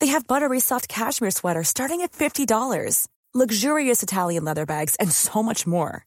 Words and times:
They 0.00 0.08
have 0.08 0.26
buttery 0.26 0.60
soft 0.60 0.88
cashmere 0.88 1.30
sweaters 1.30 1.68
starting 1.68 2.00
at 2.00 2.12
$50, 2.12 3.06
luxurious 3.34 4.02
Italian 4.02 4.44
leather 4.44 4.66
bags, 4.66 4.96
and 4.96 5.12
so 5.12 5.42
much 5.42 5.66
more. 5.66 6.04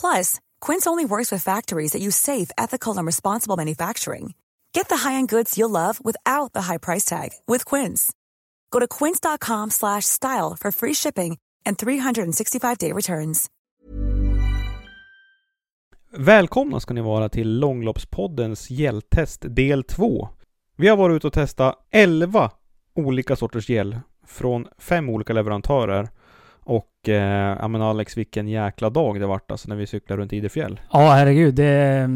Plus, 0.00 0.40
Quince 0.60 0.86
only 0.86 1.04
works 1.04 1.30
with 1.30 1.44
factories 1.44 1.92
that 1.92 2.02
use 2.02 2.16
safe, 2.16 2.50
ethical, 2.58 2.98
and 2.98 3.06
responsible 3.06 3.56
manufacturing. 3.56 4.34
Get 4.72 4.88
the 4.88 5.08
high-end 5.08 5.28
goods 5.28 5.56
you'll 5.58 5.70
love 5.70 6.00
without 6.04 6.52
the 6.52 6.62
high 6.62 6.78
price 6.78 7.04
tag 7.04 7.30
with 7.46 7.64
Quince. 7.64 8.12
Go 8.70 8.80
to 8.80 8.88
quince.com/style 8.88 10.56
for 10.60 10.72
free 10.72 10.94
shipping 10.94 11.38
and 11.66 11.78
365-day 11.78 12.92
returns. 12.92 13.46
Välkomna 16.12 16.80
ska 16.80 16.94
ni 16.94 17.00
vara 17.00 17.28
till 17.28 17.58
Långloppspoddens 17.58 18.70
gälltest 18.70 19.40
del 19.42 19.84
2. 19.84 20.28
Vi 20.76 20.88
har 20.88 20.96
varit 20.96 21.16
ute 21.16 21.26
och 21.26 21.32
testat 21.32 21.86
11 21.90 22.50
olika 23.06 23.36
sorters 23.36 23.68
gel 23.68 24.00
från 24.26 24.66
fem 24.78 25.08
olika 25.08 25.32
leverantörer. 25.32 26.08
Och 26.62 27.08
eh, 27.08 27.56
ja 27.60 27.68
men 27.68 27.82
Alex, 27.82 28.16
vilken 28.16 28.48
jäkla 28.48 28.90
dag 28.90 29.20
det 29.20 29.26
vart 29.26 29.50
alltså 29.50 29.68
när 29.68 29.76
vi 29.76 29.86
cyklade 29.86 30.22
runt 30.22 30.32
Idefjäll. 30.32 30.80
Ja, 30.92 31.10
herregud. 31.10 31.54
Det, 31.54 32.08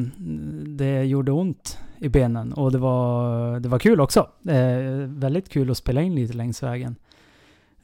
det 0.67 1.05
gjorde 1.05 1.33
ont 1.33 1.79
i 1.99 2.09
benen 2.09 2.53
och 2.53 2.73
det 2.73 2.79
var, 2.79 3.61
det 3.61 3.69
var 3.69 3.79
kul 3.79 4.01
också. 4.01 4.29
Eh, 4.49 5.09
väldigt 5.09 5.49
kul 5.49 5.71
att 5.71 5.77
spela 5.77 6.03
in 6.03 6.15
lite 6.15 6.37
längs 6.37 6.63
vägen. 6.63 6.97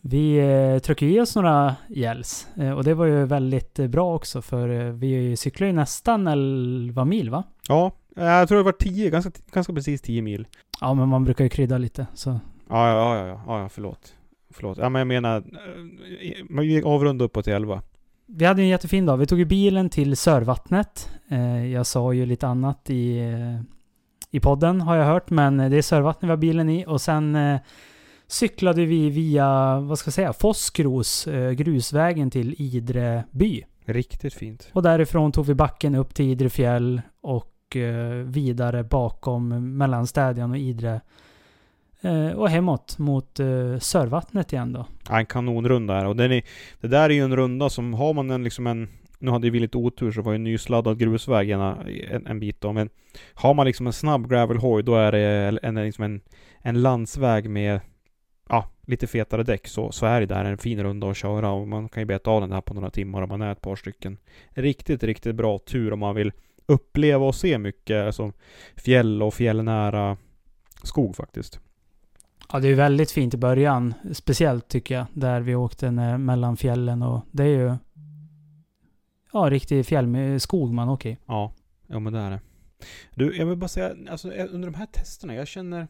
Vi 0.00 0.38
eh, 0.38 0.78
tryckte 0.78 1.06
i 1.06 1.20
oss 1.20 1.36
några 1.36 1.76
gels 1.88 2.46
eh, 2.56 2.70
och 2.70 2.84
det 2.84 2.94
var 2.94 3.06
ju 3.06 3.24
väldigt 3.24 3.78
eh, 3.78 3.86
bra 3.86 4.14
också 4.14 4.42
för 4.42 4.68
eh, 4.68 4.92
vi 4.92 5.36
cyklar 5.36 5.66
ju 5.66 5.72
nästan 5.72 6.26
11 6.26 7.04
mil 7.04 7.30
va? 7.30 7.44
Ja, 7.68 7.92
jag 8.14 8.48
tror 8.48 8.58
det 8.58 8.64
var 8.64 8.72
10, 8.72 9.10
ganska, 9.10 9.30
ganska 9.52 9.72
precis 9.72 10.00
10 10.00 10.22
mil. 10.22 10.46
Ja, 10.80 10.94
men 10.94 11.08
man 11.08 11.24
brukar 11.24 11.44
ju 11.44 11.50
krydda 11.50 11.78
lite 11.78 12.06
så. 12.14 12.40
Ja, 12.70 12.88
ja, 12.88 13.16
ja, 13.16 13.42
ja, 13.46 13.60
ja, 13.60 13.68
förlåt. 13.68 14.14
Förlåt. 14.50 14.78
Ja, 14.78 14.88
men 14.88 15.00
jag 15.00 15.06
menar, 15.06 15.36
eh, 15.36 16.44
man 16.48 16.84
avrunda 16.84 17.24
uppåt 17.24 17.44
till 17.44 17.52
11. 17.52 17.82
Vi 18.26 18.44
hade 18.44 18.62
en 18.62 18.68
jättefin 18.68 19.06
dag. 19.06 19.16
Vi 19.16 19.26
tog 19.26 19.38
ju 19.38 19.44
bilen 19.44 19.90
till 19.90 20.16
Sörvattnet. 20.16 21.10
Eh, 21.28 21.66
jag 21.66 21.86
sa 21.86 22.12
ju 22.12 22.26
lite 22.26 22.46
annat 22.46 22.90
i, 22.90 23.18
eh, 23.18 23.60
i 24.30 24.40
podden 24.40 24.80
har 24.80 24.96
jag 24.96 25.04
hört, 25.04 25.30
men 25.30 25.56
det 25.56 25.76
är 25.76 25.82
Sörvattnet 25.82 26.28
vi 26.28 26.30
har 26.30 26.36
bilen 26.36 26.68
i 26.68 26.84
och 26.86 27.00
sen 27.00 27.38
cyklade 28.26 28.84
vi 28.84 29.10
via, 29.10 29.80
vad 29.80 29.98
ska 29.98 30.08
jag 30.08 30.14
säga, 30.14 30.32
Foskros 30.32 31.28
grusvägen 31.54 32.30
till 32.30 32.54
Idre 32.58 33.24
by. 33.30 33.64
Riktigt 33.84 34.34
fint. 34.34 34.70
Och 34.72 34.82
därifrån 34.82 35.32
tog 35.32 35.46
vi 35.46 35.54
backen 35.54 35.94
upp 35.94 36.14
till 36.14 36.24
Idre 36.24 36.50
fjäll 36.50 37.02
och 37.20 37.76
vidare 38.24 38.84
bakom 38.84 39.76
Mellanstädion 39.76 40.50
och 40.50 40.58
Idre. 40.58 41.00
Eh, 42.02 42.30
och 42.30 42.48
hemåt 42.48 42.98
mot 42.98 43.40
eh, 43.40 43.78
Sörvattnet 43.78 44.52
igen 44.52 44.72
då. 44.72 44.86
Ja, 45.08 45.18
en 45.18 45.26
kanonrunda 45.26 45.94
här. 45.94 46.06
Och 46.06 46.16
den 46.16 46.32
är, 46.32 46.42
det 46.80 46.88
där 46.88 47.10
är 47.10 47.14
ju 47.14 47.24
en 47.24 47.36
runda 47.36 47.70
som, 47.70 47.94
har 47.94 48.14
man 48.14 48.30
en 48.30 48.44
liksom 48.44 48.66
en 48.66 48.88
nu 49.20 49.30
hade 49.30 49.50
vi 49.50 49.60
lite 49.60 49.78
otur 49.78 50.12
så 50.12 50.22
var 50.22 50.32
det 50.32 50.36
en 50.36 50.44
nysladdad 50.44 50.98
grusväg 50.98 51.50
en, 51.50 52.26
en 52.26 52.40
bit 52.40 52.60
då. 52.60 52.72
Men 52.72 52.90
har 53.34 53.54
man 53.54 53.66
liksom 53.66 53.86
en 53.86 53.92
snabb 53.92 54.28
gravelhoj 54.28 54.82
då 54.82 54.94
är 54.94 55.12
det 55.12 55.58
en, 55.62 55.74
liksom 55.74 56.04
en, 56.04 56.20
en 56.58 56.82
landsväg 56.82 57.50
med 57.50 57.80
ja, 58.48 58.70
lite 58.86 59.06
fetare 59.06 59.42
däck 59.42 59.68
så, 59.68 59.92
så 59.92 60.06
är 60.06 60.20
det 60.20 60.26
där 60.26 60.44
en 60.44 60.58
fin 60.58 60.82
runda 60.82 61.10
att 61.10 61.16
köra 61.16 61.50
och 61.50 61.68
man 61.68 61.88
kan 61.88 62.00
ju 62.00 62.06
beta 62.06 62.30
av 62.30 62.40
den 62.40 62.52
här 62.52 62.60
på 62.60 62.74
några 62.74 62.90
timmar 62.90 63.22
om 63.22 63.28
man 63.28 63.42
är 63.42 63.52
ett 63.52 63.60
par 63.60 63.76
stycken. 63.76 64.18
Riktigt, 64.50 65.02
riktigt 65.02 65.34
bra 65.34 65.58
tur 65.58 65.92
om 65.92 65.98
man 65.98 66.14
vill 66.14 66.32
uppleva 66.66 67.26
och 67.26 67.34
se 67.34 67.58
mycket 67.58 68.06
alltså 68.06 68.32
fjäll 68.76 69.22
och 69.22 69.34
fjällnära 69.34 70.16
skog 70.82 71.16
faktiskt. 71.16 71.60
Ja, 72.52 72.60
det 72.60 72.68
är 72.68 72.74
väldigt 72.74 73.10
fint 73.10 73.34
i 73.34 73.36
början. 73.36 73.94
Speciellt 74.12 74.68
tycker 74.68 74.94
jag. 74.94 75.06
Där 75.12 75.40
vi 75.40 75.54
åkte 75.54 75.90
mellan 76.18 76.56
fjällen 76.56 77.02
och 77.02 77.22
det 77.30 77.42
är 77.42 77.48
ju... 77.48 77.76
Ja, 79.32 79.50
riktig 79.50 79.86
fjällskog 79.86 80.72
man 80.72 80.88
åker 80.88 81.10
i. 81.10 81.18
Ja, 81.26 81.52
ja 81.86 81.98
men 81.98 82.12
det 82.12 82.18
är 82.18 82.30
det. 82.30 82.40
Du, 83.14 83.36
jag 83.36 83.46
vill 83.46 83.56
bara 83.56 83.68
säga, 83.68 83.94
alltså 84.10 84.32
eh, 84.32 84.46
under 84.50 84.70
de 84.70 84.76
här 84.76 84.86
testerna, 84.86 85.34
jag 85.34 85.48
känner... 85.48 85.88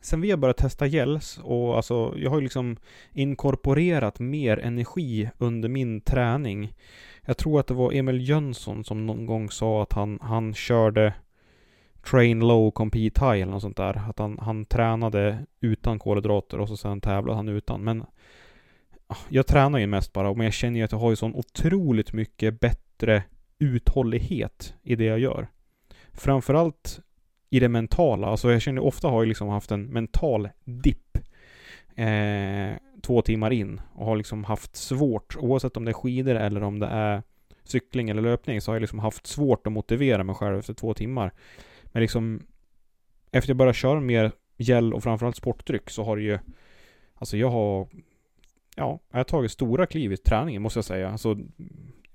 Sen 0.00 0.20
vi 0.20 0.30
har 0.30 0.38
börjat 0.38 0.56
testa 0.56 0.86
gels 0.86 1.38
och 1.42 1.76
alltså, 1.76 2.14
jag 2.16 2.30
har 2.30 2.36
ju 2.36 2.42
liksom 2.42 2.76
inkorporerat 3.12 4.18
mer 4.18 4.58
energi 4.58 5.30
under 5.38 5.68
min 5.68 6.00
träning. 6.00 6.72
Jag 7.22 7.36
tror 7.36 7.60
att 7.60 7.66
det 7.66 7.74
var 7.74 7.92
Emil 7.92 8.28
Jönsson 8.28 8.84
som 8.84 9.06
någon 9.06 9.26
gång 9.26 9.50
sa 9.50 9.82
att 9.82 9.92
han, 9.92 10.18
han 10.22 10.54
körde 10.54 11.14
train 12.10 12.40
low, 12.40 12.70
compete 12.70 13.24
high 13.24 13.42
eller 13.42 13.52
något 13.52 13.62
sånt 13.62 13.76
där. 13.76 14.02
Att 14.08 14.18
han, 14.18 14.38
han 14.38 14.64
tränade 14.64 15.38
utan 15.60 15.98
kolhydrater 15.98 16.60
och 16.60 16.68
så 16.68 16.76
sen 16.76 17.00
tävlade 17.00 17.36
han 17.36 17.48
utan. 17.48 17.84
Men 17.84 18.04
ah, 19.06 19.16
jag 19.28 19.46
tränar 19.46 19.78
ju 19.78 19.86
mest 19.86 20.12
bara, 20.12 20.34
men 20.34 20.44
jag 20.44 20.54
känner 20.54 20.78
ju 20.78 20.84
att 20.84 20.92
jag 20.92 20.98
har 20.98 21.10
ju 21.10 21.16
sån 21.16 21.34
otroligt 21.34 22.12
mycket 22.12 22.60
bättre 22.60 23.22
uthållighet 23.58 24.74
i 24.82 24.96
det 24.96 25.04
jag 25.04 25.18
gör. 25.18 25.48
Framförallt 26.12 27.00
i 27.50 27.60
det 27.60 27.68
mentala. 27.68 28.26
Alltså 28.26 28.52
jag 28.52 28.62
känner 28.62 28.82
ofta 28.82 29.08
har 29.08 29.20
jag 29.20 29.28
liksom 29.28 29.48
haft 29.48 29.70
en 29.70 29.86
mental 29.86 30.48
dipp 30.64 31.18
eh, 31.94 32.76
två 33.02 33.22
timmar 33.22 33.52
in 33.52 33.80
och 33.94 34.06
har 34.06 34.16
liksom 34.16 34.44
haft 34.44 34.76
svårt, 34.76 35.36
oavsett 35.36 35.76
om 35.76 35.84
det 35.84 35.90
är 35.90 35.92
skidor 35.92 36.34
eller 36.34 36.62
om 36.62 36.78
det 36.78 36.86
är 36.86 37.22
cykling 37.64 38.10
eller 38.10 38.22
löpning, 38.22 38.60
så 38.60 38.70
har 38.70 38.76
jag 38.76 38.80
liksom 38.80 38.98
haft 38.98 39.26
svårt 39.26 39.66
att 39.66 39.72
motivera 39.72 40.24
mig 40.24 40.34
själv 40.34 40.58
efter 40.58 40.74
två 40.74 40.94
timmar. 40.94 41.32
Men 41.92 42.02
liksom 42.02 42.46
efter 43.32 43.50
jag 43.50 43.56
började 43.56 43.78
köra 43.78 44.00
mer 44.00 44.32
gel 44.56 44.94
och 44.94 45.02
framförallt 45.02 45.36
sportdryck 45.36 45.90
så 45.90 46.04
har 46.04 46.16
det 46.16 46.22
ju 46.22 46.38
Alltså 47.14 47.36
jag 47.36 47.50
har 47.50 47.88
Ja, 48.76 49.00
jag 49.10 49.18
har 49.18 49.24
tagit 49.24 49.50
stora 49.50 49.86
kliv 49.86 50.12
i 50.12 50.16
träningen 50.16 50.62
måste 50.62 50.78
jag 50.78 50.84
säga. 50.84 51.10
Alltså 51.10 51.38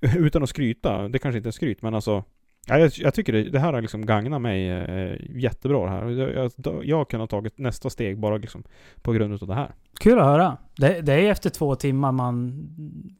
utan 0.00 0.42
att 0.42 0.48
skryta, 0.48 1.08
det 1.08 1.18
kanske 1.18 1.36
inte 1.36 1.48
är 1.48 1.50
skryt 1.50 1.82
men 1.82 1.94
alltså 1.94 2.24
Ja, 2.66 2.78
jag, 2.78 2.92
jag 2.96 3.14
tycker 3.14 3.32
det, 3.32 3.42
det, 3.42 3.58
här 3.58 3.72
har 3.72 3.80
liksom 3.80 4.06
gagnat 4.06 4.42
mig 4.42 4.70
eh, 4.70 5.16
jättebra 5.30 5.84
det 5.84 5.90
här. 5.90 6.10
Jag, 6.10 6.52
jag, 6.64 6.84
jag 6.84 6.96
har 6.96 7.04
kunnat 7.04 7.30
tagit 7.30 7.58
nästa 7.58 7.90
steg 7.90 8.18
bara 8.18 8.36
liksom 8.36 8.62
på 9.02 9.12
grund 9.12 9.42
av 9.42 9.48
det 9.48 9.54
här. 9.54 9.74
Kul 10.00 10.18
att 10.18 10.24
höra. 10.24 10.56
Det, 10.76 11.00
det 11.00 11.12
är 11.12 11.30
efter 11.30 11.50
två 11.50 11.74
timmar 11.74 12.12
man 12.12 12.66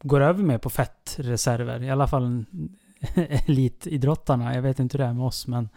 går 0.03 0.21
över 0.21 0.43
med 0.43 0.63
på 0.63 0.71
fettreserver. 0.71 1.83
I 1.83 1.91
alla 1.91 2.07
fall 2.07 2.45
elitidrottarna. 3.47 4.55
Jag 4.55 4.63
vet 4.63 4.79
inte 4.81 4.99
hur 4.99 5.05
det 5.05 5.11
är 5.11 5.15
med 5.15 5.27
oss 5.27 5.47
men 5.47 5.69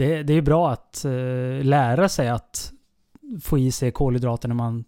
det, 0.00 0.22
det 0.22 0.34
är 0.34 0.42
bra 0.42 0.70
att 0.70 1.02
uh, 1.06 1.64
lära 1.64 2.08
sig 2.08 2.28
att 2.28 2.72
få 3.42 3.58
i 3.58 3.72
sig 3.72 3.90
kolhydrater 3.90 4.48
när 4.48 4.54
man 4.54 4.84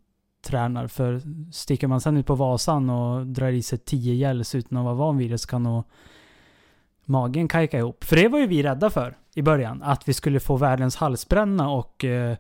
tränar. 0.47 0.87
För 0.87 1.21
sticker 1.53 1.87
man 1.87 2.01
sen 2.01 2.17
ut 2.17 2.27
på 2.27 2.35
Vasan 2.35 2.91
och 2.91 3.27
drar 3.27 3.49
i 3.49 3.63
sig 3.63 3.79
10 3.79 4.15
gels 4.15 4.55
utan 4.55 4.79
att 4.79 4.85
vara 4.85 4.95
van 4.95 5.19
vid 5.19 5.31
det 5.31 5.39
så 5.39 5.49
kan 5.49 5.63
nog 5.63 5.85
magen 7.05 7.49
kajka 7.49 7.79
ihop. 7.79 8.05
För 8.05 8.17
det 8.17 8.29
var 8.29 8.39
ju 8.39 8.47
vi 8.47 8.63
rädda 8.63 8.91
för 8.91 9.17
i 9.35 9.43
början. 9.43 9.83
Att 9.83 10.09
vi 10.09 10.13
skulle 10.13 10.41
få 10.41 10.57
världens 10.57 10.97
halsbränna 10.97 11.71
och 11.71 12.05
uh, 12.05 12.37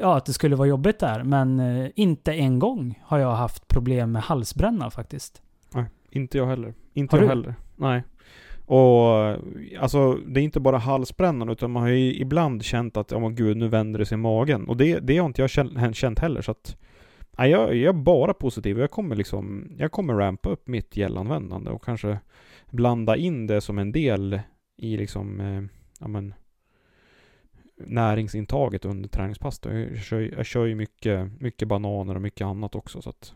ja, 0.00 0.16
att 0.16 0.24
det 0.24 0.32
skulle 0.32 0.56
vara 0.56 0.68
jobbigt 0.68 0.98
där. 0.98 1.22
Men 1.22 1.60
uh, 1.60 1.90
inte 1.94 2.32
en 2.32 2.58
gång 2.58 3.00
har 3.04 3.18
jag 3.18 3.34
haft 3.34 3.68
problem 3.68 4.12
med 4.12 4.22
halsbränna 4.22 4.90
faktiskt. 4.90 5.42
Nej, 5.74 5.84
Inte 6.10 6.38
jag 6.38 6.46
heller. 6.46 6.74
Inte 6.92 7.16
Har 7.16 7.20
jag 7.20 7.28
du? 7.28 7.28
heller. 7.28 7.54
Nej. 7.76 8.04
Och 8.66 9.08
alltså 9.78 10.14
det 10.14 10.40
är 10.40 10.44
inte 10.44 10.60
bara 10.60 10.78
halsbrännan 10.78 11.48
utan 11.48 11.70
man 11.70 11.82
har 11.82 11.90
ju 11.90 12.14
ibland 12.14 12.64
känt 12.64 12.96
att, 12.96 13.10
ja 13.10 13.18
men 13.18 13.34
gud 13.34 13.56
nu 13.56 13.68
vänder 13.68 13.98
det 13.98 14.06
sig 14.06 14.14
i 14.14 14.18
magen. 14.18 14.68
Och 14.68 14.76
det, 14.76 14.98
det 14.98 15.18
har 15.18 15.26
inte 15.26 15.40
jag 15.40 15.50
känt, 15.50 15.96
känt 15.96 16.18
heller 16.18 16.42
så 16.42 16.50
att 16.50 16.76
nej, 17.38 17.50
jag, 17.50 17.76
jag 17.76 17.94
är 17.94 18.02
bara 18.02 18.34
positiv. 18.34 18.78
Jag 18.78 18.90
kommer 18.90 19.16
liksom, 19.16 19.72
jag 19.78 19.92
kommer 19.92 20.14
rampa 20.14 20.48
upp 20.48 20.68
mitt 20.68 20.96
gelanvändande 20.96 21.70
och 21.70 21.84
kanske 21.84 22.18
blanda 22.70 23.16
in 23.16 23.46
det 23.46 23.60
som 23.60 23.78
en 23.78 23.92
del 23.92 24.40
i 24.76 24.96
liksom, 24.96 25.40
eh, 25.40 25.62
ja 26.00 26.08
men 26.08 26.34
näringsintaget 27.76 28.84
under 28.84 29.08
träningspass. 29.08 29.58
då. 29.58 29.72
Jag 29.72 29.98
kör, 29.98 30.20
jag 30.36 30.46
kör 30.46 30.64
ju 30.64 30.74
mycket, 30.74 31.40
mycket 31.40 31.68
bananer 31.68 32.14
och 32.14 32.22
mycket 32.22 32.44
annat 32.44 32.74
också 32.74 33.02
så 33.02 33.10
att 33.10 33.34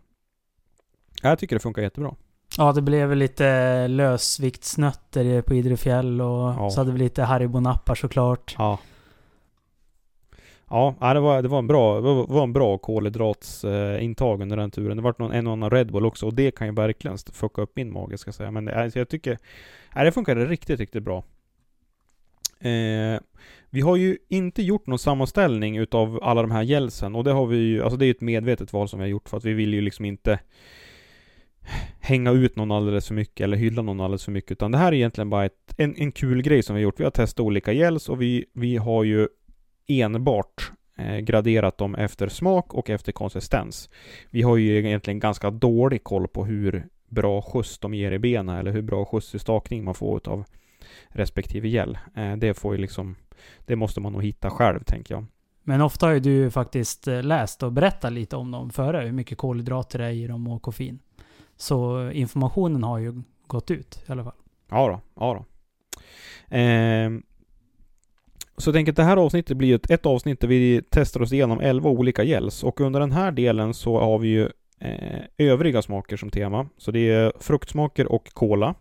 jag 1.23 1.39
tycker 1.39 1.57
det 1.57 1.61
funkar 1.61 1.83
jättebra. 1.83 2.15
Ja, 2.57 2.73
det 2.73 2.83
blev 2.83 3.17
lite 3.17 3.89
lösviktsnötter 3.89 5.43
på 5.43 5.55
Idrefjäll 5.55 6.21
och 6.21 6.29
Ja. 6.29 6.71
så 6.71 6.81
hade 6.81 6.93
vi 6.93 6.99
lite 6.99 7.23
Haribo-nappar 7.23 7.95
såklart. 7.95 8.55
Ja. 8.59 8.79
Ja, 10.71 10.95
det 11.15 11.21
var, 11.21 11.43
det 11.43 11.49
var 11.49 11.59
en 11.59 11.67
bra, 11.67 12.01
var 12.25 12.43
en 12.43 12.53
bra 12.53 12.79
kolhydratsintag 12.79 14.43
under 14.43 14.57
den 14.57 14.71
turen. 14.71 14.97
Det 14.97 15.03
var 15.03 15.15
någon, 15.19 15.33
en 15.33 15.47
och 15.47 15.53
annan 15.53 15.71
Red 15.71 15.93
Bull 15.93 16.07
också 16.07 16.27
och 16.27 16.35
det 16.35 16.51
kan 16.51 16.67
ju 16.67 16.73
verkligen 16.73 17.19
fucka 17.33 17.63
upp 17.63 17.73
min 17.77 17.93
mage 17.93 18.19
ska 18.19 18.29
jag 18.29 18.35
säga. 18.35 18.51
Men 18.51 18.65
det, 18.65 18.83
alltså, 18.83 18.99
jag 18.99 19.09
tycker, 19.09 19.39
nej, 19.95 20.05
det 20.05 20.13
funkade 20.13 20.47
riktigt, 20.47 20.81
riktigt 20.81 21.03
bra. 21.03 21.25
Eh, 22.61 23.21
vi 23.71 23.81
har 23.81 23.97
ju 23.97 24.19
inte 24.29 24.63
gjort 24.63 24.87
någon 24.87 24.99
sammanställning 24.99 25.77
utav 25.77 26.19
alla 26.23 26.43
de 26.43 26.51
här 26.51 26.63
gelsen 26.63 27.15
och 27.15 27.25
det 27.25 27.33
har 27.33 27.47
vi 27.47 27.57
ju, 27.57 27.83
alltså 27.83 27.97
det 27.97 28.05
är 28.05 28.07
ju 28.07 28.11
ett 28.11 28.21
medvetet 28.21 28.73
val 28.73 28.89
som 28.89 28.99
vi 28.99 29.05
har 29.05 29.11
gjort 29.11 29.29
för 29.29 29.37
att 29.37 29.45
vi 29.45 29.53
vill 29.53 29.75
ju 29.75 29.81
liksom 29.81 30.05
inte 30.05 30.39
hänga 32.01 32.31
ut 32.31 32.57
någon 32.57 32.71
alldeles 32.71 33.09
för 33.09 33.15
mycket 33.15 33.45
eller 33.45 33.57
hylla 33.57 33.83
någon 33.83 34.01
alldeles 34.01 34.25
för 34.25 34.33
mycket 34.33 34.53
utan 34.53 34.73
det 34.73 34.79
här 34.79 34.93
är 34.93 34.97
egentligen 34.97 35.31
bara 35.31 35.45
ett, 35.45 35.75
en, 35.77 35.95
en 35.97 36.13
kul 36.13 36.43
grej 36.43 36.63
som 36.63 36.77
vi 36.77 36.83
har 36.83 36.85
gjort. 36.85 37.01
Vi 37.01 37.05
har 37.05 37.11
testat 37.11 37.41
olika 37.41 37.73
gels 37.73 38.09
och 38.09 38.23
vi, 38.23 38.45
vi 38.53 38.77
har 38.77 39.05
ju 39.05 39.29
enbart 39.89 40.73
eh, 40.99 41.17
graderat 41.17 41.79
dem 41.79 41.95
efter 41.95 42.29
smak 42.29 42.75
och 42.75 42.91
efter 42.91 43.13
konsistens. 43.13 43.91
Vi 44.31 44.43
har 44.43 44.57
ju 44.57 44.79
egentligen 44.79 45.21
ganska 45.21 45.51
dålig 45.51 46.05
koll 46.05 46.29
på 46.29 46.45
hur 46.45 46.87
bra 47.09 47.43
skjuts 47.43 47.79
de 47.79 47.95
ger 47.95 48.13
i 48.13 48.19
benen 48.19 48.57
eller 48.57 48.73
hur 48.73 48.83
bra 48.83 49.05
skjuts 49.05 49.35
i 49.35 49.39
stakning 49.39 49.85
man 49.85 49.95
får 49.95 50.29
av 50.29 50.45
respektive 51.09 51.69
gel. 51.69 51.99
Eh, 52.17 52.37
det 52.37 52.55
får 52.55 52.75
ju 52.75 52.81
liksom, 52.81 53.17
det 53.67 53.77
måste 53.77 54.01
man 54.01 54.13
nog 54.13 54.23
hitta 54.23 54.51
själv 54.51 54.81
tänker 54.85 55.15
jag. 55.15 55.27
Men 55.63 55.81
ofta 55.81 56.07
har 56.07 56.13
ju 56.13 56.21
du 56.21 56.51
faktiskt 56.51 57.09
eh, 57.09 57.23
läst 57.23 57.63
och 57.63 57.73
berättat 57.73 58.13
lite 58.13 58.37
om 58.37 58.51
dem 58.51 58.71
före, 58.71 59.05
hur 59.05 59.13
mycket 59.13 59.39
kolhydrater 59.39 59.99
det 59.99 60.05
är 60.05 60.11
i 60.11 60.27
dem 60.27 60.49
och 60.49 60.63
koffein. 60.63 60.99
Så 61.59 62.11
informationen 62.11 62.83
har 62.83 62.99
ju 62.99 63.23
gått 63.47 63.71
ut 63.71 64.05
i 64.09 64.13
alla 64.13 64.25
fall. 64.25 64.33
Ja 64.71 64.89
då, 64.89 65.01
ja 65.25 65.35
då. 65.35 65.45
Eh, 66.57 67.11
så 68.57 68.69
jag 68.69 68.75
tänker 68.75 68.93
att 68.93 68.97
det 68.97 69.03
här 69.03 69.17
avsnittet 69.17 69.57
blir 69.57 69.75
ett, 69.75 69.91
ett 69.91 70.07
avsnitt 70.07 70.41
där 70.41 70.49
vi 70.49 70.83
testar 70.91 71.23
oss 71.23 71.33
igenom 71.33 71.61
11 71.61 71.91
olika 71.91 72.25
gels 72.25 72.65
och 72.65 72.81
under 72.81 73.01
den 73.01 73.13
här 73.13 73.33
delen 73.33 73.75
så 73.75 74.01
har 74.01 74.19
vi 74.19 74.29
ju 74.29 74.49
eh, 74.81 75.21
övriga 75.39 75.83
smaker 75.83 76.17
som 76.17 76.31
tema. 76.31 76.69
Så 76.77 76.91
det 76.91 77.11
är 77.11 77.33
fruktsmaker 77.41 78.13
och 78.13 78.29
cola. 78.33 78.75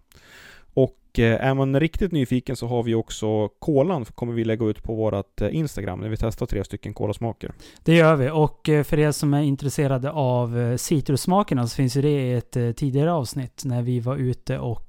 Och 1.17 1.21
eh, 1.21 1.45
är 1.45 1.53
man 1.53 1.79
riktigt 1.79 2.11
nyfiken 2.11 2.55
så 2.55 2.67
har 2.67 2.83
vi 2.83 2.95
också 2.95 3.47
kolan 3.47 4.05
kommer 4.05 4.33
vi 4.33 4.43
lägga 4.43 4.65
ut 4.65 4.83
på 4.83 4.95
vårat 4.95 5.41
eh, 5.41 5.55
Instagram 5.55 5.99
när 5.99 6.09
vi 6.09 6.17
testar 6.17 6.45
tre 6.45 6.63
stycken 6.63 6.93
kolasmaker. 6.93 7.51
Det 7.83 7.95
gör 7.95 8.15
vi. 8.15 8.29
Och 8.29 8.69
eh, 8.69 8.83
för 8.83 8.99
er 8.99 9.11
som 9.11 9.33
är 9.33 9.41
intresserade 9.41 10.11
av 10.11 10.77
citrussmakerna 10.77 11.67
så 11.67 11.75
finns 11.75 11.97
ju 11.97 12.01
det 12.01 12.21
i 12.21 12.33
ett 12.33 12.77
tidigare 12.77 13.11
avsnitt 13.11 13.61
när 13.65 13.81
vi 13.81 13.99
var 13.99 14.15
ute 14.17 14.59
och 14.59 14.83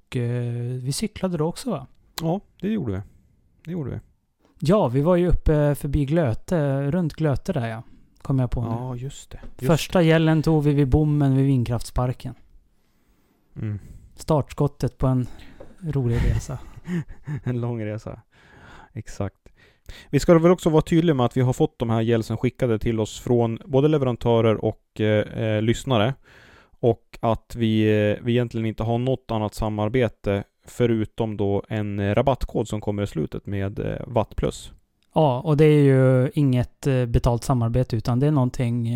vi 0.82 0.92
cyklade 0.92 1.36
då 1.36 1.46
också 1.46 1.70
va? 1.70 1.86
Ja, 2.22 2.40
det 2.60 2.68
gjorde 2.68 2.92
vi. 2.92 3.00
Det 3.64 3.70
gjorde 3.70 3.90
vi. 3.90 3.98
Ja, 4.58 4.88
vi 4.88 5.00
var 5.00 5.16
ju 5.16 5.28
uppe 5.28 5.74
förbi 5.74 6.04
Glöte, 6.04 6.90
runt 6.90 7.14
Glöte 7.14 7.52
där 7.52 7.68
ja. 7.68 7.82
Kom 8.22 8.38
jag 8.38 8.50
på 8.50 8.62
nu. 8.62 8.68
Ja, 8.68 8.96
just 8.96 9.30
det. 9.30 9.40
Just 9.58 9.66
Första 9.66 10.02
gällen 10.02 10.42
tog 10.42 10.64
vi 10.64 10.72
vid 10.72 10.88
bommen 10.88 11.36
vid 11.36 11.46
vindkraftsparken. 11.46 12.34
Mm. 13.56 13.78
Startskottet 14.16 14.98
på 14.98 15.06
en 15.06 15.26
rolig 15.82 16.16
resa. 16.16 16.58
En 17.44 17.60
lång 17.60 17.84
resa. 17.84 18.20
Exakt. 18.92 19.36
Vi 20.10 20.20
ska 20.20 20.38
väl 20.38 20.52
också 20.52 20.70
vara 20.70 20.82
tydliga 20.82 21.14
med 21.14 21.26
att 21.26 21.36
vi 21.36 21.40
har 21.40 21.52
fått 21.52 21.78
de 21.78 21.90
här 21.90 22.02
gelsen 22.02 22.36
skickade 22.36 22.78
till 22.78 23.00
oss 23.00 23.20
från 23.20 23.58
både 23.64 23.88
leverantörer 23.88 24.64
och 24.64 25.00
eh, 25.00 25.42
eh, 25.42 25.62
lyssnare. 25.62 26.14
Och 26.80 27.18
att 27.20 27.54
vi, 27.56 27.82
eh, 27.82 28.24
vi 28.24 28.32
egentligen 28.32 28.66
inte 28.66 28.82
har 28.82 28.98
något 28.98 29.30
annat 29.30 29.54
samarbete 29.54 30.44
förutom 30.66 31.36
då 31.36 31.62
en 31.68 31.98
eh, 31.98 32.14
rabattkod 32.14 32.68
som 32.68 32.80
kommer 32.80 33.02
i 33.02 33.06
slutet 33.06 33.46
med 33.46 33.78
eh, 33.78 33.96
Watt 34.06 34.36
plus. 34.36 34.72
Ja, 35.14 35.40
och 35.40 35.56
det 35.56 35.64
är 35.64 35.82
ju 35.82 36.30
inget 36.34 36.86
betalt 37.08 37.44
samarbete 37.44 37.96
utan 37.96 38.20
det 38.20 38.26
är 38.26 38.30
någonting 38.30 38.90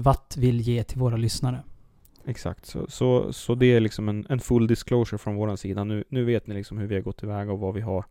Watt 0.00 0.36
vill 0.38 0.60
ge 0.60 0.82
till 0.82 0.98
våra 0.98 1.16
lyssnare. 1.16 1.62
Exakt, 2.28 2.66
så, 2.66 2.86
så, 2.88 3.32
så 3.32 3.54
det 3.54 3.66
är 3.66 3.80
liksom 3.80 4.08
en, 4.08 4.26
en 4.28 4.40
full 4.40 4.66
disclosure 4.66 5.18
från 5.18 5.36
vår 5.36 5.56
sida. 5.56 5.84
Nu, 5.84 6.04
nu 6.08 6.24
vet 6.24 6.46
ni 6.46 6.54
liksom 6.54 6.78
hur 6.78 6.86
vi 6.86 6.94
har 6.94 7.02
gått 7.02 7.18
tillväga 7.18 7.52
och 7.52 7.58
vad 7.58 7.74
vi 7.74 7.80
har 7.80 8.04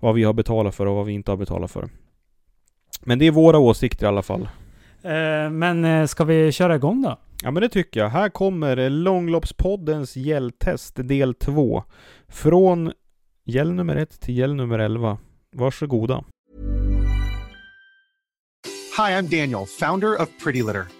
vad 0.00 0.14
vi 0.14 0.24
har 0.24 0.32
betalat 0.32 0.74
för 0.74 0.86
och 0.86 0.96
vad 0.96 1.06
vi 1.06 1.12
inte 1.12 1.30
har 1.30 1.36
betalat 1.36 1.70
för. 1.70 1.88
Men 3.00 3.18
det 3.18 3.26
är 3.26 3.30
våra 3.30 3.58
åsikter 3.58 4.06
i 4.06 4.08
alla 4.08 4.22
fall. 4.22 4.48
Eh, 5.02 5.50
men 5.50 5.84
eh, 5.84 6.06
ska 6.06 6.24
vi 6.24 6.52
köra 6.52 6.76
igång 6.76 7.02
då? 7.02 7.18
Ja 7.42 7.50
men 7.50 7.62
det 7.62 7.68
tycker 7.68 8.00
jag. 8.00 8.08
Här 8.08 8.28
kommer 8.28 8.90
Långloppspoddens 8.90 10.16
gälltest 10.16 10.94
del 10.96 11.34
2. 11.34 11.84
Från 12.28 12.92
gäll 13.44 13.72
nummer 13.72 13.96
1 13.96 14.20
till 14.20 14.38
gäll 14.38 14.54
nummer 14.54 14.78
11. 14.78 15.18
Varsågoda. 15.56 16.24
Hi, 18.96 19.12
I'm 19.12 19.22
Daniel, 19.22 19.66
founder 19.66 20.22
of 20.22 20.28
Pretty 20.44 20.62
Litter. 20.62 20.99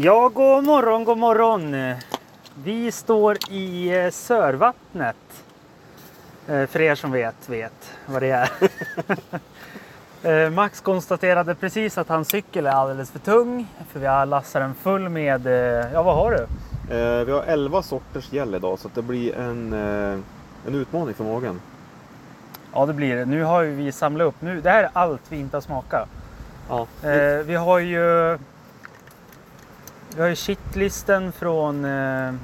Ja, 0.00 0.28
god 0.28 0.64
morgon, 0.64 1.04
god 1.04 1.18
morgon. 1.18 1.94
Vi 2.64 2.92
står 2.92 3.36
i 3.50 3.98
eh, 3.98 4.10
Sörvattnet. 4.10 5.16
Eh, 6.48 6.66
För 6.66 6.80
er 6.80 6.94
som 6.94 7.12
vet, 7.12 7.48
vet 7.48 7.96
vad 8.06 8.22
det 8.22 8.30
är. 8.30 8.50
Eh, 10.22 10.50
Max 10.50 10.80
konstaterade 10.80 11.54
precis 11.54 11.98
att 11.98 12.08
hans 12.08 12.28
cykel 12.28 12.66
är 12.66 12.70
alldeles 12.70 13.10
för 13.10 13.18
tung. 13.18 13.66
För 13.88 14.00
vi 14.00 14.06
har 14.06 14.26
lastat 14.26 14.62
den 14.62 14.74
full 14.74 15.08
med, 15.08 15.46
ja 15.92 16.02
vad 16.02 16.14
har 16.14 16.30
du? 16.30 16.46
Vi 17.24 17.32
har 17.32 17.42
11 17.42 17.82
sorters 17.82 18.32
gäll 18.32 18.54
idag 18.54 18.78
så 18.78 18.90
det 18.94 19.02
blir 19.02 19.36
en, 19.36 19.72
en 20.66 20.74
utmaning 20.74 21.14
för 21.14 21.24
magen. 21.24 21.60
Ja 22.72 22.86
det 22.86 22.92
blir 22.92 23.16
det. 23.16 23.24
Nu 23.24 23.42
har 23.42 23.64
vi 23.64 23.92
samlat 23.92 24.26
upp, 24.26 24.42
nu, 24.42 24.60
det 24.60 24.70
här 24.70 24.82
är 24.84 24.90
allt 24.92 25.22
vi 25.28 25.36
inte 25.38 25.56
har 25.56 25.62
smakat. 25.62 26.08
Ja. 26.68 26.86
Vi 27.44 27.54
har 27.54 27.78
ju 27.78 28.38
vi 30.16 30.20
har 30.20 30.28
ju 30.28 30.34
shitlisten 30.36 31.32
från 31.32 31.84
eh, 31.84 32.34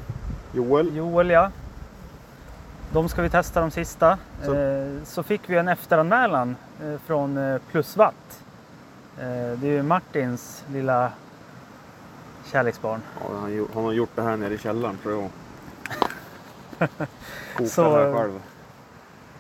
Joel, 0.53 0.97
Joel 0.97 1.31
ja. 1.31 1.51
De 2.93 3.09
ska 3.09 3.23
vi 3.23 3.31
testa 3.31 3.61
de 3.61 3.71
sista. 3.71 4.19
Så- 4.45 4.55
eh, 4.55 4.87
så 5.05 5.23
fick 5.23 5.41
vi 5.51 5.57
en 5.57 5.69
efteranmälan 5.69 6.57
eh, 6.83 6.95
från 7.07 7.37
eh, 7.37 7.59
Plusvatt. 7.71 8.41
Eh, 9.19 9.25
det 9.59 9.67
är 9.69 9.73
ju 9.73 9.83
Martins 9.83 10.65
lilla 10.73 11.11
kärleksbarn. 12.53 13.01
ja, 13.21 13.27
han, 13.41 13.67
han 13.75 13.85
har 13.85 13.93
gjort 13.93 14.11
det 14.15 14.23
här 14.23 14.37
nere 14.37 14.55
i 14.55 14.59
källaren 14.59 14.99
tror 15.03 15.15
jag. 15.15 15.31
Koka 17.57 17.69
Så- 17.71 17.97
här 17.97 18.13
själv. 18.15 18.41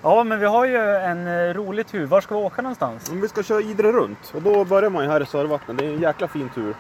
Ja, 0.03 0.25
men 0.25 0.41
vi 0.41 0.47
har 0.47 0.65
ju 0.65 0.77
en 0.97 1.27
eh, 1.27 1.55
rolig 1.55 1.87
tur. 1.87 2.07
Var 2.07 2.21
ska 2.21 2.39
vi 2.39 2.45
åka 2.45 2.63
någonstans? 2.63 3.11
Vi 3.13 3.29
ska 3.29 3.43
köra 3.43 3.61
Idre 3.61 3.93
runt 3.93 4.33
och 4.35 4.43
då 4.43 4.65
börjar 4.65 4.91
man 4.91 5.05
ju 5.05 5.11
här 5.11 5.23
i 5.23 5.27
Sörvattnet. 5.27 5.79
Det 5.79 5.87
är 5.87 5.93
en 5.95 6.01
jäkla 6.01 6.29
fin 6.29 6.51
tur. 6.55 6.75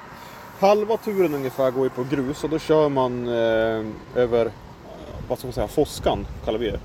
Halva 0.59 0.97
turen 0.97 1.35
ungefär 1.35 1.71
går 1.71 1.85
ju 1.85 1.91
på 1.91 2.05
grus 2.11 2.45
och 2.45 2.51
då 2.51 2.59
kör 2.59 2.89
man 2.89 3.29
eh, 3.29 3.85
över, 4.15 4.51
vad 5.29 5.39
ska 5.39 5.47
man 5.47 5.53
säga, 5.53 5.69
Foskan 5.69 6.27
kallar 6.45 6.59
vi 6.59 6.71
det. 6.71 6.81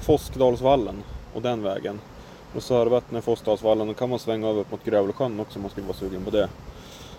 Foskdalsvallen 0.00 1.02
och 1.34 1.42
den 1.42 1.62
vägen. 1.62 2.00
Och 2.56 2.62
Sörvattnet, 2.62 3.24
Foskdalsvallen, 3.24 3.86
då 3.86 3.94
kan 3.94 4.10
man 4.10 4.18
svänga 4.18 4.48
över 4.48 4.60
upp 4.60 4.70
mot 4.70 4.84
Grövelsjön 4.84 5.40
också 5.40 5.58
om 5.58 5.62
man 5.62 5.70
skulle 5.70 5.86
vara 5.86 5.96
sugen 5.96 6.24
på 6.24 6.30
det. 6.30 6.48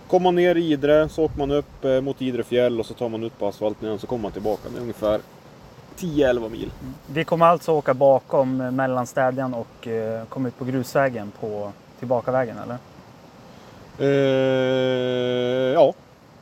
Kommer 0.07 0.23
man 0.23 0.35
ner 0.35 0.55
i 0.55 0.71
Idre 0.71 1.09
så 1.09 1.23
åker 1.23 1.37
man 1.37 1.51
upp 1.51 1.85
eh, 1.85 2.01
mot 2.01 2.21
Idre 2.21 2.43
fjäll 2.43 2.79
och 2.79 2.85
så 2.85 2.93
tar 2.93 3.09
man 3.09 3.23
ut 3.23 3.39
på 3.39 3.47
asfalten 3.47 3.87
igen 3.87 3.99
så 3.99 4.07
kommer 4.07 4.21
man 4.21 4.31
tillbaka. 4.31 4.69
Det 4.69 4.77
är 4.77 4.81
ungefär 4.81 5.21
10-11 5.97 6.49
mil. 6.49 6.71
Vi 7.07 7.23
kommer 7.23 7.45
alltså 7.45 7.71
åka 7.71 7.93
bakom 7.93 8.61
eh, 8.61 8.71
mellanstädjan 8.71 9.53
och 9.53 9.87
eh, 9.87 10.25
komma 10.29 10.47
ut 10.47 10.57
på 10.57 10.65
grusvägen 10.65 11.31
på 11.39 11.71
tillbakavägen, 11.99 12.57
eller? 12.57 12.77
Eh, 13.99 15.73
ja, 15.73 15.93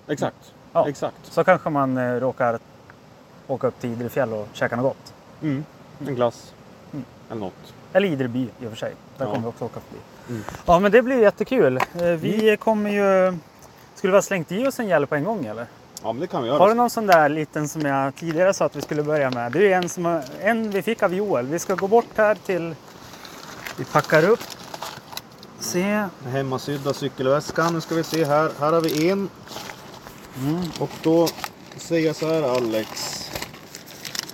exakt. 0.07 0.53
Ja. 0.73 0.89
Exakt. 0.89 1.15
Så 1.23 1.43
kanske 1.43 1.69
man 1.69 1.97
eh, 1.97 2.13
råkar 2.13 2.59
åka 3.47 3.67
upp 3.67 3.79
till 3.79 3.91
Idrefjäll 3.91 4.33
och 4.33 4.47
käka 4.53 4.75
något 4.75 4.83
gott. 4.83 5.13
Mm. 5.41 5.65
En 6.07 6.15
glass. 6.15 6.53
Mm. 6.93 7.05
Eller 7.31 7.41
något. 7.41 7.73
Eller 7.93 8.07
Idreby 8.07 8.47
i 8.59 8.65
och 8.65 8.69
för 8.69 8.75
sig. 8.77 8.93
Där 9.17 9.25
Ja. 9.25 9.31
kommer 9.31 9.43
vi 9.43 9.49
också 9.49 9.65
åka 9.65 9.79
förbi. 9.79 10.01
Mm. 10.29 10.43
Ja, 10.65 10.79
men 10.79 10.91
det 10.91 11.01
blir 11.01 11.21
jättekul. 11.21 11.77
Eh, 11.77 12.03
Vi 12.03 12.57
kommer 12.57 12.89
ju... 12.89 13.37
Skulle 13.95 14.11
vi 14.11 14.17
ha 14.17 14.21
slängt 14.21 14.51
i 14.51 14.67
oss 14.67 14.79
en 14.79 14.87
gäll 14.87 15.07
på 15.07 15.15
en 15.15 15.23
gång 15.23 15.45
eller? 15.45 15.65
Ja 16.03 16.13
men 16.13 16.19
det 16.21 16.27
kan 16.27 16.41
vi 16.41 16.47
göra. 16.47 16.57
Har 16.59 16.67
du 16.67 16.73
någon 16.73 16.89
sån 16.89 17.07
där 17.07 17.29
liten 17.29 17.67
som 17.67 17.81
jag 17.81 18.15
tidigare 18.15 18.53
sa 18.53 18.65
att 18.65 18.75
vi 18.75 18.81
skulle 18.81 19.03
börja 19.03 19.29
med? 19.31 19.51
Det 19.51 19.73
är 19.73 19.77
en 19.77 19.89
som 19.89 20.21
en 20.41 20.69
vi 20.71 20.81
fick 20.81 21.03
av 21.03 21.13
Joel. 21.13 21.45
Vi 21.47 21.59
ska 21.59 21.75
gå 21.75 21.87
bort 21.87 22.05
här 22.17 22.35
till... 22.35 22.75
Vi 23.77 23.85
packar 23.85 24.29
upp. 24.29 24.39
Se. 25.67 26.07
Hemmasydda 26.25 26.93
cykelväskan. 26.93 27.73
Nu 27.73 27.81
ska 27.81 27.95
vi 27.95 28.03
se 28.03 28.25
här. 28.25 28.51
Här 28.59 28.73
har 28.73 28.81
vi 28.81 29.09
en. 29.09 29.29
Mm. 30.39 30.61
Och 30.79 30.89
då 31.03 31.27
säger 31.77 32.07
jag 32.07 32.15
så 32.15 32.27
här 32.27 32.41
Alex. 32.41 32.89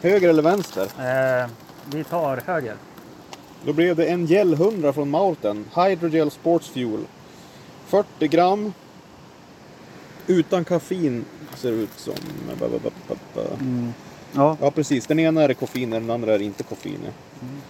Höger 0.01 0.29
eller 0.29 0.43
vänster? 0.43 0.83
Eh, 0.83 1.49
vi 1.91 2.03
tar 2.03 2.37
höger. 2.45 2.75
Då 3.65 3.73
blev 3.73 3.95
det 3.95 4.05
en 4.05 4.25
Gel 4.25 4.53
100 4.53 4.93
från 4.93 5.09
Mountain. 5.09 5.65
Hydrogel 5.75 6.31
Sports 6.31 6.69
Fuel. 6.69 7.05
40 7.87 8.27
gram. 8.27 8.73
Utan 10.27 10.65
koffein 10.65 11.25
ser 11.55 11.71
det 11.71 11.77
ut 11.77 11.99
som. 11.99 12.13
Mm. 13.59 13.93
Ja, 14.31 14.57
Ja 14.61 14.71
precis. 14.71 15.07
Den 15.07 15.19
ena 15.19 15.43
är 15.43 15.53
koffein 15.53 15.89
den 15.89 16.09
andra 16.09 16.33
är 16.33 16.41
inte 16.41 16.63
koffein. 16.63 16.99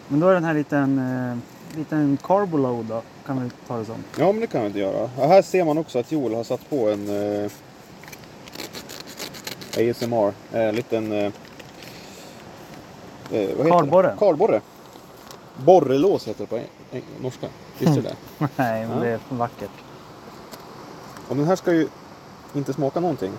men 0.08 0.20
då 0.20 0.28
är 0.28 0.34
den 0.34 0.44
här 0.44 0.54
liten, 0.54 1.00
eh, 1.00 1.38
liten 1.76 2.18
carboload 2.22 2.86
då. 2.86 3.02
Kan 3.26 3.44
vi 3.44 3.50
ta 3.68 3.78
det 3.78 3.86
som. 3.86 4.04
Ja 4.20 4.32
men 4.32 4.42
det 4.42 4.48
kan 4.48 4.62
vi 4.62 4.68
inte 4.68 4.80
göra. 4.80 5.10
Ja, 5.18 5.28
här 5.28 5.42
ser 5.42 5.66
man 5.66 5.78
också 5.78 6.00
att 6.00 6.12
Joel 6.12 6.36
har 6.36 6.44
satt 6.44 6.70
på 6.70 6.90
en 6.90 7.10
eh, 7.10 7.52
ASMR. 9.90 10.34
En 10.52 10.76
liten... 10.76 11.12
Eh, 11.12 11.32
eh, 13.32 13.50
vad 13.58 13.68
Karlborre. 13.68 14.16
Karlborre. 14.20 14.62
Borrelås 15.56 16.28
heter 16.28 16.42
det 16.44 16.48
på 16.48 16.58
en, 16.58 16.64
en, 16.92 17.02
norska. 17.22 17.48
Visste 17.80 17.96
du 17.96 18.02
det? 18.02 18.16
Nej, 18.56 18.88
men 18.88 18.98
Ja. 18.98 19.04
det 19.04 19.10
är 19.10 19.20
vackert. 19.30 19.72
Och 21.28 21.36
den 21.36 21.46
här 21.46 21.56
ska 21.56 21.74
ju 21.74 21.88
inte 22.54 22.74
smaka 22.74 23.00
någonting. 23.00 23.32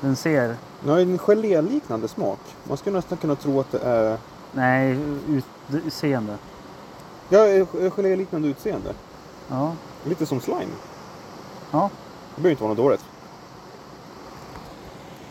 Den 0.00 0.16
ser... 0.16 0.56
Den 0.80 0.90
har 0.90 0.98
ju 0.98 1.02
en 1.02 1.18
geléliknande 1.18 2.08
smak. 2.08 2.38
Man 2.64 2.76
skulle 2.76 2.96
nästan 2.96 3.18
kunna 3.18 3.34
tro 3.36 3.60
att 3.60 3.72
det 3.72 3.78
är 3.78 4.18
Nej, 4.52 4.98
utseende. 5.86 6.36
Ja, 7.28 7.66
geléliknande 7.90 8.48
utseende. 8.48 8.94
Ja. 9.48 9.76
Lite 10.04 10.26
som 10.26 10.40
slime. 10.40 10.72
Ja. 11.70 11.90
Det 12.34 12.42
behöver 12.42 12.50
inte 12.50 12.62
vara 12.62 12.74
något 12.74 12.84
dåligt. 12.84 13.04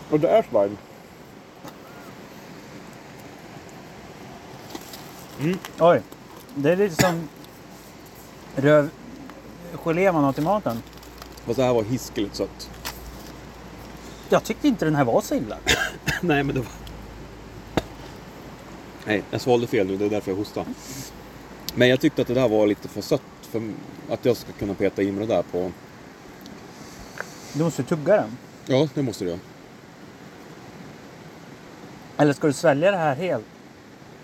Och 0.09 0.19
det 0.19 0.29
är 0.29 0.43
slime. 0.49 0.75
Oj. 5.79 6.01
Det 6.55 6.71
är 6.71 6.75
lite 6.75 7.01
som 7.01 7.29
röv... 8.55 8.89
Gelé 9.85 10.11
man 10.11 10.23
har 10.23 10.33
till 10.33 10.43
maten. 10.43 10.83
Fast 11.45 11.57
det 11.57 11.63
här 11.63 11.73
var 11.73 11.83
hiskeligt 11.83 12.35
sött. 12.35 12.69
Jag 14.29 14.43
tyckte 14.43 14.67
inte 14.67 14.85
den 14.85 14.95
här 14.95 15.03
var 15.03 15.21
så 15.21 15.35
illa. 15.35 15.57
Nej, 16.21 16.43
men 16.43 16.55
det 16.55 16.61
var... 16.61 16.71
Nej, 19.05 19.23
jag 19.31 19.41
svalde 19.41 19.67
fel 19.67 19.87
nu. 19.87 19.97
Det 19.97 20.05
är 20.05 20.09
därför 20.09 20.31
jag 20.31 20.37
hostar. 20.37 20.65
Men 21.75 21.89
jag 21.89 21.99
tyckte 21.99 22.21
att 22.21 22.27
det 22.27 22.33
där 22.33 22.49
var 22.49 22.67
lite 22.67 22.87
för 22.87 23.01
sött 23.01 23.21
för 23.41 23.61
att 24.09 24.25
jag 24.25 24.37
ska 24.37 24.51
kunna 24.51 24.73
peta 24.73 25.01
in 25.01 25.19
det 25.19 25.25
där 25.25 25.43
på... 25.43 25.71
Du 27.53 27.63
måste 27.63 27.83
tugga 27.83 28.15
den. 28.15 28.37
Ja, 28.65 28.89
det 28.93 29.01
måste 29.01 29.23
du 29.23 29.29
göra. 29.29 29.39
Eller 32.17 32.33
ska 32.33 32.47
du 32.47 32.53
svälja 32.53 32.91
det 32.91 32.97
här 32.97 33.15
helt? 33.15 33.45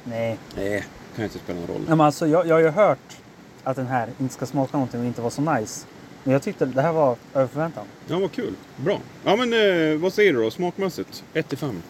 Nej. 0.04 0.38
Nej, 0.56 0.86
kan 1.16 1.24
inte 1.24 1.40
spela 1.40 1.60
någon 1.60 1.68
roll. 1.68 1.82
Nej 1.88 1.90
men 1.98 2.02
alltså, 2.02 2.28
jag, 2.28 2.48
jag 2.48 2.56
har 2.56 2.62
ju 2.62 2.70
hört 2.70 3.18
att 3.64 3.76
den 3.76 3.88
här 3.88 4.10
inte 4.20 4.34
ska 4.34 4.46
smaka 4.46 4.78
någonting 4.78 5.00
och 5.00 5.06
inte 5.06 5.22
vara 5.22 5.32
så 5.32 5.42
nice. 5.42 5.86
Men 6.24 6.34
jag 6.34 6.44
tyckte 6.44 6.66
det 6.66 6.82
här 6.82 6.94
var 6.94 7.16
över 7.34 7.48
förväntan. 7.48 7.86
Ja, 8.08 8.20
vad 8.20 8.32
kul. 8.32 8.54
Bra. 8.76 9.00
Ja, 9.24 9.36
men 9.36 9.54
eh, 9.54 9.98
vad 9.98 10.14
säger 10.14 10.34
du 10.34 10.42
då 10.42 10.52
smakmässigt? 10.52 11.24
1 11.34 11.50
till 11.50 11.58
5? 11.58 11.82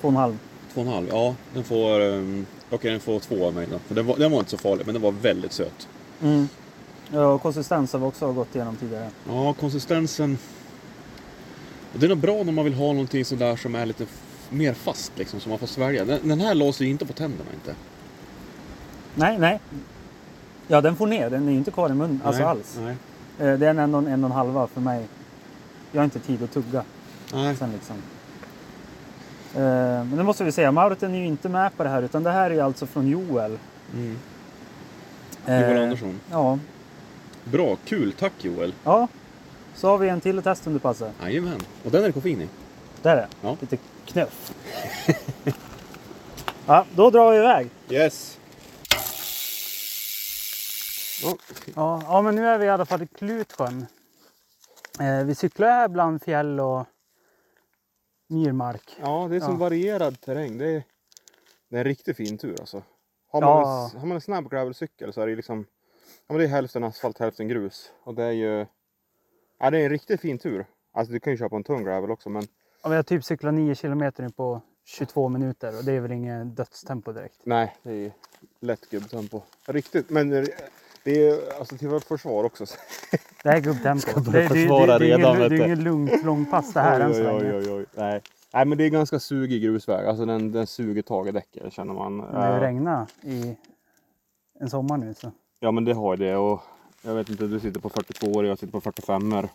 Två 0.00 0.08
och 0.08 0.12
en 0.12 0.16
halv. 0.16 0.38
2,5? 0.74 1.06
Ja, 1.10 1.34
den 1.54 1.64
får... 1.64 2.00
Um, 2.00 2.46
Okej, 2.72 2.90
den 2.90 3.00
får 3.00 3.20
två 3.20 3.46
av 3.46 3.54
mig 3.54 3.66
då. 3.70 3.94
Den 3.94 4.06
var, 4.06 4.16
den 4.16 4.30
var 4.32 4.38
inte 4.38 4.50
så 4.50 4.58
farlig, 4.58 4.86
men 4.86 4.92
den 4.94 5.02
var 5.02 5.12
väldigt 5.12 5.52
söt. 5.52 5.88
Mm. 6.22 6.48
Ja, 7.12 7.26
och 7.26 7.42
konsistens 7.42 7.92
har 7.92 8.00
vi 8.00 8.06
också 8.06 8.32
gått 8.32 8.54
igenom 8.54 8.76
tidigare. 8.76 9.10
Ja, 9.28 9.52
konsistensen... 9.52 10.38
Det 11.94 12.06
är 12.06 12.08
nog 12.08 12.18
bra 12.18 12.42
när 12.42 12.52
man 12.52 12.64
vill 12.64 12.74
ha 12.74 12.86
någonting 12.92 13.24
sådär 13.24 13.56
som 13.56 13.74
är 13.74 13.86
lite 13.86 14.06
mer 14.50 14.74
fast 14.74 15.12
liksom, 15.18 15.40
som 15.40 15.50
man 15.50 15.58
får 15.58 15.66
svälja. 15.66 16.04
Den, 16.04 16.28
den 16.28 16.40
här 16.40 16.54
låser 16.54 16.84
ju 16.84 16.90
inte 16.90 17.06
på 17.06 17.12
tänderna 17.12 17.50
inte. 17.54 17.74
Nej, 19.14 19.38
nej. 19.38 19.60
Ja, 20.68 20.80
den 20.80 20.96
får 20.96 21.06
ner. 21.06 21.30
Den 21.30 21.48
är 21.48 21.52
ju 21.52 21.58
inte 21.58 21.70
kvar 21.70 21.90
i 21.90 21.94
munnen 21.94 22.20
alltså 22.24 22.42
Nej, 22.42 22.50
alls. 22.50 22.78
Nej. 22.80 22.96
Eh, 23.48 23.58
Det 23.58 23.66
är 23.66 23.70
en, 23.70 23.78
en, 23.78 23.94
en 23.94 24.24
och 24.24 24.30
en 24.30 24.36
halva 24.36 24.66
för 24.66 24.80
mig. 24.80 25.06
Jag 25.92 26.00
har 26.00 26.04
inte 26.04 26.18
tid 26.20 26.42
att 26.42 26.52
tugga 26.52 26.84
Nej. 27.32 27.56
sen 27.56 27.72
liksom. 27.72 27.96
Eh, 29.54 29.60
Men 30.04 30.16
det 30.16 30.22
måste 30.24 30.44
vi 30.44 30.52
säga, 30.52 30.72
Mauriten 30.72 31.14
är 31.14 31.18
ju 31.18 31.26
inte 31.26 31.48
med 31.48 31.76
på 31.76 31.82
det 31.82 31.88
här 31.88 32.02
utan 32.02 32.22
det 32.22 32.30
här 32.30 32.50
är 32.50 32.62
alltså 32.62 32.86
från 32.86 33.08
Joel. 33.08 33.58
Mm. 33.94 34.18
Eh, 35.46 35.60
Joel 35.60 35.82
Andersson. 35.82 36.20
Ja. 36.30 36.58
Bra, 37.44 37.76
kul. 37.84 38.12
Tack 38.12 38.32
Joel. 38.40 38.74
ja. 38.84 39.08
Så 39.74 39.88
har 39.88 39.98
vi 39.98 40.08
en 40.08 40.20
till 40.20 40.42
test 40.42 40.66
under 40.66 40.80
passet. 40.80 41.12
Jajamän. 41.22 41.60
Och 41.84 41.90
den 41.90 42.02
är 42.02 42.06
det 42.06 42.12
koffein 42.12 42.40
i. 42.42 42.48
Där 43.02 43.12
är 43.12 43.16
det. 43.16 43.28
Ja. 43.42 43.56
Lite 43.60 43.78
knuff. 44.06 44.52
ja, 46.66 46.84
då 46.94 47.10
drar 47.10 47.30
vi 47.30 47.36
iväg. 47.38 47.68
Yes. 47.90 48.38
Ja, 51.22 51.36
Ja, 51.74 52.02
ja, 52.04 52.22
men 52.22 52.34
nu 52.34 52.46
är 52.48 52.58
vi 52.58 52.66
i 52.66 52.68
alla 52.68 52.84
fall 52.86 53.02
i 53.02 53.06
Klutsjön. 53.06 53.86
Eh, 55.00 55.24
vi 55.24 55.34
cyklar 55.34 55.68
här 55.68 55.88
bland 55.88 56.22
fjäll 56.22 56.60
och 56.60 56.86
myrmark. 58.32 58.96
ja 59.00 59.26
det 59.30 59.36
är 59.36 59.40
som 59.40 59.50
Ja. 59.52 59.56
varierad 59.58 60.20
terräng. 60.20 60.58
Det 60.58 60.66
är, 60.66 60.84
det 61.68 61.76
är 61.76 61.78
en 61.80 61.84
riktigt 61.84 62.16
fin 62.16 62.38
tur 62.38 62.60
alltså. 62.60 62.82
Har 63.28 63.42
Ja. 63.42 63.54
man, 63.54 63.90
en, 63.94 64.00
har 64.00 64.06
man 64.06 64.14
en 64.14 64.20
snabb 64.20 64.50
gravelcykel 64.50 65.12
så 65.12 65.20
är 65.20 65.26
det 65.26 65.36
liksom 65.36 65.66
ja, 66.26 66.34
men 66.34 66.38
det 66.38 66.44
är 66.44 66.48
hälften 66.48 66.84
asfalt, 66.84 67.18
hälften 67.18 67.48
grus. 67.48 67.92
Och 68.02 68.14
det 68.14 68.24
är 68.24 68.30
ju 68.32 68.66
ja, 69.58 69.70
det 69.70 69.78
är 69.78 69.84
en 69.84 69.90
riktigt 69.90 70.20
fin 70.20 70.38
tur. 70.38 70.66
Alltså 70.92 71.12
du 71.12 71.20
kan 71.20 71.32
ju 71.32 71.36
köpa 71.36 71.56
en 71.56 71.64
tung 71.64 71.84
gravel 71.84 72.10
också 72.10 72.28
men 72.30 72.42
Ja, 72.82 72.88
vi 72.88 72.96
har 72.96 73.02
typ 73.02 73.24
cyklat 73.24 73.54
9 73.54 73.74
kilometer 73.74 74.22
nu 74.22 74.30
på 74.30 74.60
22 74.84 75.28
minuter 75.28 75.78
och 75.78 75.84
det 75.84 75.92
är 75.92 76.00
väl 76.00 76.12
ingen 76.12 76.54
dödstempo 76.54 77.12
direkt. 77.12 77.40
nej, 77.44 77.76
det 77.82 77.92
är 77.92 78.12
lätt 78.60 78.90
gubbtempo. 78.90 79.42
Riktigt, 79.66 80.10
men 80.10 80.30
det 81.04 81.26
är 81.28 81.58
alltså 81.58 81.76
till 81.76 81.88
vårt 81.88 82.04
försvar 82.04 82.44
också. 82.44 82.64
Det 83.42 83.48
här 83.48 83.56
är 83.56 83.60
gubbtempo. 83.60 84.20
Det, 84.20 84.30
det, 84.30 84.48
det, 84.48 84.48
det, 84.48 84.86
det, 84.86 84.92
är 84.94 84.98
redan, 84.98 85.36
ingen, 85.36 85.38
det 85.38 85.44
är 85.46 85.50
du. 85.50 85.64
ingen 85.64 85.84
lugnt 85.84 86.24
långpass 86.24 86.72
det 86.72 86.80
här 86.80 87.00
än 87.00 87.14
så 87.14 87.20
oj, 87.20 87.24
länge. 87.42 87.54
oj, 87.58 87.70
oj. 87.72 87.84
Nej. 87.94 88.20
Nej, 88.54 88.64
men 88.64 88.78
det 88.78 88.84
är 88.84 88.88
ganska 88.88 89.18
sugig 89.20 89.62
grusväg. 89.62 90.06
Alltså 90.06 90.24
den, 90.24 90.52
den 90.52 90.66
suger 90.66 91.02
tag 91.02 91.28
i 91.28 91.32
däcket 91.32 91.72
känner 91.72 91.94
man. 91.94 92.18
Det 92.18 92.24
har 92.38 92.48
ju 92.48 92.54
Eh, 92.54 92.60
regnat 92.60 93.08
i 93.22 93.56
en 94.60 94.70
sommar 94.70 94.96
nu. 94.96 95.14
Så. 95.14 95.32
Ja, 95.60 95.70
men 95.70 95.84
det 95.84 95.92
har 95.94 96.16
det 96.16 96.36
och 96.36 96.60
jag 97.02 97.14
vet 97.14 97.28
inte, 97.30 97.44
du 97.46 97.60
sitter 97.60 97.80
på 97.80 97.88
42 97.88 98.26
år 98.32 98.42
och 98.44 98.50
jag 98.50 98.58
sitter 98.58 98.72
på 98.72 98.80
45 98.80 99.32
år. 99.32 99.48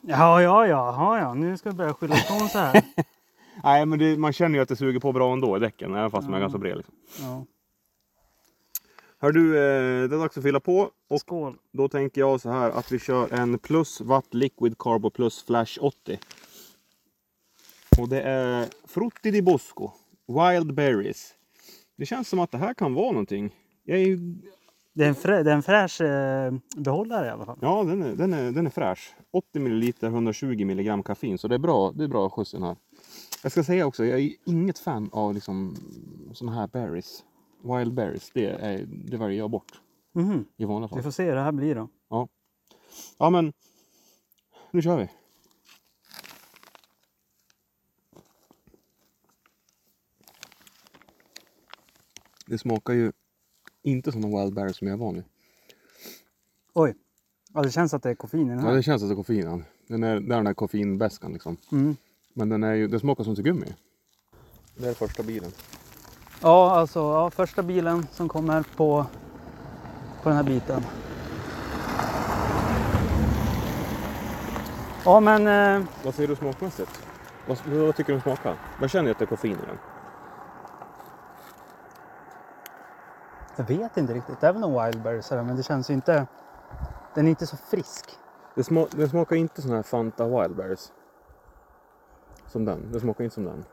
Ja, 0.00 0.42
ja, 0.42 0.66
ja, 0.66 0.94
ja, 0.96 1.18
ja. 1.18 1.34
Nu 1.34 1.56
ska 1.56 1.70
vi 1.70 1.76
börja 1.76 1.94
skylla 1.94 2.14
ifrån 2.14 2.48
så 2.48 2.58
här. 2.58 2.82
Nej, 3.64 3.86
men 3.86 3.98
det, 3.98 4.16
man 4.16 4.32
känner 4.32 4.54
ju 4.58 4.62
att 4.62 4.68
det 4.68 4.76
suger 4.76 5.00
på 5.00 5.12
bra 5.12 5.32
ändå 5.32 5.56
i 5.56 5.60
däcken, 5.60 5.94
även 5.94 6.10
fast 6.10 6.26
de 6.26 6.32
är 6.34 6.38
Ja. 6.38 6.40
ganska 6.40 6.58
breda. 6.58 6.76
Liksom. 6.76 6.94
Ja. 7.20 7.44
Hör 9.18 9.32
du, 9.32 9.56
eh, 9.56 10.08
det 10.08 10.16
är 10.16 10.18
dags 10.18 10.36
att 10.36 10.42
fylla 10.42 10.60
på 10.60 10.90
och 11.08 11.20
Skål! 11.20 11.56
då 11.72 11.88
tänker 11.88 12.20
jag 12.20 12.40
så 12.40 12.50
här 12.50 12.70
att 12.70 12.92
vi 12.92 12.98
kör 12.98 13.32
en 13.32 13.58
plus 13.58 14.00
watt 14.00 14.34
liquid 14.34 14.78
carbo 14.78 15.10
plus 15.10 15.44
flash 15.44 15.78
80. 15.80 16.18
Och 17.98 18.08
det 18.08 18.22
är 18.22 18.66
Frutti 18.86 19.30
di 19.30 19.42
Bosco. 19.42 19.90
Wild 20.28 20.74
Berries. 20.74 21.34
Det 21.96 22.06
känns 22.06 22.28
som 22.28 22.38
att 22.38 22.50
det 22.50 22.58
här 22.58 22.74
kan 22.74 22.94
vara 22.94 23.10
någonting. 23.10 23.54
Jag 23.84 23.98
är 23.98 24.06
ju... 24.06 24.34
Det 24.92 25.04
är 25.04 25.08
en, 25.08 25.14
frä, 25.14 25.42
det 25.42 25.50
är 25.50 25.54
en 25.54 25.62
fräsch 25.62 26.00
eh, 26.00 26.54
behållare 26.76 27.26
i 27.26 27.30
alla 27.30 27.44
fall. 27.44 27.58
Ja, 27.60 27.84
den 27.84 28.02
är, 28.02 28.16
den, 28.16 28.32
är, 28.32 28.52
den 28.52 28.66
är 28.66 28.70
fräsch. 28.70 29.14
80 29.32 29.58
ml 29.58 29.92
120 30.00 30.60
mg 30.60 31.02
koffein. 31.02 31.38
Så 31.38 31.48
det 31.48 31.54
är 31.54 31.58
bra, 31.58 31.92
det 31.92 32.04
är 32.04 32.08
bra 32.08 32.30
skjuts 32.30 32.52
den 32.52 32.62
här. 32.62 32.76
Jag 33.42 33.52
ska 33.52 33.64
säga 33.64 33.86
också, 33.86 34.04
jag 34.04 34.20
är 34.20 34.32
inget 34.44 34.78
fan 34.78 35.08
av 35.12 35.34
liksom 35.34 35.76
såna 36.32 36.52
här 36.52 36.66
berries. 36.66 37.24
Wild 37.62 37.94
berries, 37.94 38.30
det, 38.34 38.46
är, 38.46 38.86
det 38.88 39.16
väljer 39.16 39.38
jag 39.38 39.50
bort 39.50 39.80
Mhm. 40.12 40.44
i 40.56 40.64
vanliga 40.64 40.88
Vi 40.88 40.94
fall. 40.94 41.02
får 41.02 41.10
se 41.10 41.24
hur 41.24 41.34
det 41.34 41.40
här 41.42 41.52
blir 41.52 41.74
då. 41.74 41.88
Ja. 42.08 42.28
ja, 43.18 43.30
men 43.30 43.52
nu 44.70 44.82
kör 44.82 44.96
vi. 44.98 45.08
Det 52.46 52.58
smakar 52.58 52.92
ju 52.94 53.12
inte 53.82 54.12
som 54.12 54.20
de 54.22 54.30
wild 54.40 54.54
berries 54.54 54.76
som 54.76 54.86
jag 54.88 54.94
är 54.94 54.98
van 54.98 55.14
vid. 55.14 55.24
Oj. 56.74 56.94
Ja, 57.54 57.62
det 57.62 57.70
känns 57.70 57.94
att 57.94 58.02
det 58.02 58.10
är 58.10 58.14
koffein 58.14 58.46
i 58.46 58.50
den 58.50 58.58
Ja, 58.58 58.64
här. 58.68 58.74
det 58.76 58.82
känns 58.82 59.02
att 59.02 59.08
det 59.08 59.12
är 59.12 59.16
koffein. 59.16 59.64
Den 59.86 60.02
är, 60.04 60.20
det 60.20 60.34
är 60.34 60.36
den 60.36 60.44
där 60.44 60.54
koffeinbäskan 60.54 61.32
liksom. 61.32 61.56
Mm. 61.72 61.96
Men 62.32 62.48
den, 62.48 62.62
är 62.62 62.74
ju, 62.74 62.88
den 62.88 63.00
smakar 63.00 63.24
som 63.24 63.36
tuggummi. 63.36 63.74
Det 64.76 64.88
är 64.88 64.94
första 64.94 65.22
bilen. 65.22 65.50
Ja, 66.40 66.70
alltså 66.70 66.98
ja, 66.98 67.30
första 67.30 67.62
bilen 67.62 68.06
som 68.12 68.28
kommer 68.28 68.64
på, 68.76 69.06
på 70.22 70.28
den 70.28 70.36
här 70.36 70.44
biten. 70.44 70.82
Ja, 75.04 75.20
men 75.20 75.46
eh, 75.46 75.86
Vad 76.04 76.14
säger 76.14 76.28
du 76.28 76.36
smakmässigt? 76.36 77.06
Vad, 77.46 77.58
vad 77.66 77.96
tycker 77.96 78.12
du 78.12 78.16
om 78.16 78.22
smakar? 78.22 78.56
Vad 78.80 78.90
känner 78.90 79.04
du 79.04 79.10
att 79.10 79.18
det 79.18 79.24
är 79.24 79.26
koffein 79.26 79.52
i 79.52 79.66
den? 79.66 79.78
jag 83.56 83.64
vet 83.64 83.96
inte 83.96 84.14
riktigt. 84.14 84.40
Det 84.40 84.46
är 84.46 84.52
väl 84.52 84.60
någon 84.60 84.84
wildberries 84.84 85.30
här, 85.30 85.42
men 85.42 85.56
det 85.56 85.62
känns 85.62 85.90
ju 85.90 85.94
inte... 85.94 86.26
Den 87.14 87.26
är 87.26 87.30
inte 87.30 87.46
så 87.46 87.56
frisk. 87.56 88.18
Det, 88.54 88.64
sma, 88.64 88.86
den 88.90 89.08
smakar 89.08 89.36
inte 89.36 89.62
sån 89.62 89.70
här 89.70 89.82
Fanta 89.82 90.24
wild 90.24 90.56
berries. 90.56 90.92
Som 92.46 92.64
den. 92.64 92.92
Det 92.92 93.00
smakar 93.00 93.24
inte 93.24 93.34
som 93.34 93.44
den. 93.44 93.64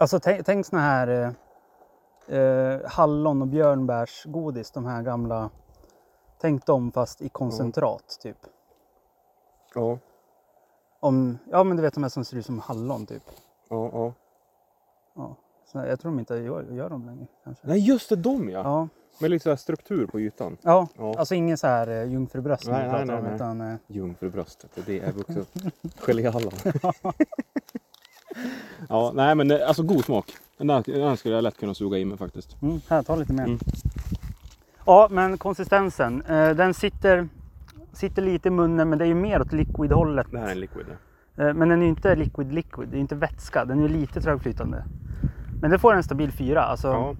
Alltså 0.00 0.20
tänk, 0.20 0.46
tänk 0.46 0.66
såna 0.66 0.82
här 0.82 1.34
eh, 2.28 2.38
eh, 2.38 2.80
hallon 2.84 3.42
och 3.42 3.48
björnbärsgodis, 3.48 4.70
de 4.70 4.86
här 4.86 5.02
gamla. 5.02 5.50
Tänk 6.40 6.66
dem 6.66 6.92
fast 6.92 7.22
i 7.22 7.28
koncentrat 7.28 8.18
typ. 8.22 8.36
Ja. 9.74 9.98
Om, 11.00 11.38
ja 11.50 11.64
men 11.64 11.76
du 11.76 11.82
vet 11.82 11.94
de 11.94 12.02
här 12.02 12.10
som 12.10 12.24
ser 12.24 12.36
ut 12.36 12.46
som 12.46 12.58
hallon 12.58 13.06
typ. 13.06 13.22
Ja, 13.68 13.90
ja. 13.92 14.12
Ja. 15.14 15.36
Så 15.72 15.78
jag 15.78 16.00
tror 16.00 16.12
de 16.12 16.18
inte 16.18 16.34
gör, 16.34 16.62
gör 16.62 16.90
dem 16.90 17.06
längre 17.06 17.26
kanske. 17.44 17.66
Nej 17.66 17.78
just 17.78 18.08
det, 18.08 18.16
de 18.16 18.48
ja. 18.50 18.60
Ja, 18.60 18.88
Med 19.20 19.30
lite 19.30 19.42
så 19.42 19.56
struktur 19.56 20.06
på 20.06 20.20
ytan. 20.20 20.56
ja. 20.62 20.88
Ja. 20.98 21.14
alltså 21.18 21.34
ingen 21.34 21.58
så 21.58 21.66
här 21.66 21.88
eh, 21.88 22.04
jungfrubröst 22.04 22.66
Nej, 22.66 22.88
nej, 22.88 23.04
nej, 23.06 23.22
nej. 23.22 23.34
utan 23.34 23.60
eh, 23.60 23.76
Jungfrubröstet, 23.86 24.70
det 24.86 25.00
är 25.00 25.12
vuxet. 25.12 25.48
Geléhallon. 25.96 26.52
ja, 28.88 29.12
nej 29.14 29.34
men 29.34 29.48
det- 29.48 29.66
alltså 29.68 29.82
god 29.82 30.04
smak. 30.04 30.26
Den 30.58 30.66
den 30.86 31.16
skulle 31.16 31.34
jag 31.34 31.42
lätt 31.44 31.60
kunna 31.60 31.74
suga 31.74 31.98
i 31.98 32.04
mig 32.04 32.18
faktiskt. 32.18 32.62
mm, 32.62 32.80
här, 32.88 33.02
ta 33.02 33.16
lite 33.16 33.32
mer. 33.32 33.44
Mm. 33.44 33.58
Ja, 34.86 35.08
men 35.10 35.38
konsistensen. 35.38 36.22
Eh, 36.22 36.50
den 36.50 36.74
sitter, 36.74 37.28
sitter 37.92 38.22
lite 38.22 38.48
i 38.48 38.50
munnen 38.50 38.88
men 38.88 38.98
det 38.98 39.04
är 39.04 39.08
ju 39.08 39.14
mer 39.14 39.40
åt 39.40 39.52
liquid-hållet. 39.52 40.26
Det 40.30 40.38
här 40.38 40.46
är 40.46 40.50
en 40.52 40.60
liquid. 40.60 40.86
Eh, 41.36 41.54
Men 41.54 41.68
den 41.68 41.78
är 41.80 41.82
ju 41.82 41.88
inte 41.88 42.14
liquid 42.16 42.52
liquid, 42.52 42.88
det 42.88 42.96
är 42.96 43.00
inte 43.00 43.14
vätska, 43.14 43.64
den 43.64 43.84
är 43.84 43.88
lite 43.88 44.20
trögflytande. 44.20 44.84
Men 45.60 45.70
det 45.70 45.78
får 45.78 45.94
en 45.94 46.02
stabil 46.02 46.32
fyra, 46.32 46.62
alltså 46.62 46.88
Ja. 46.88 47.14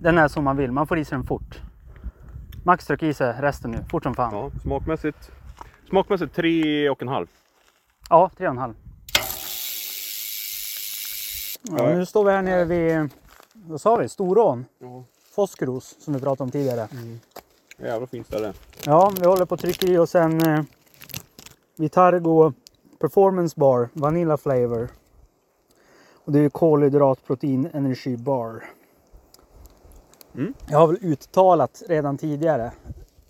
den 0.00 0.18
är 0.18 0.28
som 0.28 0.44
man 0.44 0.56
vill, 0.56 0.72
man 0.72 0.86
får 0.86 0.98
i 0.98 1.04
sig 1.04 1.18
den 1.18 1.26
fort. 1.26 1.60
Max 2.64 2.86
tryck 2.86 3.02
i 3.02 3.14
sig 3.14 3.34
resten 3.40 3.70
nu, 3.70 3.78
fort 3.90 4.02
som 4.02 4.14
fan. 4.14 4.34
Ja, 4.34 4.50
ja, 4.54 4.60
smakmässigt. 4.60 5.30
Smakmässigt 5.88 6.34
tre 6.34 6.88
och 6.90 7.02
en 7.02 7.08
halv. 7.08 7.26
ja 8.10 8.30
tre 8.36 8.46
och 8.46 8.52
en 8.52 8.58
halv. 8.58 8.74
Ja, 11.62 11.94
nu 11.94 12.06
står 12.06 12.24
vi 12.24 12.30
här 12.30 12.42
nere 12.42 12.64
vid, 12.64 13.08
vad 13.52 13.80
sa 13.80 13.96
vi, 13.96 14.08
Storån? 14.08 14.64
Ja. 14.78 15.04
Foskeros 15.30 15.96
som 15.98 16.14
vi 16.14 16.20
pratade 16.20 16.42
om 16.42 16.50
tidigare. 16.50 16.88
Jävla 17.78 18.06
fint 18.06 18.26
ställe. 18.26 18.52
Ja, 18.86 19.12
vi 19.20 19.26
håller 19.26 19.44
på 19.44 19.54
att 19.54 19.60
trycka 19.60 19.86
i 19.86 19.98
oss 19.98 20.14
en 20.14 20.42
eh, 20.46 20.64
Vitargo 21.76 22.52
Performance 22.98 23.54
Bar 23.60 23.88
Vanilla 23.92 24.36
Flavor. 24.36 24.88
Och 26.24 26.32
det 26.32 26.38
är 26.38 26.48
kolhydrat, 26.48 27.26
protein, 27.26 27.68
energy 27.72 28.16
bar. 28.16 28.64
Mm. 30.34 30.54
Jag 30.68 30.78
har 30.78 30.86
väl 30.86 30.98
uttalat 31.00 31.82
redan 31.88 32.18
tidigare 32.18 32.72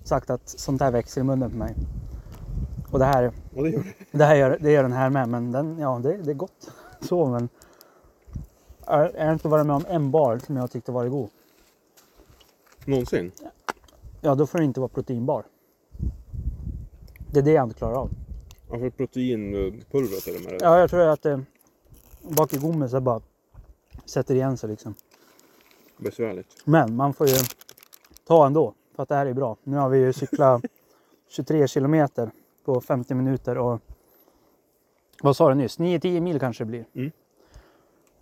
sagt 0.05 0.31
att 0.31 0.49
sånt 0.49 0.81
här 0.81 0.91
växer 0.91 1.21
i 1.21 1.25
munnen 1.25 1.51
på 1.51 1.57
mig. 1.57 1.75
Och 2.91 2.99
det 2.99 3.05
här, 3.05 3.33
Och 3.57 3.63
det 3.63 3.71
gör 3.71 3.85
det 4.11 4.25
här 4.25 4.35
gör, 4.35 4.59
det 4.61 4.73
gör 4.73 4.83
den 4.83 4.93
här 4.93 5.11
med. 5.11 5.29
Men 5.29 5.53
den, 5.53 5.79
ja, 5.79 6.01
det, 6.03 6.17
det 6.17 6.31
är 6.31 6.35
gott. 6.35 6.71
Så 7.01 7.27
men. 7.27 7.49
Jag 8.87 9.25
har 9.25 9.33
inte 9.33 9.49
varit 9.49 9.67
med 9.67 9.77
om 9.77 9.85
en 9.89 10.11
bar 10.11 10.39
som 10.39 10.57
jag 10.57 10.71
tyckte 10.71 10.93
var 10.93 11.09
god. 11.09 11.29
Någonsin. 12.85 13.33
Ja, 14.21 14.35
då 14.35 14.47
får 14.47 14.59
det 14.59 14.65
inte 14.65 14.81
vara 14.81 14.89
proteinbar. 14.89 15.45
Det 17.31 17.39
är 17.39 17.43
det 17.43 17.53
jag 17.53 17.65
inte 17.67 17.75
klarar 17.79 17.95
av. 17.95 18.11
Ja, 18.71 18.79
för 18.79 18.91
proteinpulvret 18.91 20.29
eller 20.29 20.41
med 20.41 20.53
det. 20.53 20.59
Ja, 20.65 20.79
jag 20.79 20.91
tror 20.91 21.01
att 21.01 21.23
det 21.23 21.45
bak 22.23 22.55
i 22.55 22.59
gommen 22.59 22.91
så 22.91 23.01
bara 23.01 23.21
sätter 24.05 24.35
igen 24.35 24.57
sig 24.57 24.71
liksom. 24.71 24.95
Besvärligt. 25.97 26.47
Men 26.65 26.97
man 26.97 27.15
får 27.15 27.29
ju 27.29 27.37
ta 28.27 28.47
ändå 28.47 28.75
för 28.97 29.03
att 29.03 29.09
det 29.09 29.15
här 29.15 29.27
är 29.27 29.35
bra. 29.35 29.57
Nu 29.63 29.77
har 29.77 29.89
vi 29.89 29.99
ju 29.99 30.13
cyklat 30.13 30.63
23 31.29 31.69
kilometer 31.69 32.31
på 32.65 32.81
50 32.81 33.15
minuter 33.15 33.59
och 33.59 33.81
vad 35.23 35.37
sa 35.37 35.49
du 35.49 35.55
nyss? 35.55 35.79
9-10 35.79 36.21
mil 36.21 36.41
kanske 36.41 36.65
det 36.65 36.69
blir. 36.69 36.85
Mm. 36.95 37.13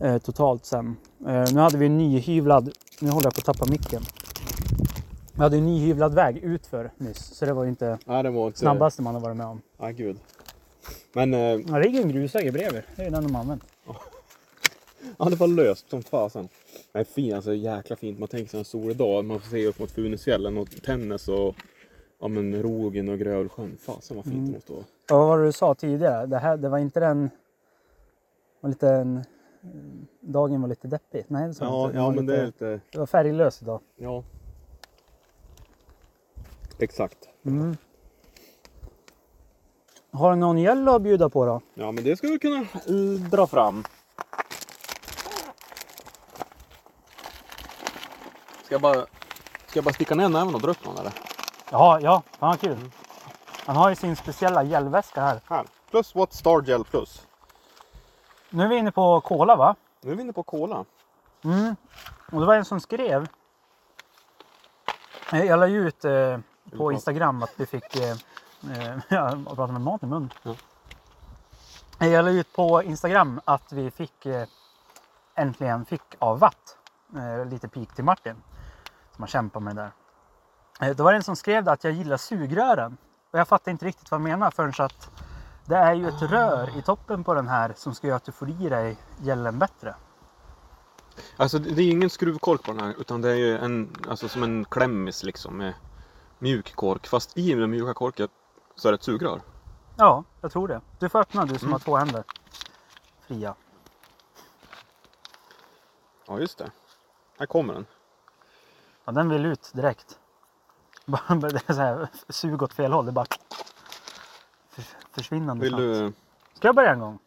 Eh, 0.01 0.19
totalt 0.19 0.65
sen. 0.65 0.97
Eh, 1.27 1.45
nu 1.55 1.61
hade 1.61 1.79
vi 1.79 1.87
en 1.87 1.99
nyhyvlad, 1.99 2.73
nu 3.01 3.11
håller 3.11 3.27
jag 3.27 3.35
på 3.35 3.39
att 3.51 3.57
tappa 3.59 3.71
micken. 3.71 4.03
Vi 5.35 5.43
hade 5.43 5.57
en 5.57 5.67
nyhyvlad 5.67 6.15
väg 6.15 6.37
utför 6.37 6.91
nyss 6.97 7.19
så 7.19 7.45
det 7.47 7.53
var 7.53 7.63
ju 7.65 7.69
inte 7.71 7.99
Nej, 8.05 8.23
det 8.23 8.31
var 8.31 8.47
inte... 8.47 8.59
snabbaste 8.59 9.03
man 9.03 9.15
har 9.15 9.21
varit 9.23 9.37
med 9.37 9.47
om. 9.47 9.61
Nej, 9.79 9.93
gud. 9.93 10.19
Men 11.13 11.35
eh, 11.35 11.41
Ja, 11.41 11.57
det 11.79 11.81
ligger 11.83 12.03
en 12.03 12.09
grusväg 12.09 12.53
bredvid. 12.53 12.83
Det 12.97 13.03
är 13.03 13.11
den 13.11 13.23
de 13.23 13.37
använt. 13.37 13.65
ja, 15.19 15.25
det 15.25 15.37
var 15.37 15.47
löst 15.49 15.91
som 15.91 16.03
fasen. 16.03 16.49
Nej, 16.93 17.05
fin, 17.05 17.35
alltså 17.35 17.55
jäkla 17.55 17.97
fint. 17.97 18.19
Man 18.19 18.29
tänker 18.29 18.51
sig 18.51 18.59
en 18.59 18.65
sol 18.65 18.91
idag. 18.91 19.25
Man 19.25 19.41
får 19.41 19.51
se 19.51 19.67
upp 19.67 19.79
mot 19.79 19.91
Funäsfjällen 19.91 20.57
och 20.59 20.69
Tännäs 20.83 21.29
och 21.29 21.55
ja, 22.21 22.29
men 22.29 22.63
Rogen 22.63 23.09
och 23.09 23.19
Grövelsjön. 23.19 23.77
Fasen 23.81 24.17
vad 24.17 24.25
fint 24.25 24.35
Mm. 24.37 24.47
det 24.47 24.53
måste 24.53 24.73
vara. 24.73 24.85
Ja, 25.09 25.17
vad 25.19 25.27
var 25.29 25.39
det 25.39 25.45
du 25.45 25.53
sa 25.53 25.75
tidigare? 25.75 26.27
Det, 26.27 26.39
här, 26.39 26.57
det 26.57 26.69
var 26.69 26.79
inte 26.79 27.01
den... 27.01 27.31
Var 28.61 28.69
lite 28.71 28.89
en, 28.89 29.25
dagen 30.21 30.61
var 30.61 30.69
lite 30.69 30.89
deppig. 30.89 31.25
Nej, 31.29 31.49
det 31.49 31.55
sa 31.55 31.65
Ja, 31.65 31.87
inte. 31.87 31.99
Ja 31.99 32.11
men 32.11 32.27
lite, 32.27 32.33
det 32.37 32.43
är 32.43 32.47
lite... 32.47 32.81
det 32.93 32.99
var 32.99 33.07
färglös 33.07 33.63
idag. 33.63 33.81
Ja. 33.97 34.25
Exakt. 36.79 37.19
Mm. 37.45 37.77
Har 40.13 40.31
du 40.31 40.37
någon 40.37 40.59
yellow 40.59 40.95
att 40.95 41.03
bjuda 41.03 41.29
på 41.29 41.45
då? 41.47 41.61
Ja, 41.75 41.93
men 41.93 42.05
det 42.05 42.17
ska 42.17 42.29
vi 42.29 42.39
kunna 42.39 42.57
eh, 42.61 43.31
dra 43.31 43.47
fram. 43.47 43.85
Ska 48.65 48.75
jag 48.75 48.81
bara, 48.81 48.95
ska 49.67 49.75
jag 49.75 49.85
bara 49.85 49.95
sticka 49.95 50.15
ner 50.15 50.29
näven 50.29 50.55
och 50.55 50.61
dra 50.61 50.71
upp 50.71 50.85
någon 50.85 50.99
eller? 50.99 51.13
Ja, 51.71 52.01
ja. 52.03 52.23
Fan 52.39 52.49
vad 52.49 52.61
kul. 52.61 52.91
Han 53.67 53.77
har 53.77 53.91
ju 53.91 53.97
sin 53.97 54.17
speciella 54.17 54.63
gelväska 54.65 55.21
här. 55.21 55.41
Här. 55.47 55.67
Plus 55.91 56.15
What 56.15 56.33
Star 56.33 56.63
Gel 56.63 56.85
Plus. 56.85 57.27
Nu 58.51 58.65
är 58.65 58.69
vi 58.69 58.77
inne 58.77 58.93
på 58.93 59.21
Cola 59.21 59.57
va? 59.57 59.77
Nu 60.01 60.13
är 60.13 60.17
vi 60.17 60.23
inne 60.23 60.33
på 60.33 60.43
Cola. 60.43 60.85
Mm. 61.45 61.77
Och 62.33 62.41
det 62.41 62.47
var 62.47 62.55
en 62.55 62.65
som 62.65 62.81
skrev. 62.81 63.29
Eh, 65.33 65.45
Jag 65.45 65.59
la 65.61 65.67
ju 65.67 65.89
ut 65.89 66.05
eh, 66.05 66.39
på 66.77 66.93
Instagram 66.93 67.43
att 67.43 67.53
vi 67.57 67.67
fick... 67.67 67.97
Eh, 67.97 68.11
eh, 68.73 68.99
jag 69.09 69.45
pratar 69.45 69.73
med 69.73 69.81
mat 69.81 70.03
i 70.03 70.07
mun. 70.07 70.33
Ja. 70.43 70.55
Eh, 72.01 72.09
Jag 72.09 72.25
la 72.25 72.31
ut 72.31 72.53
på 72.53 72.83
Instagram 72.83 73.41
att 73.45 73.73
vi 73.73 73.91
fick 73.91 74.27
eh, 74.27 74.47
äntligen 75.35 75.85
fick 75.85 76.03
av 76.19 76.39
Watt. 76.39 76.77
Eh, 77.17 77.47
lite 77.47 77.69
pik 77.69 77.93
till 77.95 78.05
Martin. 78.05 78.37
Som 79.15 79.23
har 79.23 79.27
kämpat 79.29 79.63
med 79.63 79.77
det 79.77 79.83
där. 80.81 80.89
Eh, 80.89 80.97
då 80.97 81.05
var 81.05 81.13
det 81.13 81.17
en 81.17 81.23
som 81.23 81.37
skrev 81.37 81.69
att 81.69 81.85
jag 81.85 81.93
gillar 81.93 82.17
sugrören. 82.17 82.97
Och 83.31 83.39
jag 83.39 83.49
fattar 83.49 83.71
inte 83.71 83.87
riktigt 83.87 84.11
vad 84.11 84.21
han 84.21 84.31
menar 84.31 84.51
förrän 84.51 84.73
så 84.73 84.83
att 84.83 85.11
det 85.71 85.77
är 85.77 85.95
ju 85.95 86.09
ett 86.09 86.23
rör 86.23 86.79
i 86.79 86.83
toppen 86.83 87.25
på 87.25 87.35
den 87.35 87.49
här 87.49 87.73
som 87.77 87.95
ska 87.95 88.07
göra 88.07 88.17
att 88.17 88.25
du 88.25 88.33
får 88.33 88.49
i 88.51 88.69
dig 88.69 88.97
gällen 89.23 89.59
bättre. 89.59 89.95
Alltså 91.37 91.59
det 91.59 91.83
är 91.83 91.85
ju 91.85 91.91
ingen 91.91 92.11
skruvkork 92.11 92.63
på 92.63 92.73
den 92.73 92.81
här 92.81 92.95
utan 92.99 93.21
det 93.23 93.31
är 93.31 93.35
ju 93.35 93.59
en, 93.59 93.97
alltså 94.09 94.29
som 94.29 94.43
en 94.43 94.65
klämmis 94.65 95.23
liksom 95.25 95.57
med 95.57 95.75
mjuk 96.39 96.75
kork. 96.77 97.07
Fast 97.07 97.39
i 97.39 97.55
den 97.55 97.71
mjuka 97.71 97.95
korken 97.95 98.29
så 98.75 98.89
är 98.89 98.93
det 98.93 98.97
ett 98.97 99.03
sugrör. 99.03 99.41
Ja, 99.97 100.25
jag 100.41 100.53
tror 100.53 100.69
det. 100.69 100.81
Du 100.99 101.09
får 101.09 101.19
öppna 101.21 101.45
du 101.45 101.59
som 101.59 101.67
Mm. 101.69 101.73
har 101.73 101.79
två 101.79 101.97
händer. 101.97 102.25
fria. 103.27 103.55
Ja, 106.27 106.39
just 106.41 106.59
det. 106.59 106.71
Här 107.39 107.47
kommer 107.47 107.75
den. 107.75 107.87
Ja, 109.05 109.13
den 109.13 109.29
vill 109.29 109.47
ut 109.47 109.71
direkt. 109.75 110.19
Bara- 111.07 111.35
Det 111.35 111.69
är 111.71 111.73
så 111.75 111.81
här, 111.81 112.09
sug 112.29 112.63
åt 112.63 112.73
fel 112.73 112.93
håll. 112.93 113.07
Det 113.07 113.13
bara 113.13 113.27
försvinnande 115.13 115.63
Vill 115.63 115.71
snabbt. 115.73 115.83
du... 115.83 116.13
Ska 116.55 116.69
jag 116.69 116.75
börja 116.75 116.93
en 116.93 117.01
gång? 117.01 117.19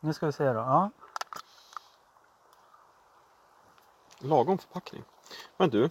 Nu 0.00 0.12
ska 0.12 0.26
vi 0.26 0.32
se 0.32 0.44
då. 0.44 0.52
Ja. 0.58 0.90
Lagom 4.18 4.58
förpackning. 4.58 5.02
Men 5.56 5.70
du, 5.70 5.90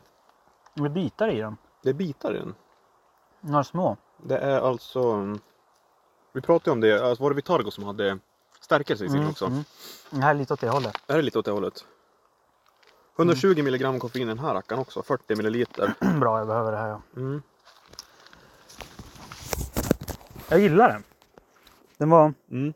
Det 0.73 0.83
är 0.85 0.89
bitar 0.89 1.27
i 1.29 1.39
den. 1.41 1.57
det 1.81 1.89
är 1.89 1.93
bitar 1.93 2.35
i 2.35 2.39
den. 2.39 2.55
Några 3.41 3.63
små. 3.63 3.97
Det 4.17 4.37
är 4.37 4.61
alltså... 4.61 4.99
mm, 5.11 5.39
Vi 6.31 6.41
pratade 6.41 6.71
om 6.71 6.81
det, 6.81 7.05
alltså 7.09 7.23
var 7.23 7.29
det 7.29 7.35
Vitargo 7.35 7.71
som 7.71 7.83
hade 7.83 8.19
stärkelse 8.59 9.05
i 9.05 9.09
sin 9.09 9.27
också? 9.29 9.45
mm. 9.45 9.63
Det 10.09 10.21
här 10.21 10.29
är 10.29 10.33
lite 10.33 10.53
åt 10.53 10.59
det 10.59 10.69
hållet. 10.69 10.93
Det 11.05 11.13
här 11.13 11.19
är 11.19 11.23
lite 11.23 11.39
åt 11.39 11.45
det 11.45 11.51
hållet. 11.51 11.85
120 13.17 13.63
milligram 13.63 13.99
koffein 13.99 14.23
i 14.23 14.25
den 14.25 14.39
här 14.39 14.53
rackaren 14.53 14.81
också, 14.81 15.03
40 15.03 15.35
milliliter. 15.35 15.93
Bra, 16.19 16.37
jag 16.37 16.47
behöver 16.47 16.71
det 16.71 16.77
här. 16.77 16.87
Ja. 16.87 17.01
Mm. 17.15 17.41
Jag 20.53 20.61
gillar 20.61 20.89
den. 20.89 21.03
Den 21.97 22.09
var 22.09 22.33
Mm. 22.51 22.73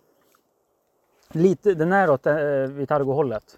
lite, 1.32 1.74
den 1.74 1.92
är 1.94 2.10
åt 2.10 2.26
eh, 2.26 2.34
Vitargo-hållet. 2.70 3.58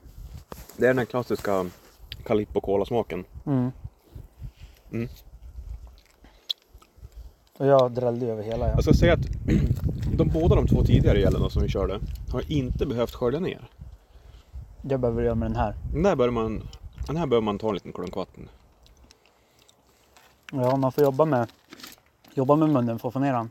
Det 0.78 0.84
är 0.86 0.88
den 0.88 0.98
här 0.98 1.06
klassiska 1.06 1.66
Calippo 2.26 2.62
Cola-smaken. 2.62 3.26
Mm. 3.46 3.72
Mm. 4.92 5.10
Och 7.58 7.66
jag 7.66 7.92
drällde 7.92 8.26
över 8.26 8.44
hela. 8.44 8.68
Ja. 8.68 8.74
Jag 8.74 8.84
ska 8.84 8.94
säga 8.94 9.14
att 9.14 9.20
de 10.18 10.28
båda 10.28 10.56
de 10.56 10.68
två 10.68 10.84
tidigare 10.84 11.20
gällarna 11.20 11.50
som 11.50 11.62
vi 11.64 11.70
körde 11.70 12.00
har 12.32 12.52
inte 12.52 12.86
behövt 12.86 13.16
skölja 13.16 13.40
ner. 13.40 13.70
Jag 14.82 15.00
behöver 15.00 15.24
göra 15.24 15.36
med 15.36 15.50
den 15.52 15.58
här. 15.58 15.76
Den 15.94 16.04
där 16.04 16.16
bör 16.16 16.30
man, 16.30 16.64
den 17.08 17.18
här 17.18 17.28
behöver 17.28 17.46
man 17.46 17.58
ta 17.60 17.68
en 17.68 17.74
liten 17.74 17.94
klunk 17.94 18.16
vatten. 18.16 18.50
Ja, 20.52 20.76
man 20.76 20.92
får 20.92 21.04
jobba 21.04 21.26
med, 21.26 21.48
jobba 22.34 22.56
med 22.56 22.70
munnen 22.70 23.00
för 23.00 23.08
att 23.08 23.14
få 23.14 23.20
ner 23.20 23.34
den. 23.34 23.50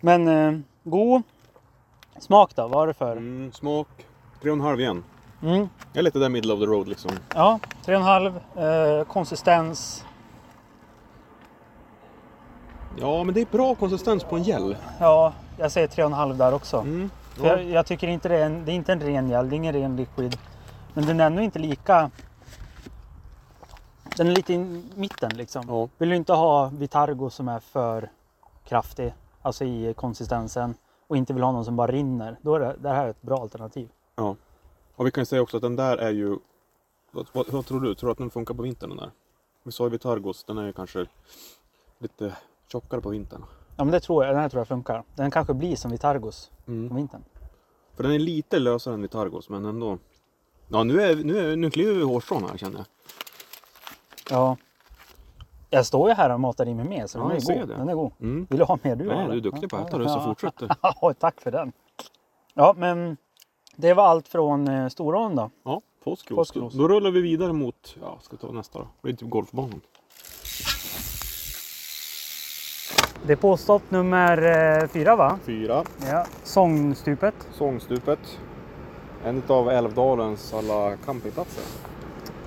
Men 0.00 0.28
eh, 0.28 0.60
god 0.84 1.22
smak 2.18 2.56
då? 2.56 2.68
Vad 2.68 2.82
är 2.82 2.86
det 2.86 2.94
för? 2.94 3.12
Mm, 3.12 3.52
smak 3.52 3.88
3,5 4.42 4.80
igen. 4.80 5.04
Mm. 5.42 5.68
Jag 5.92 5.98
är 5.98 6.02
lite 6.02 6.18
där 6.18 6.28
middle 6.28 6.52
of 6.52 6.60
the 6.60 6.66
road 6.66 6.88
liksom. 6.88 7.10
Ja, 7.34 7.58
3,5. 7.84 8.98
Eh, 8.98 9.04
konsistens. 9.04 10.04
Ja, 12.98 13.24
men 13.24 13.34
det 13.34 13.40
är 13.40 13.46
bra 13.46 13.74
konsistens 13.74 14.24
på 14.24 14.36
en 14.36 14.42
gel. 14.42 14.76
Ja, 15.00 15.32
jag 15.58 15.72
säger 15.72 15.88
3,5 15.88 16.34
där 16.34 16.54
också. 16.54 16.76
Mm. 16.76 17.10
För 17.34 17.46
jag, 17.46 17.64
jag 17.64 17.86
tycker 17.86 18.08
inte 18.08 18.28
det 18.28 18.36
är, 18.36 18.46
en, 18.46 18.64
det 18.64 18.72
är 18.72 18.74
inte 18.74 18.92
en 18.92 19.00
ren 19.00 19.28
gel, 19.28 19.48
det 19.48 19.54
är 19.54 19.56
ingen 19.56 19.74
ren 19.74 19.96
liquid. 19.96 20.38
Men 20.94 21.06
den 21.06 21.20
är 21.20 21.26
ändå 21.26 21.42
inte 21.42 21.58
lika... 21.58 22.10
Den 24.16 24.26
är 24.26 24.30
lite 24.30 24.54
i 24.54 24.82
mitten 24.94 25.30
liksom. 25.34 25.64
Ja. 25.68 25.88
Vill 25.98 26.08
du 26.08 26.16
inte 26.16 26.32
ha 26.32 26.66
Vitargo 26.66 27.30
som 27.30 27.48
är 27.48 27.60
för 27.60 28.10
kraftig, 28.68 29.14
alltså 29.46 29.64
i 29.64 29.94
konsistensen 29.96 30.74
och 31.06 31.16
inte 31.16 31.32
vill 31.34 31.42
ha 31.42 31.52
någon 31.52 31.64
som 31.64 31.76
bara 31.76 31.86
rinner, 31.92 32.36
då 32.42 32.54
är 32.54 32.60
det, 32.60 32.76
det 32.80 32.88
här 32.88 33.06
är 33.06 33.10
ett 33.10 33.22
bra 33.22 33.40
alternativ. 33.42 33.88
ja. 34.16 34.36
Och 34.96 35.06
vi 35.06 35.10
kan 35.10 35.20
ju 35.20 35.26
säga 35.26 35.42
också 35.42 35.56
att 35.56 35.62
den 35.62 35.76
där 35.76 35.96
är 35.98 36.10
ju... 36.10 36.38
Vad, 37.10 37.26
vad, 37.32 37.48
vad 37.48 37.66
tror 37.66 37.80
du? 37.80 37.94
Tror 37.94 38.08
du 38.08 38.12
att 38.12 38.18
den 38.18 38.30
funkar 38.30 38.54
på 38.54 38.62
vintern 38.62 38.88
den 38.90 38.98
där? 38.98 39.10
Vi 39.62 39.72
sa 39.72 39.84
ju 39.84 39.90
Vitargos, 39.90 40.44
den 40.44 40.58
är 40.58 40.66
ju 40.66 40.72
kanske 40.72 41.06
lite 41.98 42.36
tjockare 42.72 43.00
på 43.00 43.08
vintern. 43.08 43.44
Ja 43.76 43.84
men 43.84 43.92
det 43.92 44.00
tror 44.00 44.24
jag, 44.24 44.34
den 44.34 44.42
här 44.42 44.48
tror 44.48 44.60
jag 44.60 44.68
funkar. 44.68 45.04
Den 45.14 45.30
kanske 45.30 45.54
blir 45.54 45.76
som 45.76 45.90
Vitargos 45.90 46.50
på 46.64 46.70
Mm. 46.70 46.96
vintern. 46.96 47.24
För 47.94 48.02
den 48.02 48.12
är 48.12 48.18
lite 48.18 48.58
lösare 48.58 48.94
än 48.94 49.02
Vitargos, 49.02 49.48
men 49.48 49.64
ändå. 49.64 49.98
Ja, 50.68 50.82
nu, 50.84 51.00
är, 51.02 51.16
nu, 51.16 51.38
är, 51.52 51.56
nu 51.56 51.70
kliver 51.70 51.94
vi 51.94 52.02
hårstrån 52.02 52.44
här 52.50 52.56
känner 52.56 52.76
jag. 52.76 52.86
Ja. 54.30 54.56
Jag 55.70 55.86
står 55.86 56.08
ju 56.08 56.14
här 56.14 56.30
och 56.30 56.40
matar 56.40 56.68
i 56.68 56.74
mig 56.74 56.84
med 56.84 57.10
så 57.10 57.18
Ja, 57.18 57.22
den 57.22 57.30
är 57.30 57.34
jag 57.34 57.42
ser 57.42 57.58
god. 57.60 57.68
det. 57.68 57.74
Den 57.76 57.88
är 57.88 57.94
god. 57.94 58.12
Mm. 58.20 58.46
Vill 58.50 58.58
du 58.58 58.64
ha 58.64 58.78
mer 58.82 58.96
du? 58.96 59.04
Nej, 59.04 59.18
eller? 59.18 59.30
du 59.32 59.36
är 59.36 59.40
duktig 59.40 59.70
på 59.70 59.76
att 59.76 59.88
äta 59.88 59.96
Ja, 59.96 60.02
du, 60.02 60.08
så 60.08 60.14
ja. 60.14 60.24
fortsätt. 60.24 60.54
Ja, 61.00 61.14
tack 61.18 61.40
för 61.40 61.50
den. 61.50 61.72
Ja, 62.54 62.74
men 62.76 63.16
det 63.76 63.94
var 63.94 64.04
allt 64.06 64.28
från 64.28 64.68
eh, 64.68 64.88
Storån 64.88 65.36
då. 65.36 65.50
Ja, 65.64 65.80
påskros. 66.04 66.36
Påskros. 66.36 66.74
Då 66.74 66.88
rullar 66.88 67.10
vi 67.10 67.20
vidare 67.20 67.52
mot, 67.52 67.96
ja, 68.00 68.18
ska 68.22 68.36
ta 68.36 68.52
nästa 68.52 68.78
då? 68.78 68.86
Det 69.02 69.08
är 69.08 69.12
typ 69.12 69.30
golfbanan. 69.30 69.80
Det 73.26 73.32
är 73.32 73.36
påstått 73.36 73.90
nummer 73.90 74.42
eh, 74.82 74.88
fyra 74.88 75.16
va? 75.16 75.38
Fyra, 75.44 75.84
Ja. 76.06 76.26
Sångstupet. 76.44 77.34
Sångstupet. 77.52 78.38
En 79.24 79.42
av 79.48 79.70
Älvdalens 79.70 80.54
alla 80.54 80.96
campingplatser. 80.96 81.64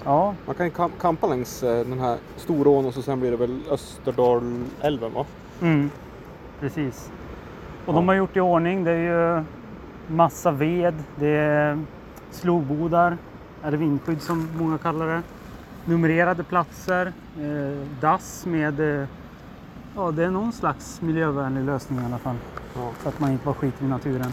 Ja, 0.06 0.34
Man 0.46 0.56
kan 0.56 0.66
ju 0.66 0.72
kam- 0.72 0.92
campa 1.00 1.28
längs 1.28 1.64
eh, 1.64 1.86
den 1.86 2.00
här 2.00 2.18
Storån 2.38 2.86
och 2.86 2.94
så 2.94 3.02
sen 3.02 3.20
blir 3.20 3.32
det 3.32 3.38
väl 3.38 3.60
Österdalälven 3.72 5.14
va? 5.14 5.26
mm. 5.62 5.90
precis. 6.60 7.12
Och 7.86 7.94
Ja. 7.94 7.98
de 7.98 8.08
har 8.08 8.16
gjort 8.16 8.38
i 8.38 8.40
ordning. 8.40 8.84
Det 8.84 8.92
är 8.92 9.38
ju 9.38 9.44
massa 10.08 10.52
ved. 10.52 10.94
Det 11.16 11.28
är 11.28 11.80
slogbodar. 12.32 13.18
Det 13.64 13.78
vindskydd 13.78 14.22
som 14.22 14.50
många 14.58 14.78
kallar 14.78 15.08
det. 15.08 15.22
Numrerade 15.86 16.44
platser. 16.44 17.14
Eh, 17.40 17.88
dass 18.02 18.46
med... 18.46 18.80
Eh, 19.02 19.08
ja, 19.96 20.12
det 20.12 20.24
är 20.26 20.30
någon 20.32 20.52
slags 20.54 21.02
miljövänlig 21.02 21.64
lösning 21.64 22.00
i 22.00 22.06
alla 22.06 22.18
fall. 22.18 22.36
Ja. 22.76 22.90
Så 23.04 23.10
att 23.10 23.20
man 23.20 23.32
inte 23.32 23.46
bara 23.46 23.56
skiter 23.56 23.86
i 23.86 23.88
naturen. 23.88 24.32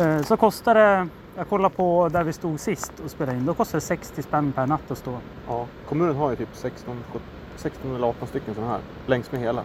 Eh, 0.00 0.22
så 0.22 0.36
kostar 0.36 0.74
det... 0.74 1.08
Jag 1.36 1.48
kollade 1.48 1.74
på 1.74 2.08
där 2.08 2.24
vi 2.24 2.32
stod 2.32 2.60
sist 2.60 2.92
och 3.04 3.10
spelade 3.10 3.38
in. 3.38 3.46
Då 3.46 3.54
kostar 3.54 3.76
det 3.76 3.80
60 3.84 4.22
spänn 4.22 4.52
per 4.52 4.66
natt 4.66 4.90
att 4.90 4.98
stå. 4.98 5.18
ja. 5.48 5.66
Kommunen 5.88 6.16
har 6.16 6.30
ju 6.30 6.36
typ 6.36 6.48
16, 6.52 6.96
17, 7.06 7.20
16 7.56 7.94
eller 7.94 8.06
18 8.08 8.28
stycken 8.28 8.54
sådana 8.54 8.72
här 8.72 8.80
längs 9.06 9.32
med 9.32 9.40
hela. 9.40 9.64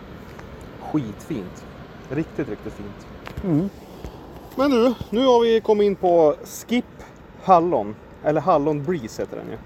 Skitfint. 0.82 1.66
Riktigt, 2.10 2.50
riktigt 2.50 2.74
fint. 2.74 3.08
Mm. 3.44 3.70
Men 4.56 4.72
du, 4.72 4.94
nu 5.10 5.26
har 5.26 5.42
vi 5.42 5.62
kommit 5.62 5.86
in 5.86 5.96
på 5.96 6.36
Skip 6.44 6.86
Hallon. 7.44 7.96
Eller 8.24 8.42
Hallon 8.42 8.84
Breeze 8.84 9.22
heter 9.22 9.38
den 9.38 9.50
ju. 9.52 9.58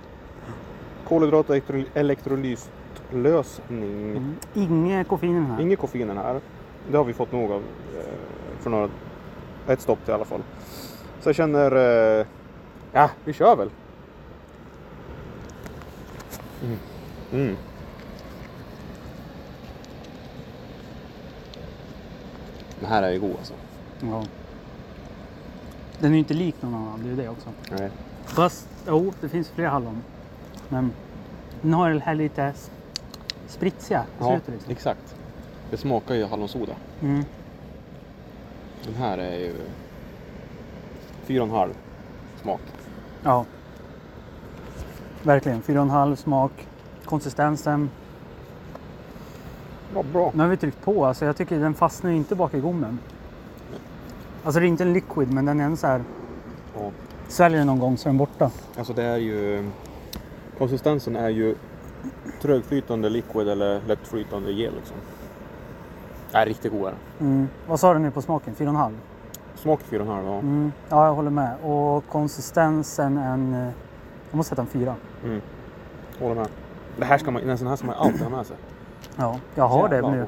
Kolhydrat 1.08 1.50
och 1.50 1.56
elektro- 1.56 1.86
elektrolytlösning. 1.94 4.12
Mm. 4.12 4.36
Inget 4.54 5.08
koffein 5.08 5.46
här. 5.46 5.62
Inget 5.62 5.80
koffein 5.80 6.18
här. 6.18 6.40
Det 6.92 6.98
har 6.98 7.04
vi 7.04 7.14
fått 7.14 7.32
nog 7.32 7.52
av 7.52 7.62
eh, 7.98 8.04
för 8.60 8.70
några, 8.70 8.90
ett 9.68 9.82
stopp 9.82 10.00
till 10.06 10.12
i 10.12 10.14
alla 10.14 10.26
fall. 10.26 10.42
Så 11.26 11.30
jag 11.30 11.36
känner, 11.36 11.72
eh, 12.20 12.26
ja 12.92 13.10
vi 13.24 13.34
kör 13.34 13.56
väl. 13.56 13.70
Mm. 16.64 16.78
Mm. 17.34 17.58
Den 22.80 22.90
här 22.90 23.04
är 23.04 23.12
ju 23.12 23.20
god 23.20 23.36
alltså. 23.38 23.54
Ja. 24.02 24.24
Den 26.00 26.12
är 26.12 26.14
ju 26.14 26.20
inte 26.20 26.34
lik 26.34 26.56
någon 26.62 26.74
annan, 26.74 27.00
det 27.04 27.08
är 27.08 27.10
ju 27.10 27.16
det 27.16 27.30
också. 27.30 27.50
Nej. 27.72 27.90
Fast, 28.26 28.68
jo, 28.88 29.14
det 29.22 29.30
finns 29.30 29.50
fler 29.50 29.68
hallon. 29.68 30.04
Men 30.70 30.92
den 31.62 31.74
har 31.74 31.90
det 31.90 32.00
här 32.00 32.16
lite 32.16 32.54
spritsiga 33.48 34.06
Ja, 34.20 34.40
liksom. 34.46 34.72
exakt. 34.72 35.16
Det 35.72 35.78
smakar 35.78 36.16
ju 36.16 36.26
hallonsoda. 36.26 36.74
Mm. 37.02 37.24
Den 38.86 38.96
här 38.96 39.18
är 39.18 39.40
ju 39.40 39.56
4,5 41.28 41.70
smak. 42.42 42.62
Ja. 43.24 43.46
Verkligen, 45.24 45.62
4,5 45.62 46.16
smak. 46.16 46.52
Konsistensen. 47.06 47.90
Ja, 49.96 50.04
bra. 50.14 50.32
Nu 50.34 50.44
har 50.44 50.50
vi 50.50 50.58
tryckt 50.58 50.82
på, 50.82 51.06
alltså 51.06 51.26
jag 51.26 51.38
tycker 51.38 51.60
den 51.60 51.74
fastnar 51.74 52.12
inte 52.12 52.36
bak 52.36 52.54
i 52.54 52.60
gommen. 52.60 53.00
Alltså 54.44 54.60
det 54.60 54.66
är 54.66 54.68
inte 54.68 54.84
en 54.84 54.94
liquid, 54.94 55.34
men 55.34 55.46
den 55.46 55.60
är 55.60 55.66
en 55.66 55.78
så 55.78 55.88
här. 55.88 56.02
Ja. 56.76 56.92
Sväljer 57.28 57.58
den 57.58 57.68
någon 57.68 57.80
gång 57.80 57.98
så 57.98 58.10
är 58.10 58.10
den 58.10 58.18
borta. 58.18 58.52
Alltså 58.78 58.94
det 58.94 59.04
är 59.04 59.18
ju... 59.18 59.70
Konsistensen 60.58 61.16
är 61.16 61.30
ju 61.30 61.56
trögflytande 62.42 63.10
liquid 63.10 63.48
eller 63.48 63.82
lättflytande 63.88 64.52
gel 64.52 64.76
liksom. 64.76 64.98
Är 66.32 66.46
riktigt 66.46 66.72
god 66.72 66.88
är 66.88 66.94
den. 67.20 67.28
Mm. 67.28 67.48
Vad 67.68 67.80
sa 67.80 67.94
du 67.94 68.00
nu 68.00 68.12
på 68.12 68.22
smaken? 68.22 68.56
4,5? 68.56 68.92
Smak 69.56 69.80
4,5 69.90 70.26
ja. 70.26 70.34
Mm. 70.40 70.72
Ja, 70.90 71.06
jag 71.06 71.14
håller 71.14 71.30
med. 71.32 71.52
Och 71.64 72.04
konsistensen 72.08 73.18
en... 73.18 73.54
eh, 73.54 73.70
Jag 74.32 74.38
måste 74.38 74.50
sätta 74.50 74.62
en 74.62 74.68
4. 74.68 74.96
Mm. 75.26 75.42
Håller 76.20 76.36
med. 76.36 76.48
Det 76.98 77.06
här 77.06 77.18
ska 77.18 77.32
man, 77.32 77.50
en 77.50 77.58
sån 77.58 77.68
här 77.68 77.76
ska 77.76 77.88
man 77.88 77.96
alltid 77.96 78.22
ha 78.22 78.30
med 78.30 78.46
sig. 78.46 78.58
Ja, 79.16 79.36
jag 79.56 79.68
har 79.68 79.90
det 79.90 79.96
Jävlar 79.96 80.12
nu. 80.12 80.18
vad- 80.20 80.28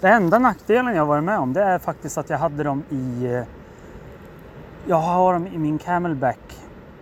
Det 0.00 0.08
enda 0.08 0.38
nackdelen 0.38 0.94
jag 0.96 1.06
varit 1.06 1.24
med 1.24 1.38
om 1.38 1.52
det 1.52 1.62
är 1.62 1.78
faktiskt 1.78 2.18
att 2.18 2.30
jag 2.30 2.38
hade 2.38 2.62
dem 2.62 2.82
i... 2.90 3.26
eh, 3.34 3.42
Jag 4.86 4.96
har 4.96 5.32
dem 5.32 5.46
i 5.46 5.58
min 5.58 5.78
camelback 5.78 6.56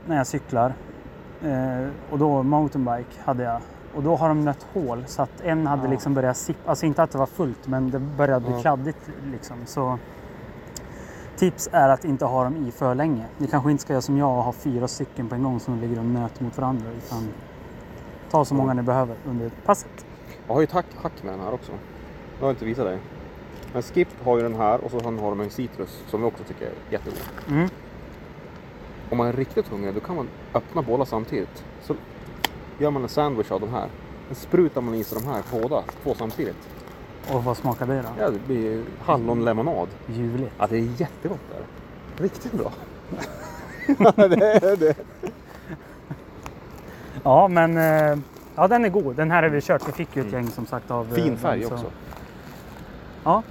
när 0.06 0.16
jag 0.16 0.26
cyklar. 0.26 0.72
Eh, 1.42 1.86
och 2.10 2.18
då 2.18 2.42
mountainbike 2.42 3.20
hade 3.24 3.42
jag. 3.44 3.60
Och 3.94 4.02
då 4.02 4.16
har 4.16 4.28
de 4.28 4.44
nött 4.44 4.66
hål 4.72 5.04
så 5.06 5.22
att 5.22 5.40
en 5.44 5.66
hade 5.66 5.84
Ja. 5.84 5.90
liksom 5.90 6.14
börjat 6.14 6.36
sippa. 6.36 6.70
Alltså 6.70 6.86
inte 6.86 7.02
att 7.02 7.10
det 7.10 7.18
var 7.18 7.26
fullt 7.26 7.66
men 7.68 7.90
det 7.90 7.98
började 7.98 8.40
bli 8.46 8.54
Ja. 8.54 8.60
kladdigt 8.60 9.10
liksom. 9.32 9.56
Så 9.66 9.98
tips 11.36 11.68
är 11.72 11.88
att 11.88 12.04
inte 12.04 12.24
ha 12.24 12.44
dem 12.44 12.66
i 12.68 12.70
för 12.70 12.94
länge. 12.94 13.26
Ni 13.38 13.46
kanske 13.46 13.70
inte 13.70 13.82
ska 13.82 13.92
göra 13.92 14.02
som 14.02 14.18
jag 14.18 14.38
och 14.38 14.44
ha 14.44 14.52
fyra 14.52 14.88
stycken 14.88 15.28
på 15.28 15.34
en 15.34 15.42
gång 15.42 15.60
som 15.60 15.80
ligger 15.80 15.98
och 15.98 16.04
nöter 16.04 16.44
mot 16.44 16.58
varandra. 16.58 16.86
Utan 16.98 17.28
ta 18.30 18.44
så 18.44 18.54
många 18.54 18.74
ni 18.74 18.82
behöver 18.82 19.16
under 19.26 19.50
passet. 19.64 20.06
Jag 20.46 20.54
har 20.54 20.60
ju 20.60 20.64
ett 20.64 20.72
hack, 20.72 21.22
med 21.22 21.32
den 21.32 21.40
här 21.40 21.52
också. 21.52 21.72
Det 21.72 22.40
har 22.40 22.48
jag 22.48 22.54
inte 22.54 22.64
visat 22.64 22.84
dig. 22.84 22.98
Men 23.72 23.82
Skip 23.82 24.08
har 24.24 24.36
ju 24.36 24.42
den 24.42 24.54
här 24.54 24.84
och 24.84 24.90
så 24.90 25.00
har 25.00 25.30
de 25.30 25.40
en 25.40 25.50
citrus 25.50 26.04
som 26.06 26.20
vi 26.20 26.26
också 26.26 26.44
tycker 26.44 26.66
är 26.66 26.72
jättegod. 26.90 27.18
Mm. 27.48 27.68
Om 29.10 29.18
man 29.18 29.26
är 29.26 29.32
riktigt 29.32 29.68
hungrig 29.68 29.94
då 29.94 30.00
kan 30.00 30.16
man 30.16 30.28
öppna 30.54 30.82
båda 30.82 31.04
samtidigt. 31.04 31.64
Så 31.82 31.94
gör 32.78 32.90
man 32.90 33.02
en 33.02 33.08
sandwich 33.08 33.50
av 33.50 33.60
de 33.60 33.70
här. 33.70 33.88
Sen 34.26 34.36
sprutar 34.36 34.80
man 34.80 34.94
i 34.94 35.04
sig 35.04 35.18
de 35.22 35.28
här 35.28 35.42
båda, 35.52 35.82
två 36.02 36.14
samtidigt. 36.14 36.75
Och 37.32 37.44
vad 37.44 37.56
smakar 37.56 37.86
det 37.86 38.02
då? 38.02 38.08
Ja, 38.18 38.30
det 38.30 38.38
blir 38.46 38.82
hallonlemonad. 39.04 39.88
Ljuvligt. 40.06 40.52
Ja, 40.58 40.66
det 40.66 40.76
är 40.76 40.80
jättegott 41.00 41.40
där. 41.50 41.62
Riktigt 42.24 42.52
bra. 42.52 42.72
ja, 43.98 44.12
det 44.28 44.42
är 44.66 44.76
det. 44.76 44.94
Ja, 47.22 47.48
men 47.48 47.76
eh, 47.76 48.18
ja, 48.54 48.68
den 48.68 48.84
är 48.84 48.88
god. 48.88 49.16
Den 49.16 49.30
här 49.30 49.42
har 49.42 49.50
vi 49.50 49.60
kört. 49.60 49.88
Vi 49.88 49.92
fick 49.92 50.16
ju 50.16 50.26
ett 50.26 50.32
gäng 50.32 50.48
som 50.50 50.66
sagt 50.66 50.90
av... 50.90 51.08
eh, 51.08 51.14
Fin 51.14 51.36
färg 51.38 51.60
den, 51.60 51.68
så- 51.68 51.74
också. 51.74 51.90
Ja. 53.24 53.42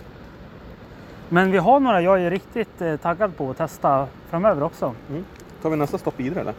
Men 1.29 1.51
vi 1.51 1.57
har 1.57 1.79
några 1.79 2.01
jag 2.01 2.21
är 2.21 2.29
riktigt 2.31 2.81
eh, 2.81 2.95
taggad 2.97 3.38
på 3.38 3.49
att 3.49 3.57
testa 3.57 4.07
framöver 4.29 4.63
också. 4.63 4.95
Tar 5.61 5.69
vi 5.69 5.75
nästa 5.75 5.97
stopp 5.97 6.19
vidare 6.19 6.41
eller? 6.41 6.53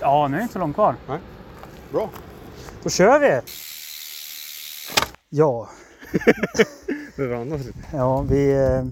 Ja, 0.00 0.28
nu 0.28 0.34
är 0.36 0.38
det 0.38 0.42
inte 0.42 0.52
så 0.52 0.58
långt 0.58 0.74
kvar. 0.74 0.94
Bra. 1.92 2.08
Då 2.82 2.90
kör 2.90 3.18
vi! 3.18 3.40
Ja, 5.28 5.68
det 7.16 7.28
randas 7.28 7.66
lite. 7.66 7.78
ja 7.92 8.20
vi, 8.20 8.50
eh, 8.52 8.84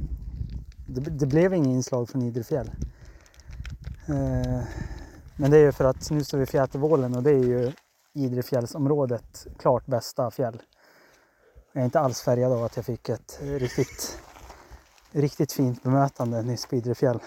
det, 0.87 1.01
det 1.01 1.27
blev 1.27 1.55
inget 1.55 1.69
inslag 1.69 2.09
från 2.09 2.23
Idrefjäll. 2.23 2.71
Eh, 4.09 4.63
men 5.37 5.51
det 5.51 5.57
är 5.57 5.65
ju 5.65 5.73
för 5.73 5.85
att 5.85 6.11
nu 6.11 6.25
står 6.25 6.39
vi 6.39 6.45
i 6.45 6.47
Fjätervålen 6.47 7.15
och 7.15 7.23
det 7.23 7.31
är 7.31 7.45
ju 7.45 7.73
Idrefjällsområdet 8.13 9.47
klart 9.59 9.87
bästa 9.87 10.31
fjäll. 10.31 10.63
Jag 11.73 11.81
är 11.81 11.85
inte 11.85 12.01
alls 12.01 12.23
färgad 12.23 12.53
av 12.53 12.65
att 12.65 12.77
jag 12.77 12.85
fick 12.85 13.09
ett 13.09 13.41
riktigt, 13.43 14.19
riktigt 15.13 15.53
fint 15.53 15.83
bemötande 15.83 16.43
nyss 16.43 16.67
på 16.67 16.77
Idrefjäll. 16.77 17.21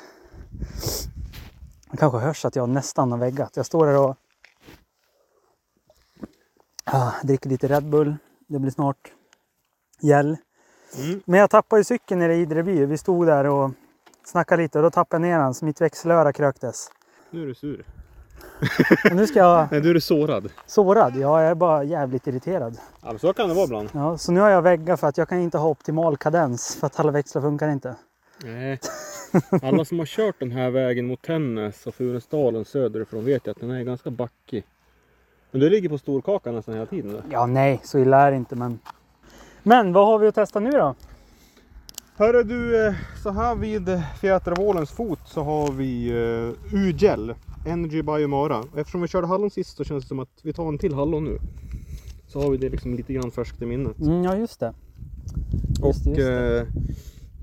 Det 1.92 1.98
kanske 1.98 2.20
hörs 2.20 2.46
att 2.46 2.56
jag 2.56 2.70
nästan 2.70 3.12
har 3.12 3.20
väggat. 3.20 3.58
Jag 3.58 3.66
står 3.66 3.88
här 3.88 3.98
och 3.98 4.16
ah, 6.84 7.12
dricker 7.24 7.50
lite 7.50 7.68
Red 7.68 7.90
Bull. 7.90 8.16
Det 8.48 8.60
blir 8.60 8.72
snart 8.72 9.12
gäll. 10.00 10.38
Mm. 10.98 11.22
Men 11.26 11.40
jag 11.40 11.50
tappade 11.50 11.80
ju 11.80 11.84
cykeln 11.84 12.20
nere 12.20 12.36
i 12.36 12.42
Idreby. 12.42 12.86
Vi 12.86 12.98
stod 12.98 13.28
där 13.28 13.46
och 13.46 13.72
snackade 14.26 14.62
lite 14.64 14.78
och 14.80 14.84
då 14.84 14.90
tappade 14.90 15.28
jag 15.28 15.32
ner 15.38 15.44
den 15.44 15.54
så 15.54 15.66
mitt 15.66 15.82
växelöra 15.82 16.34
kröktes. 16.34 16.92
Nu 17.32 17.44
är 17.44 17.48
du 17.48 17.56
sur. 17.56 17.86
Och 19.10 19.16
nu 19.16 19.28
ska 19.28 19.40
jag 19.40 19.68
Nej, 19.72 19.82
du 19.82 19.90
är 19.90 19.94
du 19.94 20.02
sårad. 20.02 20.50
sårad. 20.66 21.16
Ja, 21.16 21.42
jag 21.42 21.52
är 21.52 21.56
bara 21.56 21.84
jävligt 21.84 22.28
irriterad. 22.28 22.78
Ja, 23.02 23.08
men 23.10 23.20
så 23.20 23.34
kan 23.34 23.50
det 23.50 23.56
vara 23.56 23.66
ibland. 23.66 23.90
Ja, 23.94 24.18
så 24.18 24.32
nu 24.32 24.40
har 24.40 24.50
jag 24.50 24.62
väggat 24.62 25.00
för 25.00 25.08
att 25.08 25.18
jag 25.18 25.30
kan 25.30 25.40
inte 25.40 25.58
ha 25.58 25.70
optimal 25.70 26.18
kadens 26.18 26.76
för 26.80 26.88
att 26.88 27.00
alla 27.00 27.12
växlar 27.12 27.42
funkar 27.42 27.70
inte. 27.70 27.96
Nej. 28.44 28.80
Alla 29.64 29.86
som 29.86 30.00
har 30.00 30.06
kört 30.06 30.36
den 30.40 30.52
här 30.52 30.70
vägen 30.70 31.08
mot 31.08 31.22
Tännäs 31.22 31.88
och 31.88 31.96
Funäsdalen 31.96 32.66
söderifrån 32.66 33.26
vet 33.26 33.48
ju 33.48 33.52
att 33.52 33.60
den 33.60 33.72
är 33.72 33.84
ganska 33.84 34.12
backig. 34.12 34.64
Men 35.52 35.62
du 35.62 35.70
ligger 35.70 35.90
på 35.90 35.98
storkakan 35.98 36.56
nästan 36.56 36.74
hela 36.74 36.86
tiden. 36.86 37.14
Där. 37.14 37.24
Ja, 37.32 37.46
nej, 37.46 37.82
så 37.84 38.00
illa 38.00 38.22
är 38.22 38.32
det 38.32 38.38
inte 38.38 38.56
men. 38.56 38.80
Men 39.64 39.94
vad 39.94 40.08
har 40.08 40.20
vi 40.20 40.28
att 40.28 40.36
testa 40.36 40.60
nu 40.60 40.72
då? 40.72 40.96
Hörru 42.18 42.44
du, 42.44 42.88
eh, 42.88 42.94
så 43.24 43.30
här 43.30 43.56
vid 43.56 44.02
Fjätervålens 44.22 44.92
fot 44.92 45.20
så 45.26 45.44
har 45.44 45.72
vi 45.72 46.12
uh, 46.12 46.54
U-gel, 46.74 47.34
Energy 47.66 48.02
Biomara. 48.02 48.64
Eftersom 48.78 49.02
vi 49.02 49.08
körde 49.08 49.28
hallon 49.28 49.50
sist 49.50 49.78
så 49.78 49.84
känns 49.84 50.04
det 50.04 50.08
som 50.08 50.20
att 50.20 50.40
vi 50.44 50.54
tar 50.54 50.68
en 50.68 50.78
till 50.78 50.94
hallon 50.94 51.24
nu. 51.26 51.40
Så 52.28 52.42
har 52.42 52.52
vi 52.52 52.58
det 52.58 52.70
liksom 52.70 52.94
lite 52.96 53.14
grann 53.14 53.32
färskt 53.32 53.62
i 53.62 53.66
minnet. 53.66 54.00
Mm, 54.00 54.24
ja, 54.24 54.36
just 54.36 54.60
det. 54.60 54.74
Och 55.82 55.88
Just 55.88 56.04
det, 56.04 56.10
just 56.10 56.20
det. 56.28 56.60
eh, 56.60 56.68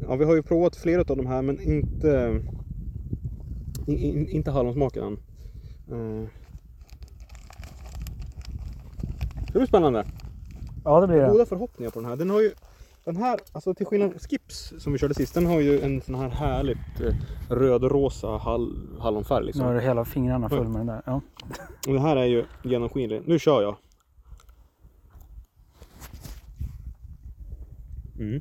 ja, 0.09 0.17
vi 0.17 0.25
har 0.25 0.35
ju 0.35 0.43
provat 0.43 0.77
flera 0.77 1.01
av 1.01 1.17
de 1.17 1.27
här 1.27 1.43
men 1.43 1.61
inte, 1.61 2.41
i, 3.87 3.93
i, 3.93 4.31
inte 4.31 4.51
hallonsmaken 4.51 5.03
än. 5.05 5.13
Eh, 6.23 6.29
det 9.47 9.53
blir 9.53 9.67
spännande. 9.67 10.05
Ja, 10.87 11.01
det 11.01 11.07
blir 11.07 11.17
det. 11.17 11.29
Goda 11.31 11.47
förhoppningar 11.47 11.91
på 11.91 12.01
den 12.01 12.09
här. 12.09 12.17
Den 12.17 12.31
har 12.31 12.41
ju 12.41 12.53
den 13.05 13.17
här, 13.17 13.39
alltså 13.53 13.75
till 13.75 13.87
skillnad 13.87 14.11
från 14.11 14.21
Skips 14.21 14.73
som 14.79 14.93
vi 14.93 14.99
körde 14.99 15.15
sist, 15.15 15.35
den 15.35 15.47
har 15.47 15.61
ju 15.61 15.81
en 15.81 16.03
sån 16.03 16.15
här 16.15 16.29
härligt 16.29 17.01
eh, 17.01 17.15
rödrosa 17.49 18.29
hall, 18.29 18.99
hallonfärg 19.01 19.41
Nu 19.41 19.47
liksom. 19.47 19.65
har 19.65 19.75
du 19.75 19.81
hela 19.81 20.05
fingrarna 20.05 20.49
full 20.49 20.69
med 20.69 20.81
den 20.81 20.87
där. 20.87 21.03
Ja. 21.07 21.21
Och 21.87 21.93
det 21.93 22.01
här 22.01 22.17
är 22.17 22.25
ju 22.25 22.45
genomskinlig. 22.63 23.23
Nu 23.27 23.39
kör 23.39 23.63
jag. 23.63 23.77
Mm. 28.19 28.41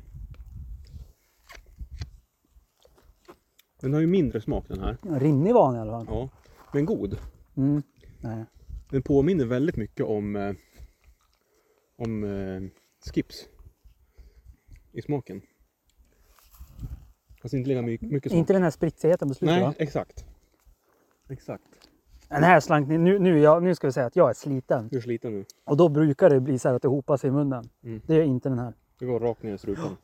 Den 3.80 3.92
har 3.92 4.00
ju 4.00 4.06
mindre 4.06 4.40
smak 4.40 4.64
den 4.68 4.80
här. 4.80 4.96
Rinnig 5.02 5.54
var 5.54 5.72
den 5.72 5.76
i 5.76 5.80
alla 5.80 5.92
fall. 5.92 6.06
Ja. 6.08 6.28
Men 6.72 6.84
god. 6.84 7.18
Mm. 7.56 7.82
Nej. 8.20 8.44
Den 8.90 9.02
påminner 9.02 9.44
väldigt 9.44 9.76
mycket 9.76 10.06
om, 10.06 10.36
eh, 10.36 10.52
om 11.96 12.24
eh, 12.24 12.62
Skips. 13.12 13.48
I 14.92 15.02
smaken. 15.02 15.42
Fast 17.42 17.54
inte 17.54 17.68
lika 17.68 17.82
mycket, 17.82 18.10
mycket 18.10 18.32
smak. 18.32 18.38
Inte 18.38 18.52
den 18.52 18.62
här 18.62 18.70
spritsigheten 18.70 19.28
på 19.28 19.34
slutet 19.34 19.56
Nej, 19.56 19.64
va? 19.64 19.74
exakt. 19.78 20.24
Exakt. 21.28 21.64
Den 22.28 22.42
här 22.42 22.60
slank 22.60 22.88
nu, 22.88 23.18
nu, 23.18 23.38
jag, 23.38 23.62
nu 23.62 23.74
ska 23.74 23.86
vi 23.86 23.92
säga 23.92 24.06
att 24.06 24.16
jag 24.16 24.30
är 24.30 24.34
sliten. 24.34 24.88
Du 24.88 24.96
är 24.96 25.00
sliten 25.00 25.32
nu. 25.32 25.44
Och 25.64 25.76
då 25.76 25.88
brukar 25.88 26.30
det 26.30 26.40
bli 26.40 26.58
så 26.58 26.68
här 26.68 26.74
att 26.76 26.82
det 26.82 26.88
hopar 26.88 27.16
sig 27.16 27.28
i 27.28 27.30
munnen. 27.30 27.64
Mm. 27.84 28.00
Det 28.06 28.14
gör 28.14 28.22
inte 28.22 28.48
den 28.48 28.58
här. 28.58 28.74
Det 28.98 29.06
går 29.06 29.20
rakt 29.20 29.42
ner 29.42 29.54
i 29.54 29.58
strupen. 29.58 29.96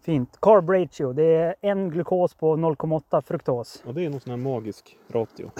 Fint. 0.00 0.38
Carb 0.40 0.70
ratio. 0.70 1.12
Det 1.12 1.24
är 1.24 1.54
en 1.60 1.90
glukos 1.90 2.34
på 2.34 2.56
0,8 2.56 3.20
fruktos. 3.22 3.82
Ja, 3.86 3.92
det 3.92 4.04
är 4.04 4.10
någon 4.10 4.20
sån 4.20 4.30
här 4.30 4.36
magisk 4.36 4.98
ratio. 5.08 5.50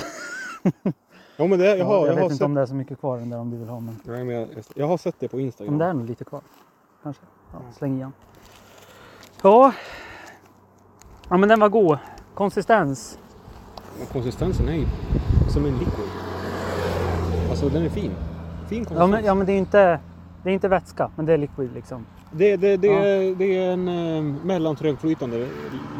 ja, 1.37 1.47
men 1.47 1.59
det, 1.59 1.77
jag 1.77 1.87
har, 1.87 1.95
jag, 1.95 2.03
jag, 2.03 2.09
vet 2.09 2.17
har 2.17 2.23
inte 2.23 2.37
sett, 2.37 2.45
om 2.45 2.55
det 2.55 2.61
är 2.61 2.67
så 2.67 2.75
mycket 2.75 3.01
kvar 3.01 3.19
den 3.19 3.31
där 3.31 3.39
om 3.39 3.51
du 3.51 3.57
vill 3.57 3.69
ha. 3.69 3.81
Men 3.81 4.01
Nej, 4.05 4.25
men 4.25 4.35
jag, 4.35 4.49
jag 4.75 4.87
har 4.87 4.97
sett 4.97 5.15
det 5.19 5.29
på 5.29 5.41
Instagram. 5.41 5.73
om 5.75 5.79
det 5.79 5.85
är 5.85 5.93
nog 5.93 6.07
lite 6.07 6.25
kvar. 6.25 6.41
Kanske. 7.03 7.23
Ja, 7.53 7.59
släng 7.79 7.95
igen. 7.97 8.13
Ja. 9.43 9.73
Ja 11.29 11.37
men 11.37 11.49
den 11.49 11.61
var 11.61 11.69
god. 11.69 11.99
Konsistens. 12.35 13.19
Konsistensen 14.13 14.69
är 14.69 14.73
ju 14.73 14.87
som 15.49 15.65
en 15.65 15.73
liquid. 15.79 16.09
Alltså 17.51 17.69
den 17.69 17.83
är 17.83 17.89
fin. 17.89 18.11
Fin 18.69 18.85
konsistens. 18.85 18.99
Ja 19.01 19.07
men, 19.07 19.25
ja, 19.25 19.35
men 19.35 19.47
det 19.47 19.53
är 19.53 19.59
inte 19.59 20.01
det 20.47 20.51
är 20.51 20.55
inte 20.55 20.69
vätska, 20.69 21.11
men 21.17 21.27
det 21.27 21.33
är 21.33 21.39
liquid 21.39 21.71
liksom. 21.75 22.07
Det, 22.33 22.57
det, 22.57 22.77
det, 22.77 22.87
Ja. 22.87 22.99
är, 22.99 23.35
det 23.35 23.59
är 23.59 23.73
en 23.73 23.89
eh, 23.89 24.45
mellantrögflytande 24.45 25.49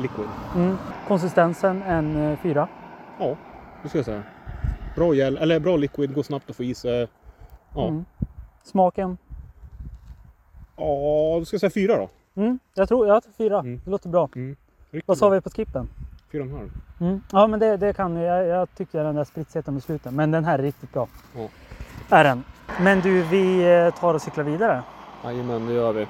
liquid. 0.03 0.27
Mm. 0.57 0.77
Konsistensen 1.09 1.83
en 1.83 2.17
eh, 2.17 2.39
fyra. 2.39 2.69
Ja, 3.19 3.37
det 3.83 3.89
ska 3.89 3.99
jag 3.99 4.05
säga. 4.05 4.23
Bra 4.97 5.15
gel, 5.15 5.37
eller 5.37 5.61
bra 5.61 5.77
liquid, 5.77 6.15
går 6.15 6.23
snabbt 6.23 6.51
att 6.51 6.57
få 6.57 6.63
i 6.65 6.75
sig. 6.75 7.09
Ja, 7.75 7.89
Mm. 7.89 8.05
Smaken? 8.65 9.19
ja 10.77 11.37
då 11.39 11.45
ska 11.45 11.55
jag 11.55 11.61
säga 11.61 11.71
fyra 11.71 11.97
då. 11.97 12.09
Mm. 12.43 12.59
Jag 12.75 12.89
tror, 12.89 13.09
ja 13.09 13.21
fyra. 13.39 13.59
Mm. 13.59 13.81
Det 13.85 13.91
låter 13.91 14.09
bra. 14.09 14.29
Riktigt 14.91 15.09
Vad 15.09 15.19
sa 15.19 15.29
vi 15.29 15.41
på 15.41 15.51
skippen? 15.51 15.89
Fyra 16.33 16.43
och 16.43 16.49
en 16.49 16.55
halv. 16.57 16.71
Mm. 17.01 17.21
Ja 17.33 17.47
men 17.47 17.61
det, 17.61 17.77
det 17.77 17.93
kan 17.93 18.17
jag. 18.17 18.47
Jag 18.47 18.75
tyckte 18.75 19.03
den 19.03 19.15
där 19.15 19.25
spritsigheten 19.25 19.75
på 19.75 19.81
slutet. 19.81 20.13
Men 20.13 20.31
den 20.31 20.45
här 20.45 20.59
är 20.59 20.63
riktigt 20.63 20.93
bra. 20.93 21.09
Ja. 21.37 21.49
Är 22.11 22.25
den. 22.25 22.45
Men 22.81 23.01
du, 23.01 23.23
vi 23.23 23.73
eh, 23.75 23.95
tar 24.01 24.15
och 24.15 24.23
cyklar 24.23 24.45
vidare. 24.45 24.83
Jajamän, 25.25 25.67
det 25.67 25.73
gör 25.73 25.93
vi. 25.93 26.07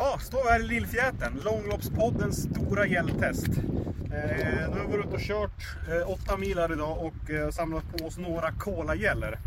Ja, 0.00 0.18
står 0.18 0.44
vi 0.44 0.50
här 0.50 0.60
i 0.60 0.62
Lillfjäten, 0.62 1.40
Långloppspoddens 1.44 2.42
stora 2.42 2.86
hjältest. 2.86 3.48
Eh, 3.48 4.70
nu 4.70 4.78
har 4.78 4.86
vi 4.86 4.96
varit 4.96 5.06
ute 5.06 5.14
och 5.14 5.20
kört 5.20 5.76
eh, 5.88 6.10
åtta 6.10 6.36
mil 6.36 6.58
här 6.58 6.72
idag 6.72 6.98
och 6.98 7.30
eh, 7.30 7.50
samlat 7.50 7.84
på 7.92 8.06
oss 8.06 8.18
några 8.18 8.52
kolagäller. 8.52 9.38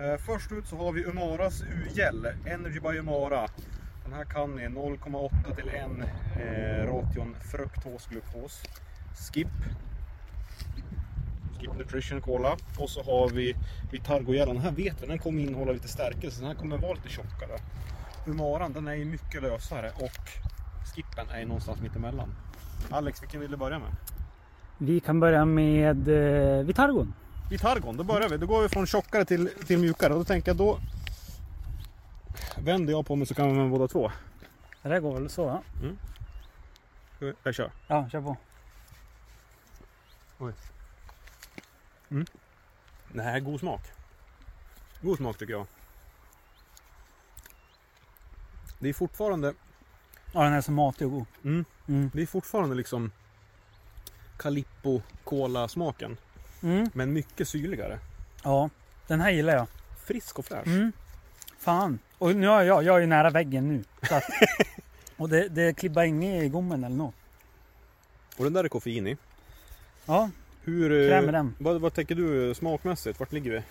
Eh, 0.00 0.16
först 0.26 0.52
ut 0.52 0.66
så 0.66 0.76
har 0.76 0.92
vi 0.92 1.04
Umaras 1.04 1.62
U-gel, 1.62 2.28
Energy 2.46 2.80
by 2.80 2.98
Umara. 2.98 3.48
Den 4.04 4.12
här 4.12 4.24
kan 4.24 4.56
ni 4.56 4.62
0,8 4.62 5.54
till 5.56 5.68
1 5.68 5.74
eh, 6.36 6.86
ration 6.86 7.36
fruktosglukos. 7.40 8.62
Skip. 9.32 9.48
Skip 11.58 11.76
Nutrition 11.78 12.20
Cola. 12.20 12.56
Och 12.78 12.90
så 12.90 13.02
har 13.02 13.28
vi 13.28 13.56
Vitargo-gällen. 13.92 14.54
Den 14.54 14.64
här 14.64 14.72
vet 14.72 15.02
vi, 15.02 15.06
den 15.06 15.18
kommer 15.18 15.42
innehålla 15.42 15.72
lite 15.72 15.88
stärkelse. 15.88 16.40
Den 16.40 16.48
här 16.48 16.54
kommer 16.54 16.78
vara 16.78 16.94
lite 16.94 17.08
tjockare. 17.08 17.58
Umaran 18.28 18.72
den 18.72 18.88
är 18.88 18.94
ju 18.94 19.04
mycket 19.04 19.42
lösare 19.42 19.90
och 19.94 20.20
Skippen 20.94 21.30
är 21.30 21.38
ju 21.38 21.46
någonstans 21.46 21.80
mittemellan. 21.80 22.34
Alex, 22.90 23.22
vilken 23.22 23.40
vill 23.40 23.50
du 23.50 23.56
börja 23.56 23.78
med? 23.78 23.96
Vi 24.78 25.00
kan 25.00 25.20
börja 25.20 25.44
med 25.44 26.08
eh, 26.08 26.64
Vitargon. 26.64 27.14
Vitargon, 27.50 27.96
då 27.96 28.04
börjar 28.04 28.28
vi. 28.28 28.36
Då 28.36 28.46
går 28.46 28.62
vi 28.62 28.68
från 28.68 28.86
tjockare 28.86 29.24
till, 29.24 29.48
till 29.66 29.78
mjukare. 29.78 30.12
Och 30.12 30.18
då 30.18 30.24
tänker 30.24 30.50
jag 30.50 30.56
då 30.56 30.78
vänder 32.58 32.92
jag 32.92 33.06
på 33.06 33.16
mig 33.16 33.26
så 33.26 33.34
kan 33.34 33.46
vi 33.48 33.52
med 33.52 33.70
båda 33.70 33.88
två. 33.88 34.12
Det 34.82 34.88
där 34.88 35.00
går 35.00 35.14
väl 35.14 35.30
så? 35.30 35.44
va? 35.44 35.62
Jag 37.42 37.54
kör. 37.54 37.70
Ja, 37.86 38.08
kör 38.12 38.20
på. 38.20 38.36
Det 43.12 43.22
här 43.22 43.36
är 43.36 43.40
god 43.40 43.60
smak. 43.60 43.80
God 45.02 45.16
smak 45.16 45.38
tycker 45.38 45.52
jag. 45.52 45.66
Det 48.78 48.88
är 48.88 48.92
fortfarande, 48.92 49.54
Ja, 50.32 50.42
den 50.42 50.52
är 50.52 50.60
så 50.60 50.72
matig 50.72 51.06
och 51.06 51.12
god. 51.12 51.24
mm, 51.44 51.64
Mm. 51.88 52.10
det 52.14 52.22
är 52.22 52.26
fortfarande 52.26 52.74
liksom 52.74 53.10
Calippo 54.36 55.02
Cola 55.24 55.68
smaken. 55.68 56.16
Mm. 56.62 56.90
Men 56.94 57.12
mycket 57.12 57.48
syrligare. 57.48 57.98
Ja, 58.44 58.70
den 59.06 59.20
här 59.20 59.30
gillar 59.30 59.52
jag. 59.54 59.66
Frisk 60.04 60.38
och 60.38 60.44
fräsch. 60.46 60.66
Mm. 60.66 60.92
Fan. 61.58 61.98
Och 62.18 62.36
nu 62.36 62.46
har 62.46 62.62
jag, 62.62 62.82
jag 62.84 62.96
är 62.96 63.00
ju 63.00 63.06
nära 63.06 63.30
väggen 63.30 63.68
nu. 63.68 63.84
Att, 64.10 64.22
och 65.16 65.28
det, 65.28 65.48
det 65.48 65.76
klibbar 65.76 66.02
inget 66.02 66.42
i 66.44 66.48
gommen 66.48 66.84
eller 66.84 66.96
något. 66.96 67.14
Och 68.38 68.44
den 68.44 68.52
där 68.52 68.64
är 68.64 68.68
koffein 68.68 69.06
i. 69.06 69.16
Ja, 70.06 70.30
Hur, 70.62 70.92
eh, 71.02 71.08
Krämer 71.08 71.32
den. 71.32 71.54
Vad, 71.58 71.80
vad 71.80 71.94
tänker 71.94 72.14
du 72.14 72.54
smakmässigt? 72.54 73.20
Vart 73.20 73.32
ligger 73.32 73.50
vi? 73.50 73.62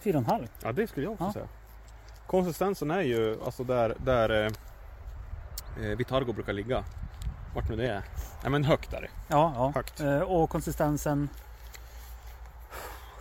fyra 0.00 0.18
och 0.18 0.24
en 0.24 0.30
halv. 0.30 0.48
Ja 0.62 0.72
det 0.72 0.86
skulle 0.86 1.06
jag 1.06 1.12
också 1.12 1.24
Ja. 1.24 1.32
säga. 1.32 1.48
Konsistensen 2.26 2.90
är 2.90 3.00
ju 3.02 3.44
alltså 3.44 3.64
där, 3.64 3.96
där 4.04 4.30
eh, 4.46 4.52
eh, 5.90 5.96
Vitargo 5.96 6.32
brukar 6.32 6.52
ligga. 6.52 6.84
Vart 7.54 7.68
nu 7.68 7.76
det 7.76 7.88
är. 7.88 8.02
Nej 8.42 8.50
men 8.50 8.64
högt 8.64 8.90
där. 8.90 9.10
Ja, 9.28 9.52
ja. 9.56 9.72
Högt. 9.74 10.00
Eh, 10.00 10.20
och 10.20 10.50
konsistensen. 10.50 11.28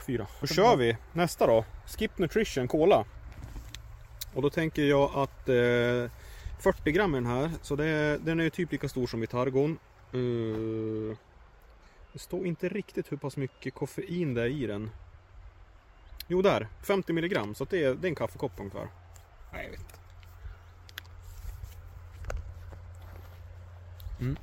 Fyra. 0.07 0.27
Då 0.41 0.47
kör 0.47 0.75
vi 0.77 0.97
nästa 1.13 1.47
då. 1.47 1.65
Skip 1.85 2.17
Nutrition 2.17 2.67
Cola. 2.67 3.05
Och 4.33 4.41
då 4.41 4.49
tänker 4.49 4.81
jag 4.83 5.11
att 5.15 5.49
eh, 5.49 6.11
40 6.59 6.91
gram 6.91 7.15
i 7.15 7.17
den 7.17 7.25
här. 7.25 7.51
Så 7.61 7.75
det, 7.75 7.85
är- 7.85 8.17
den 8.17 8.39
är 8.39 8.49
typ 8.49 8.71
lika 8.71 8.89
stor 8.89 9.07
som 9.07 9.21
Vitargon. 9.21 9.77
Eh, 10.13 11.17
det 12.13 12.19
står 12.19 12.45
inte 12.45 12.69
riktigt 12.69 13.11
hur 13.11 13.17
pass 13.17 13.37
mycket 13.37 13.73
koffein 13.75 14.33
det 14.33 14.41
är 14.41 14.45
i 14.47 14.67
den. 14.67 14.91
Jo 16.27 16.41
där, 16.41 16.67
50 16.81 17.13
milligram. 17.13 17.55
Så 17.55 17.65
det, 17.65 17.83
är, 17.83 17.95
det 17.95 18.07
är 18.07 18.09
en 18.09 18.15
kaffekopp 18.15 18.51
ungefär. 18.57 18.87
Nej 19.53 19.63
jag 19.63 19.71
vet 19.71 19.79
inte. 19.79 19.95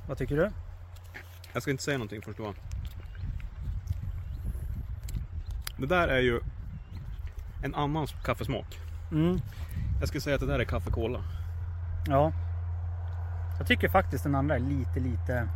Vad 0.07 0.17
tycker 0.17 0.35
du? 0.35 0.51
Jag 1.53 1.61
ska 1.61 1.71
inte 1.71 1.83
säga 1.83 1.97
någonting 1.97 2.21
först 2.21 2.37
då. 2.37 2.53
Det 5.77 5.85
där 5.85 6.07
är 6.07 6.19
ju 6.19 6.39
en 7.63 7.75
annan 7.75 8.07
kaffesmak. 8.07 8.79
Mm. 9.11 9.39
Jag 9.99 10.07
skulle 10.07 10.21
säga 10.21 10.35
att 10.35 10.41
det 10.41 10.47
där 10.47 10.59
är 10.59 10.65
kaffekola. 10.65 11.23
Ja. 12.07 12.31
Jag 13.57 13.67
tycker 13.67 13.89
faktiskt 13.89 14.23
den 14.23 14.35
andra 14.35 14.55
är 14.55 14.59
lite, 14.59 14.99
lite... 14.99 15.49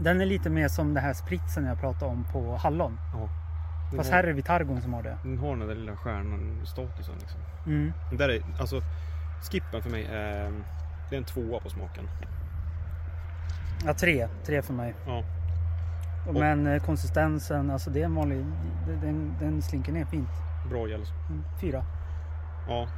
Den 0.00 0.20
är 0.20 0.26
lite 0.26 0.50
mer 0.50 0.68
som 0.68 0.94
det 0.94 1.00
här 1.00 1.14
spritsen 1.14 1.64
jag 1.64 1.80
pratade 1.80 2.10
om 2.10 2.24
på 2.32 2.56
hallon. 2.56 2.98
Ja. 3.12 3.28
Fast 3.96 4.10
här 4.10 4.22
är 4.22 4.26
det 4.26 4.32
Vitargon 4.32 4.82
som 4.82 4.94
har 4.94 5.02
det. 5.02 5.18
den 5.22 5.38
har 5.38 5.56
den 5.56 5.68
där 5.68 5.74
lilla 5.74 5.96
stjärnan 5.96 6.66
statusen 6.66 7.14
liksom. 7.20 7.40
Mm. 7.66 7.92
Den 8.08 8.18
där 8.18 8.28
är, 8.28 8.42
alltså, 8.60 8.82
skippen 9.50 9.82
för 9.82 9.90
mig 9.90 10.04
är, 10.04 10.52
det 11.10 11.16
är 11.16 11.18
en 11.18 11.24
tvåa 11.24 11.60
på 11.60 11.70
smaken. 11.70 12.08
Ja, 13.84 13.94
tre. 13.94 14.28
Tre 14.46 14.62
för 14.62 14.72
mig. 14.72 14.94
Ja. 15.06 15.22
Men 16.32 16.66
eh, 16.66 16.82
konsistensen, 16.82 17.70
alltså 17.70 17.90
det 17.90 18.00
är 18.00 18.04
en 18.04 18.14
vanlig... 18.14 18.46
Den, 18.86 19.34
den 19.40 19.62
slinker 19.62 19.92
ner 19.92 20.04
fint. 20.04 20.28
Bra 20.70 20.88
gäll. 20.88 21.04
Mm. 21.28 21.44
Fyra. 21.60 21.84
Ja. 22.68 22.88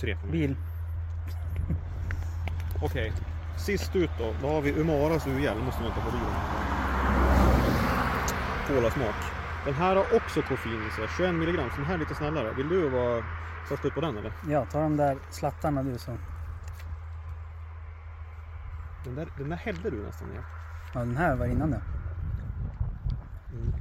Tre 0.00 0.16
för 0.16 0.26
mig. 0.26 0.32
Bil. 0.32 0.56
Okej. 2.82 3.12
Sist 3.56 3.96
ut 3.96 4.10
då. 4.18 4.34
Då 4.42 4.48
har 4.48 4.60
vi 4.60 4.72
Umaras 4.72 5.26
urgäll. 5.26 5.58
Måste 5.58 5.82
vänta 5.82 6.00
på 6.00 6.10
bilen. 6.10 6.34
Kolasmak. 8.66 9.31
Den 9.64 9.74
här 9.74 9.96
har 9.96 10.16
också 10.16 10.42
koffein 10.42 10.86
i 10.88 10.90
sig. 10.90 11.08
21 11.16 11.34
milligram. 11.34 11.70
Så 11.70 11.76
den 11.76 11.84
här 11.86 11.94
är 11.94 11.98
lite 11.98 12.14
snällare. 12.14 12.52
Vill 12.54 12.68
du 12.68 12.88
vara 12.88 13.24
först 13.68 13.84
ut 13.84 13.94
på 13.94 14.00
den 14.00 14.16
eller? 14.16 14.32
Ja, 14.48 14.64
ta 14.66 14.80
de 14.80 14.96
där 14.96 15.18
slattarna 15.30 15.82
du 15.82 15.98
så. 15.98 16.16
Den 19.04 19.14
där, 19.14 19.28
den 19.38 19.48
där 19.48 19.56
hällde 19.56 19.90
du 19.90 20.02
nästan 20.06 20.28
ner. 20.28 20.44
Ja, 20.94 21.00
den 21.00 21.16
här 21.16 21.36
var 21.36 21.46
innan 21.46 21.70
det. 21.70 21.80
Mm. 23.52 23.72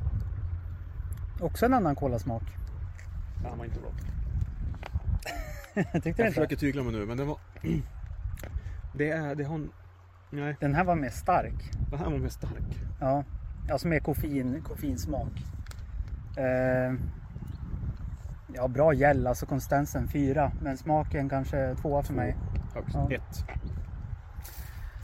Också 1.41 1.65
en 1.65 1.74
annan 1.74 1.96
kolasmak. 1.96 2.44
Ja, 3.44 3.50
den 3.50 3.58
var 3.58 3.65
inte 3.65 3.80
bra. 3.80 3.89
Jag 5.76 5.86
tyckte 6.04 6.10
Jag 6.10 6.20
inte. 6.20 6.26
försöker 6.32 6.56
tygla 6.56 6.84
mig 6.84 6.91
nu 6.91 7.06
men 7.06 7.17
det 7.17 7.24
var... 7.24 7.38
Det 8.94 9.12
är... 9.12 9.36
Det 9.36 9.44
har 9.44 9.56
en... 9.56 9.72
Nej, 10.30 10.56
Den 10.60 10.76
här 10.76 10.84
var 10.84 10.96
mer 10.96 11.10
stark. 11.10 11.72
den 11.89 12.00
här 12.00 12.10
var 12.10 12.17
mer 12.17 12.30
stark. 12.30 12.82
Ja, 13.00 13.24
alltså 13.72 13.88
mer 13.88 14.00
koffein, 14.00 14.62
koffeinsmak. 14.67 15.32
Eh, 16.38 16.94
ja, 18.54 18.67
bra 18.67 18.94
gäll, 18.94 19.28
alltså 19.28 19.46
konsistensen 19.46 20.08
fyra. 20.08 20.52
Men 20.62 20.78
smaken 20.78 21.30
kanske 21.30 21.76
tvåa 21.76 22.04
för 22.04 22.13
mig. 22.13 22.36
Högst. 22.74 22.96
Ja. 22.96 23.12
Ett. 23.12 23.46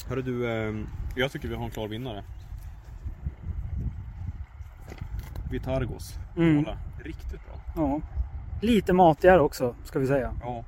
Hörru 0.10 0.22
du, 0.22 0.52
eh, 0.52 0.76
jag 1.16 1.32
tycker 1.32 1.48
vi 1.48 1.56
har 1.56 1.66
en 1.66 1.72
klar 1.72 1.88
vinnare. 1.88 2.24
Vitargos. 5.52 6.20
Mm. 6.38 6.66
Riktigt 7.04 7.42
bra. 7.46 7.62
Ja. 7.76 8.02
Lite 8.62 8.94
matigare 8.94 9.42
också, 9.42 9.76
ska 9.84 10.00
vi 10.00 10.08
säga. 10.08 10.34
Ja. 10.42 10.64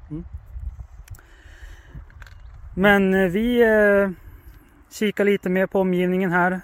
Men 2.75 3.13
eh, 3.13 3.29
vi 3.29 3.61
eh, 3.61 4.09
kikar 4.91 5.23
lite 5.25 5.49
mer 5.49 5.67
på 5.67 5.79
omgivningen 5.81 6.31
här. 6.31 6.61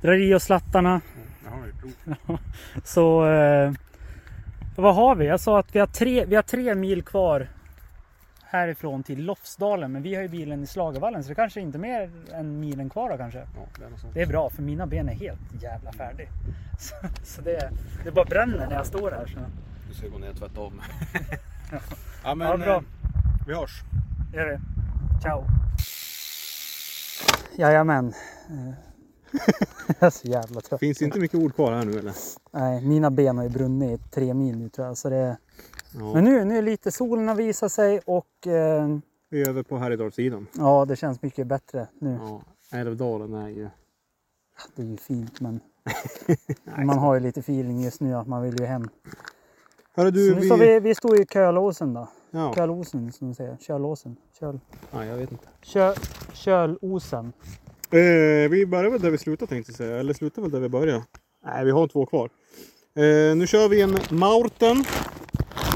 Drar 0.00 0.12
i 0.12 0.34
oss 0.34 0.44
slattarna. 0.44 1.00
Jag 1.44 1.50
har 1.50 1.66
ju 1.66 1.71
prov. 1.71 1.71
Så 2.84 3.26
eh, 3.26 3.72
vad 4.76 4.94
har 4.94 5.14
vi? 5.14 5.26
Jag 5.26 5.40
sa 5.40 5.58
att 5.58 5.74
vi 5.74 5.78
har, 5.78 5.86
tre, 5.86 6.24
vi 6.24 6.34
har 6.36 6.42
tre 6.42 6.74
mil 6.74 7.02
kvar 7.02 7.48
härifrån 8.44 9.02
till 9.02 9.24
Lofsdalen. 9.24 9.92
Men 9.92 10.02
vi 10.02 10.14
har 10.14 10.22
ju 10.22 10.28
bilen 10.28 10.62
i 10.62 10.66
Slagervallen 10.66 11.22
så 11.22 11.28
det 11.28 11.34
kanske 11.34 11.60
inte 11.60 11.78
är 11.78 11.80
mer 11.80 12.10
än 12.32 12.60
milen 12.60 12.90
kvar 12.90 13.10
då 13.10 13.16
kanske. 13.16 13.38
Ja, 13.38 13.44
det 13.78 13.84
är. 13.84 14.12
Det 14.14 14.22
är 14.22 14.26
bra 14.26 14.50
för 14.50 14.62
mina 14.62 14.86
ben 14.86 15.08
är 15.08 15.12
helt 15.14 15.62
jävla 15.62 15.92
färdig. 15.92 16.28
Så, 16.78 16.94
så 17.22 17.42
det, 17.42 17.70
det 18.04 18.10
bara 18.10 18.24
bränner 18.24 18.66
när 18.66 18.74
jag 18.76 18.86
står 18.86 19.10
här. 19.10 19.26
Så. 19.26 19.38
Du 19.88 19.94
ska 19.94 20.08
gå 20.08 20.18
ner 20.18 20.30
och 20.30 20.36
tvätta 20.36 20.60
av 20.60 20.72
mig. 20.74 20.84
ja 22.24 22.34
men 22.34 22.48
Ja, 22.48 22.56
bra. 22.56 22.76
eh, 22.76 22.82
vi 23.46 23.54
hörs. 23.54 23.82
Gör 24.34 24.46
det. 24.46 24.60
Ciao. 25.22 25.44
Jajamän. 27.56 28.12
Jag 29.86 30.06
är 30.06 30.10
så 30.10 30.28
jävla 30.28 30.60
trött. 30.60 30.80
Finns 30.80 31.02
inte 31.02 31.18
mycket 31.20 31.40
ord 31.40 31.54
kvar 31.54 31.72
här 31.72 31.84
nu 31.84 31.98
eller? 31.98 32.14
Nej, 32.50 32.86
mina 32.86 33.10
ben 33.10 33.36
har 33.36 33.44
ju 33.44 33.50
brunnit 33.50 34.00
i 34.00 34.08
tre 34.10 34.34
mil 34.34 34.58
nu 34.58 34.68
tror 34.68 34.86
jag. 34.86 34.98
Så 34.98 35.10
det... 35.10 35.36
Ja. 35.98 36.14
Men 36.14 36.24
nu, 36.24 36.44
nu 36.44 36.58
är 36.58 36.62
lite 36.62 36.92
solen 36.92 37.28
har 37.28 37.34
visat 37.34 37.72
sig 37.72 38.00
och 38.04 38.46
eh, 38.46 38.98
Vi 39.30 39.42
är 39.42 39.48
över 39.48 39.62
på 39.62 39.78
Härjedalssidan. 39.78 40.46
ja, 40.58 40.84
det 40.84 40.96
känns 40.96 41.22
mycket 41.22 41.46
bättre 41.46 41.86
nu. 41.98 42.18
Ja, 42.20 42.42
Älvdalen 42.78 43.34
är 43.34 43.48
ju... 43.48 43.68
Det 44.74 44.82
är 44.82 44.86
ju 44.86 44.96
fint 44.96 45.40
men 45.40 45.60
man 46.86 46.98
har 46.98 47.14
ju 47.14 47.20
lite 47.20 47.40
feeling 47.40 47.80
just 47.80 48.00
nu 48.00 48.14
att 48.14 48.26
man 48.26 48.42
vill 48.42 48.60
ju 48.60 48.66
hem. 48.66 48.88
Hörru 49.94 50.08
Så 50.08 50.14
du, 50.14 50.34
nu 50.34 50.40
vi... 50.40 50.46
står 50.46 50.56
vi, 50.56 50.80
vi 50.80 50.94
står 50.94 51.20
i 51.20 51.26
kölåsen 51.26 51.94
då. 51.94 52.08
Ja. 52.30 52.54
Kölåsen 52.54 53.12
som 53.12 53.26
man 53.26 53.34
säger. 53.34 53.56
Kölåsen. 53.60 54.16
Köl. 54.40 54.60
Nej, 54.90 55.08
jag 55.08 55.16
vet 55.16 55.32
inte. 55.32 55.46
Kö, 55.60 55.94
kölosen. 56.32 57.32
Eh, 57.92 58.48
vi 58.50 58.66
börjar 58.66 58.90
väl 58.90 59.00
där 59.00 59.10
vi 59.10 59.18
slutade 59.18 59.48
tänkte 59.48 59.72
jag 59.72 59.76
säga. 59.76 59.96
Eller 59.96 60.14
slutar 60.14 60.42
väl 60.42 60.50
där 60.50 60.60
vi 60.60 60.68
började. 60.68 61.04
Nej, 61.44 61.64
vi 61.64 61.70
har 61.70 61.88
två 61.88 62.06
kvar. 62.06 62.30
Eh, 62.94 63.36
nu 63.36 63.46
kör 63.46 63.68
vi 63.68 63.80
en 63.80 63.98
Maurten. 64.10 64.84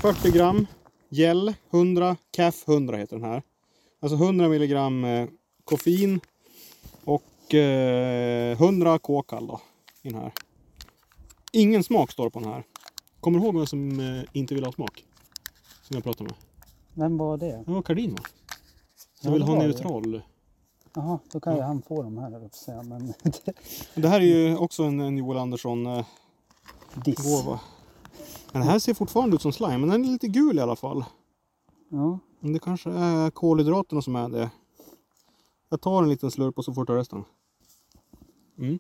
40 0.03 0.31
gram. 0.31 0.67
Gel 1.09 1.55
100. 1.71 2.17
CAF 2.37 2.69
100 2.69 2.97
heter 2.97 3.17
den 3.17 3.25
här. 3.25 3.43
Alltså 4.01 4.17
100 4.17 4.49
milligram 4.49 5.05
eh, 5.05 5.29
koffein. 5.65 6.21
Och 7.05 7.55
eh, 7.55 8.53
100 8.63 8.99
kåkall 8.99 9.47
då. 9.47 9.61
I 10.03 10.09
den 10.09 10.21
här. 10.21 10.33
Ingen 11.53 11.85
smak 11.85 12.13
står 12.13 12.31
på 12.31 12.41
den 12.41 12.49
här. 12.49 12.65
Kommer 13.21 13.39
du 13.39 13.45
ihåg 13.45 13.57
vem 13.57 13.67
som 13.67 14.01
eh, 14.01 14.23
inte 14.33 14.55
vill 14.55 14.65
ha 14.65 14.73
smak? 14.73 15.05
Som 15.83 15.95
jag 15.95 16.05
pratade 16.05 16.25
med. 16.25 16.35
Vem 16.95 17.17
var 17.19 17.37
det? 17.37 17.63
Det 17.67 17.73
var 17.73 17.83
Cardin 17.83 18.11
va? 18.11 18.19
Som 18.19 18.29
Ja, 19.21 19.31
vill 19.31 19.41
det 19.41 19.47
ha 19.47 19.55
var 19.55 19.63
det. 20.13 20.23
Jaha, 20.97 21.19
då 21.33 21.41
kan 21.41 21.57
ju 21.57 21.63
han 21.63 21.83
få 21.83 22.03
de 22.03 22.19
här, 22.19 22.31
jag 22.31 22.55
säga. 22.55 22.83
Men 22.83 23.15
Det 23.95 24.09
här 24.09 24.21
är 24.21 24.25
ju 24.25 24.57
också 24.57 24.83
en, 24.83 25.01
en 25.01 25.19
Joel 25.19 25.39
Andersson 25.39 25.87
eh, 25.87 26.07
diss. 27.05 27.19
gåva. 27.19 27.61
Men 28.53 28.63
den 28.63 28.71
här 28.71 28.79
ser 28.79 28.95
fortfarande 28.95 29.37
ut 29.37 29.43
som 29.43 29.53
slime, 29.53 29.79
men 29.79 29.89
den 29.89 30.05
är 30.05 30.09
lite 30.09 30.29
gul 30.29 30.59
i 30.59 30.61
alla 30.61 30.77
fall. 30.77 31.05
Ja. 31.89 32.19
Men 32.41 32.53
det 32.53 32.59
kanske 32.59 32.91
är 32.91 33.31
kolhydraterna 33.31 34.03
som 34.03 34.17
är 34.17 34.29
det. 34.29 34.51
Jag 35.69 35.81
tar 35.81 36.03
en 36.03 36.09
liten 36.09 36.31
slurp 36.31 36.59
och 36.59 36.65
så 36.65 36.75
får 36.75 36.83
du 36.83 36.87
ta 36.87 36.97
resten. 36.97 37.25
Mm. 38.59 38.79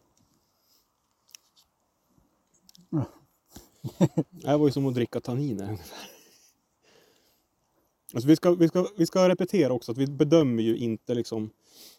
Det 4.30 4.48
här 4.48 4.58
var 4.58 4.66
ju 4.66 4.72
som 4.72 4.86
att 4.86 4.94
dricka 4.94 5.20
tanniner. 5.20 5.78
Alltså 8.14 8.28
vi, 8.28 8.36
ska, 8.36 8.54
vi, 8.54 8.68
ska, 8.68 8.86
vi 8.96 9.06
ska 9.06 9.28
repetera 9.28 9.72
också 9.72 9.92
att 9.92 9.98
vi 9.98 10.06
bedömer 10.06 10.62
ju 10.62 10.76
inte 10.76 11.14
liksom 11.14 11.50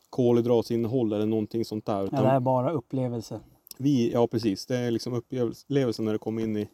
kolhydratsinnehåll 0.10 1.14
eller 1.14 1.26
någonting 1.26 1.66
sånt 1.66 1.86
där. 1.86 1.98
Ja, 1.98 2.04
Utan 2.04 2.24
det 2.24 2.30
är 2.30 2.40
bara 2.40 2.72
upplevelse. 2.72 3.40
vi, 3.78 4.12
ja 4.14 4.28
precis, 4.28 4.66
det 4.66 4.78
är 4.78 4.92
liksom 4.92 5.14
upplevelsen 5.14 6.06
när 6.06 6.14
det 6.14 6.20
kommer 6.20 6.42
in 6.42 6.58
i 6.58 6.70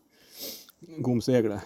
gomseglet. 0.97 1.61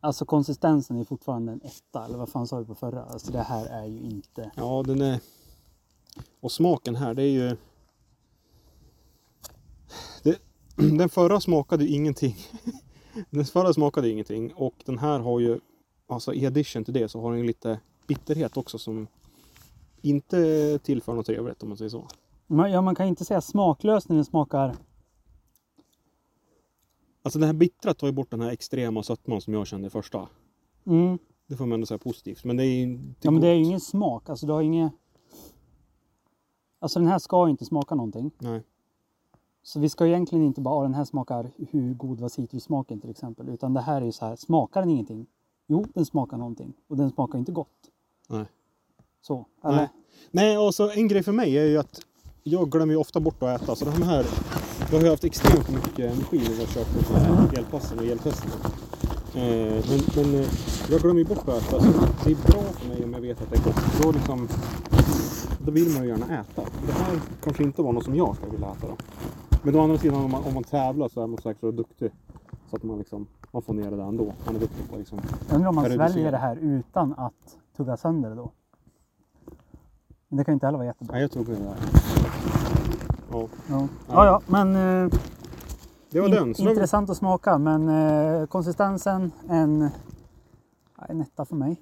Alltså 0.00 0.24
konsistensen 0.24 0.96
är 1.00 1.04
fortfarande 1.04 1.52
en 1.52 1.60
etta, 1.64 2.04
eller 2.04 2.18
vad 2.18 2.28
fan 2.28 2.46
sa 2.46 2.58
vi 2.58 2.64
på 2.64 2.74
förra? 2.74 3.04
Alltså 3.04 3.32
det 3.32 3.42
här 3.42 3.66
är 3.66 3.86
ju 3.86 3.98
inte... 4.00 4.50
Ja, 4.56 4.82
den 4.86 5.00
är... 5.00 5.20
Och 6.40 6.52
smaken 6.52 6.96
här, 6.96 7.14
det 7.14 7.22
är 7.22 7.30
ju... 7.30 7.56
Det... 10.22 10.38
Den 10.76 11.08
förra 11.08 11.40
smakade 11.40 11.84
ju 11.84 11.94
ingenting. 11.94 12.36
Den 13.30 13.44
förra 13.44 13.72
smakade 13.72 14.10
ingenting 14.10 14.52
och 14.54 14.74
den 14.84 14.98
här 14.98 15.20
har 15.20 15.40
ju, 15.40 15.60
alltså 16.06 16.34
i 16.34 16.46
addition 16.46 16.84
till 16.84 16.94
det 16.94 17.08
så 17.08 17.20
har 17.20 17.32
den 17.32 17.46
lite 17.46 17.80
bitterhet 18.06 18.56
också 18.56 18.78
som 18.78 19.06
inte 20.04 20.78
tillför 20.78 21.14
något 21.14 21.26
trevligt 21.26 21.62
om 21.62 21.68
man 21.68 21.78
säger 21.78 21.88
så. 21.88 22.08
Man, 22.46 22.72
ja, 22.72 22.82
man 22.82 22.94
kan 22.94 23.06
inte 23.06 23.24
säga 23.24 23.40
smaklös 23.40 24.08
när 24.08 24.16
den 24.16 24.24
smakar... 24.24 24.76
Alltså 27.22 27.38
den 27.38 27.46
här 27.46 27.54
bittra 27.54 27.94
tar 27.94 28.06
ju 28.06 28.12
bort 28.12 28.30
den 28.30 28.40
här 28.40 28.50
extrema 28.50 29.02
sötman 29.02 29.40
som 29.40 29.54
jag 29.54 29.66
kände 29.66 29.86
i 29.86 29.90
första. 29.90 30.28
Mm. 30.86 31.18
Det 31.46 31.56
får 31.56 31.66
man 31.66 31.72
ändå 31.72 31.86
säga 31.86 31.98
positivt. 31.98 32.44
Men 32.44 32.56
det 32.56 32.64
är 32.64 32.86
ju... 32.86 32.98
Ja, 33.20 33.30
men 33.30 33.40
det 33.40 33.48
är 33.48 33.54
ju 33.54 33.64
ingen 33.64 33.80
smak. 33.80 34.28
Alltså 34.28 34.46
du 34.46 34.52
har 34.52 34.62
inget... 34.62 34.92
Alltså 36.78 36.98
den 36.98 37.08
här 37.08 37.18
ska 37.18 37.46
ju 37.46 37.50
inte 37.50 37.64
smaka 37.64 37.94
någonting. 37.94 38.30
Nej. 38.38 38.62
Så 39.62 39.80
vi 39.80 39.88
ska 39.88 40.06
ju 40.06 40.12
egentligen 40.12 40.44
inte 40.44 40.60
bara, 40.60 40.74
"Ah, 40.74 40.82
den 40.82 40.94
här 40.94 41.04
smakar 41.04 41.50
hur 41.70 41.94
god 41.94 42.20
var 42.20 42.28
citrussmaken 42.28 43.00
till 43.00 43.10
exempel. 43.10 43.48
Utan 43.48 43.74
det 43.74 43.80
här 43.80 44.00
är 44.00 44.04
ju 44.06 44.12
så 44.12 44.26
här, 44.26 44.36
smakar 44.36 44.80
den 44.80 44.90
ingenting? 44.90 45.26
Jo, 45.66 45.84
den 45.94 46.06
smakar 46.06 46.36
någonting. 46.36 46.72
Och 46.88 46.96
den 46.96 47.10
smakar 47.10 47.38
inte 47.38 47.52
gott. 47.52 47.90
Nej. 48.28 48.44
Så, 49.26 49.46
eller? 49.64 49.76
Nej. 49.76 49.88
Nej, 50.30 50.58
och 50.58 50.74
så 50.74 50.90
en 50.90 51.08
grej 51.08 51.22
för 51.22 51.32
mig 51.32 51.58
är 51.58 51.64
ju 51.64 51.78
att 51.78 52.00
jag 52.42 52.70
glömmer 52.70 52.92
ju 52.94 53.00
ofta 53.00 53.20
bort 53.20 53.42
att 53.42 53.62
äta. 53.62 53.76
Så 53.76 53.84
de 53.84 54.02
här, 54.02 54.26
jag 54.90 54.98
har 54.98 55.04
ju 55.04 55.10
haft 55.10 55.24
extremt 55.24 55.70
mycket 55.70 55.98
energi 55.98 56.38
när 56.38 56.58
jag 56.58 56.68
kört 56.68 56.86
på 57.08 57.56
elpassen 57.56 57.98
och 57.98 58.04
eltesterna. 58.04 58.54
Eh, 59.34 59.84
men, 59.88 60.00
men 60.16 60.40
eh, 60.40 60.48
jag 60.90 61.00
glömmer 61.00 61.18
ju 61.18 61.24
bort 61.24 61.48
att 61.48 61.62
äta. 61.62 61.80
Så 61.80 61.90
det 62.24 62.30
är 62.30 62.52
bra 62.52 62.62
för 62.62 62.88
mig 62.88 63.04
om 63.04 63.12
jag 63.12 63.20
vet 63.20 63.42
att 63.42 63.50
det 63.50 63.56
är 63.56 63.64
gott. 63.64 64.02
Då, 64.02 64.12
liksom, 64.12 64.48
då 65.64 65.70
vill 65.70 65.90
man 65.90 66.02
ju 66.02 66.08
gärna 66.08 66.40
äta. 66.40 66.62
Det 66.86 66.92
här 66.92 67.20
kanske 67.42 67.62
inte 67.62 67.82
var 67.82 67.92
något 67.92 68.04
som 68.04 68.14
jag 68.14 68.36
skulle 68.36 68.52
vilja 68.52 68.66
äta 68.66 68.86
då. 68.86 68.96
Men 69.62 69.74
å 69.74 69.80
andra 69.80 69.98
sidan 69.98 70.24
om 70.24 70.30
man, 70.30 70.44
om 70.44 70.54
man 70.54 70.64
tävlar 70.64 71.08
så 71.08 71.22
är 71.22 71.26
man 71.26 71.38
säkert 71.38 71.60
så 71.60 71.70
duktig. 71.70 72.10
Så 72.70 72.76
att 72.76 72.82
man, 72.82 72.98
liksom, 72.98 73.26
man 73.52 73.62
får 73.62 73.74
ner 73.74 73.90
det 73.90 73.96
där 73.96 74.08
ändå. 74.08 74.32
Man 74.46 74.56
är 74.56 74.60
duktig 74.60 74.90
på 74.90 74.96
liksom. 74.96 75.20
Undrar 75.52 75.68
om 75.68 75.74
man 75.74 75.84
sväljer 75.84 76.32
det 76.32 76.38
här 76.38 76.56
utan 76.56 77.14
att 77.16 77.58
tugga 77.76 77.96
sönder 77.96 78.30
det 78.30 78.36
då? 78.36 78.52
Men 80.34 80.38
det 80.38 80.44
kan 80.44 80.52
ju 80.52 80.54
inte 80.54 80.66
heller 80.66 80.78
vara 80.78 80.86
jättebra. 80.86 81.12
Nej, 81.14 81.22
jag 81.22 81.30
tror 81.30 81.44
på 81.44 81.50
det 81.50 81.56
där. 81.56 81.76
Ja, 83.32 83.48
Ja, 83.68 83.88
ja, 84.08 84.26
ja 84.26 84.40
men 84.46 84.76
eh, 84.76 85.10
det 86.10 86.20
var 86.20 86.28
in, 86.28 86.34
den. 86.34 86.54
Så 86.54 86.70
intressant 86.70 87.10
att 87.10 87.16
smaka. 87.16 87.58
Men 87.58 87.88
eh, 87.88 88.46
konsistensen, 88.46 89.32
en, 89.48 89.88
en 91.08 91.20
etta 91.20 91.44
för 91.44 91.56
mig. 91.56 91.80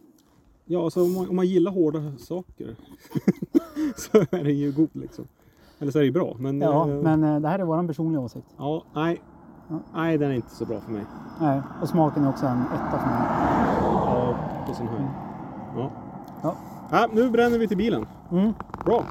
Ja, 0.64 0.84
alltså 0.84 1.02
om 1.02 1.14
man, 1.14 1.28
om 1.28 1.36
man 1.36 1.46
gillar 1.46 1.72
hårda 1.72 2.12
saker 2.18 2.76
så 3.96 4.18
är 4.18 4.44
den 4.44 4.58
ju 4.58 4.72
god 4.72 4.90
liksom. 4.92 5.24
Eller 5.78 5.92
så 5.92 5.98
är 5.98 6.02
det 6.02 6.06
ju 6.06 6.12
bra. 6.12 6.36
Men, 6.38 6.60
Ja, 6.60 6.88
eh, 6.88 6.94
men 6.94 7.24
eh, 7.24 7.40
det 7.40 7.48
här 7.48 7.58
är 7.58 7.64
vår 7.64 7.86
personliga 7.86 8.20
åsikt. 8.20 8.46
ja, 8.58 8.84
nej. 8.94 9.22
Ja. 9.68 9.78
Nej, 9.94 10.18
den 10.18 10.30
är 10.30 10.34
inte 10.34 10.54
så 10.54 10.64
bra 10.64 10.80
för 10.80 10.92
mig. 10.92 11.04
Nej, 11.40 11.60
och 11.82 11.88
smaken 11.88 12.24
är 12.24 12.28
också 12.28 12.46
en 12.46 12.60
etta 12.60 12.98
för 12.98 13.06
mig. 13.06 13.22
Ja, 13.82 14.36
på 14.66 14.74
sån 14.74 14.86
här. 14.88 15.10
Ja. 15.76 15.90
Ja. 16.42 16.56
Ja, 16.90 17.08
nu 17.12 17.30
bränner 17.30 17.58
vi 17.58 17.68
till 17.68 17.76
bilen. 17.76 18.06
Mm. 18.32 18.54
Bra. 18.84 19.04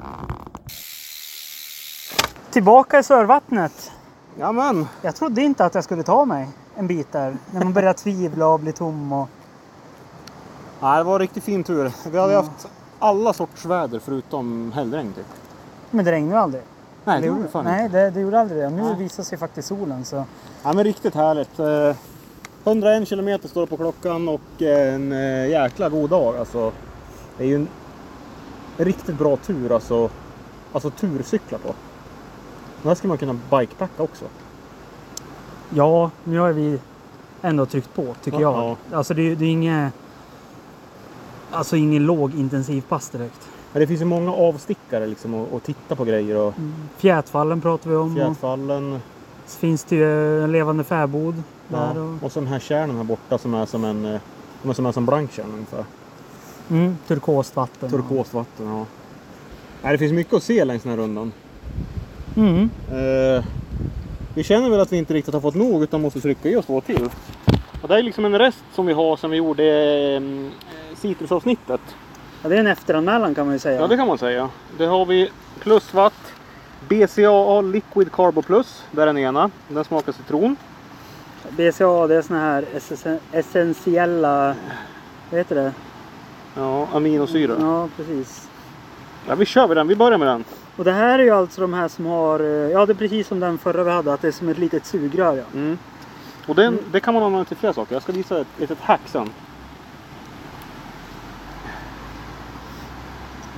Tillbaka 2.50 2.98
i 2.98 3.02
Sörvattnet. 3.02 3.92
Jamen. 4.38 4.86
Jag 5.02 5.16
trodde 5.16 5.42
inte 5.42 5.64
att 5.64 5.74
jag 5.74 5.84
skulle 5.84 6.02
ta 6.02 6.24
mig 6.24 6.48
en 6.76 6.86
bit 6.86 7.12
där. 7.12 7.36
När 7.50 7.64
man 7.64 7.72
börjar 7.72 7.92
tvivla 8.02 8.46
och 8.46 8.60
bli 8.60 8.72
tom. 8.72 9.12
Och... 9.12 9.28
Nej, 10.80 10.98
det 10.98 11.04
var 11.04 11.18
riktigt 11.18 11.44
fin 11.44 11.64
tur. 11.64 11.92
Vi 12.10 12.18
hade 12.18 12.34
haft 12.34 12.68
alla 12.98 13.32
sorts 13.32 13.64
väder 13.64 13.98
förutom 13.98 14.72
hällregn 14.72 15.12
typ. 15.12 15.26
Men 15.90 16.04
det 16.04 16.12
regnade 16.12 16.34
ju 16.34 16.42
aldrig. 16.42 16.62
Nej, 17.04 17.20
det 17.20 17.26
gjorde, 17.26 17.48
fan 17.48 17.64
nej 17.64 17.84
inte. 17.84 17.98
det, 17.98 18.10
det 18.10 18.20
gjorde 18.20 18.40
aldrig 18.40 18.62
det. 18.62 18.70
Nu 18.70 18.82
Nej. 18.82 18.96
visar 18.96 19.22
sig 19.22 19.38
faktiskt 19.38 19.68
solen. 19.68 20.04
Så. 20.04 20.24
Ja, 20.62 20.72
men 20.72 20.84
riktigt 20.84 21.14
härligt. 21.14 21.58
Eh, 21.58 21.96
101 22.64 23.08
kilometer 23.08 23.48
står 23.48 23.60
det 23.60 23.66
på 23.66 23.76
klockan 23.76 24.28
och 24.28 24.62
en 24.62 25.12
eh, 25.12 25.48
jäkla 25.48 25.88
god 25.88 26.10
dag. 26.10 26.36
Alltså, 26.36 26.72
det 27.38 27.44
är 27.44 27.48
ju 27.48 27.54
en 27.56 27.68
riktigt 28.84 29.18
bra 29.18 29.36
tur 29.36 29.72
alltså. 29.72 30.10
Alltså 30.72 30.90
turcykla 30.90 31.58
på. 31.58 31.74
Den 32.82 32.88
här 32.88 32.94
skulle 32.94 33.08
man 33.08 33.18
kunna 33.18 33.38
bikepacka 33.50 34.02
också. 34.02 34.24
Ja, 35.70 36.10
nu 36.24 36.38
har 36.38 36.52
vi 36.52 36.78
ändå 37.42 37.66
tryckt 37.66 37.94
på 37.94 38.14
tycker 38.24 38.40
Ja, 38.40 38.76
jag. 38.90 38.98
Alltså 38.98 39.14
det, 39.14 39.34
det 39.34 39.44
är 39.44 39.48
inget... 39.48 39.92
Alltså 41.50 41.76
ingen 41.76 42.06
lågintensiv 42.06 42.82
pass 42.88 43.08
direkt. 43.08 43.48
Men 43.72 43.80
det 43.80 43.86
finns 43.86 44.00
ju 44.00 44.04
många 44.04 44.32
avstickare 44.32 45.06
liksom 45.06 45.34
och, 45.34 45.52
och 45.52 45.62
titta 45.62 45.96
på 45.96 46.04
grejer 46.04 46.36
och 46.36 46.54
Fjätfallen 46.96 47.60
pratar 47.60 47.90
vi 47.90 47.96
om. 47.96 48.14
Fjätfallen. 48.14 49.00
så 49.46 49.58
finns 49.58 49.84
det 49.84 49.96
ju 49.96 50.44
en 50.44 50.52
levande 50.52 50.84
fäbod 50.84 51.42
där. 51.68 51.92
Ja. 51.94 52.02
Och, 52.02 52.22
Och 52.22 52.32
så 52.32 52.40
den 52.40 52.48
här 52.48 52.58
kärnan 52.58 52.96
här 52.96 53.04
borta 53.04 53.38
som 53.38 53.54
är 53.54 53.66
som 53.66 53.84
en, 53.84 54.04
eh, 54.04 54.20
som 54.62 54.70
är 54.70 54.74
som 54.74 54.86
en 54.86 54.92
som 54.92 55.06
blanktjärn 55.06 55.50
ungefär. 55.52 55.84
Mm, 56.72 56.96
turkost 57.08 57.56
vatten. 57.56 57.90
Turkost 57.90 58.34
vatten, 58.34 58.66
ja. 58.66 58.86
Nej, 59.82 59.92
det 59.92 59.98
finns 59.98 60.12
mycket 60.12 60.34
att 60.34 60.42
se 60.42 60.64
längs 60.64 60.82
den 60.82 60.90
här 60.92 60.98
rundan. 60.98 61.32
Mm. 62.36 62.70
Eh, 62.90 63.44
vi 64.34 64.42
känner 64.44 64.70
väl 64.70 64.80
att 64.80 64.92
vi 64.92 64.96
inte 64.96 65.14
riktigt 65.14 65.34
har 65.34 65.40
fått 65.40 65.54
nog 65.54 65.82
utan 65.82 66.00
måste 66.02 66.20
trycka 66.20 66.48
i 66.48 66.56
oss 66.56 66.66
två 66.66 66.80
till. 66.80 67.08
Och 67.82 67.88
det 67.88 67.98
är 67.98 68.02
liksom 68.02 68.24
en 68.24 68.38
rest 68.38 68.64
som 68.74 68.86
vi 68.86 68.92
har 68.92 69.16
som 69.16 69.30
vi 69.30 69.36
gjorde 69.36 69.62
i 69.62 70.14
eh, 70.16 70.96
citrusavsnittet. 70.96 71.80
Ja, 72.42 72.48
det 72.48 72.54
är 72.54 72.60
en 72.60 72.66
efteranmälan 72.66 73.34
kan 73.34 73.46
man 73.46 73.54
ju 73.54 73.58
säga. 73.58 73.80
Ja 73.80 73.86
det 73.86 73.96
kan 73.96 74.06
man 74.06 74.18
säga. 74.18 74.48
Det 74.78 74.86
har 74.86 75.06
vi 75.06 75.30
plusvatt 75.60 76.32
BCAA 76.88 77.60
Liquid 77.60 78.12
Carbo 78.12 78.42
Plus. 78.42 78.82
Det 78.90 79.02
är 79.02 79.06
den 79.06 79.18
ena. 79.18 79.50
Den 79.68 79.84
smakar 79.84 80.12
citron. 80.12 80.56
BCA 81.50 82.06
det 82.06 82.14
är 82.16 82.22
såna 82.22 82.40
här 82.40 82.64
essen- 82.76 83.18
essentiella... 83.32 84.54
Vad 85.30 85.38
heter 85.40 85.54
det? 85.54 85.72
Ja, 86.54 86.88
aminosyror. 86.92 87.56
Ja. 87.60 87.66
Ja, 87.82 87.88
precis. 87.96 88.48
vi 89.36 89.44
kör 89.46 89.68
med 89.68 89.76
den. 89.76 89.88
Vi 89.88 89.96
börjar 89.96 90.18
med 90.18 90.28
den. 90.28 90.44
Och 90.76 90.84
det 90.84 90.92
här 90.92 91.18
är 91.18 91.22
ju 91.22 91.30
alltså 91.30 91.60
de 91.60 91.74
här 91.74 91.88
som 91.88 92.06
har... 92.06 92.40
eh, 92.40 92.46
Ja, 92.46 92.86
det 92.86 92.92
är 92.92 92.94
precis 92.94 93.26
som 93.28 93.40
den 93.40 93.58
förra 93.58 93.84
vi 93.84 93.90
hade. 93.90 94.12
Att 94.12 94.22
det 94.22 94.28
är 94.28 94.32
som 94.32 94.48
ett 94.48 94.58
litet 94.58 94.86
sugrör. 94.86 95.36
Ja. 95.36 95.44
Mm. 95.54 95.78
Och 96.46 96.54
den, 96.54 96.78
det 96.92 97.00
kan 97.00 97.14
man 97.14 97.22
använda 97.22 97.44
till 97.44 97.56
flera 97.56 97.72
saker. 97.72 97.94
Jag 97.94 98.02
ska 98.02 98.12
visa 98.12 98.40
ett 98.40 98.46
litet 98.56 98.80
hack 98.80 99.00
sen. 99.06 99.30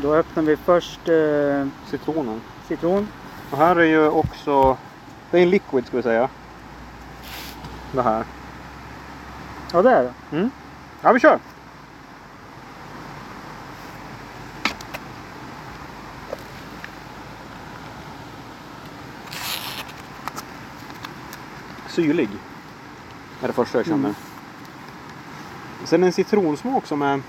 Då 0.03 0.15
öppnar 0.15 0.43
vi 0.43 0.57
först 0.57 1.09
eh, 1.09 1.67
Citronen. 1.91 2.41
citron. 2.69 3.09
Och 3.51 3.59
här 3.59 3.77
är 3.77 3.85
ju 3.85 4.09
också... 4.09 4.77
Det 5.31 5.39
är 5.39 5.43
en 5.43 5.51
liquid 5.51 5.87
ska 5.87 5.97
vi 5.97 6.03
säga. 6.03 6.29
Det 7.93 8.03
här. 8.03 8.25
Ja, 9.73 9.83
det 9.83 9.91
är 9.91 10.03
det. 10.31 10.51
Ja, 11.03 11.13
vi 11.13 11.21
kör! 11.21 11.39
Syrlig. 21.95 22.29
är 23.43 23.47
det 23.47 23.53
första 23.53 23.79
jag 23.79 23.87
känner. 23.87 23.99
Mm. 23.99 24.15
Sen 25.85 26.05
en 26.05 26.13
citronsmak 26.13 26.87
som 26.87 27.03
är... 27.03 27.23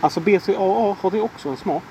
Alltså 0.00 0.20
BCAA 0.20 0.96
har 1.00 1.10
det 1.10 1.20
också 1.20 1.48
en 1.48 1.56
smak. 1.56 1.82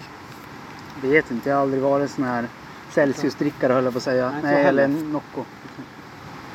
Vet 1.02 1.32
inte, 1.32 1.50
jag 1.50 1.56
har 1.56 1.62
aldrig 1.62 1.84
varit 1.84 2.12
sån 2.12 2.24
här 2.24 2.48
Celsius-drickare 2.92 3.74
höll 3.74 3.84
jag 3.84 3.94
på 3.94 3.98
att 3.98 4.04
säga. 4.04 4.32
Nej, 4.32 4.40
Nej, 4.44 4.54
jag 4.54 4.68
eller. 4.68 4.88
Nocco. 4.88 5.44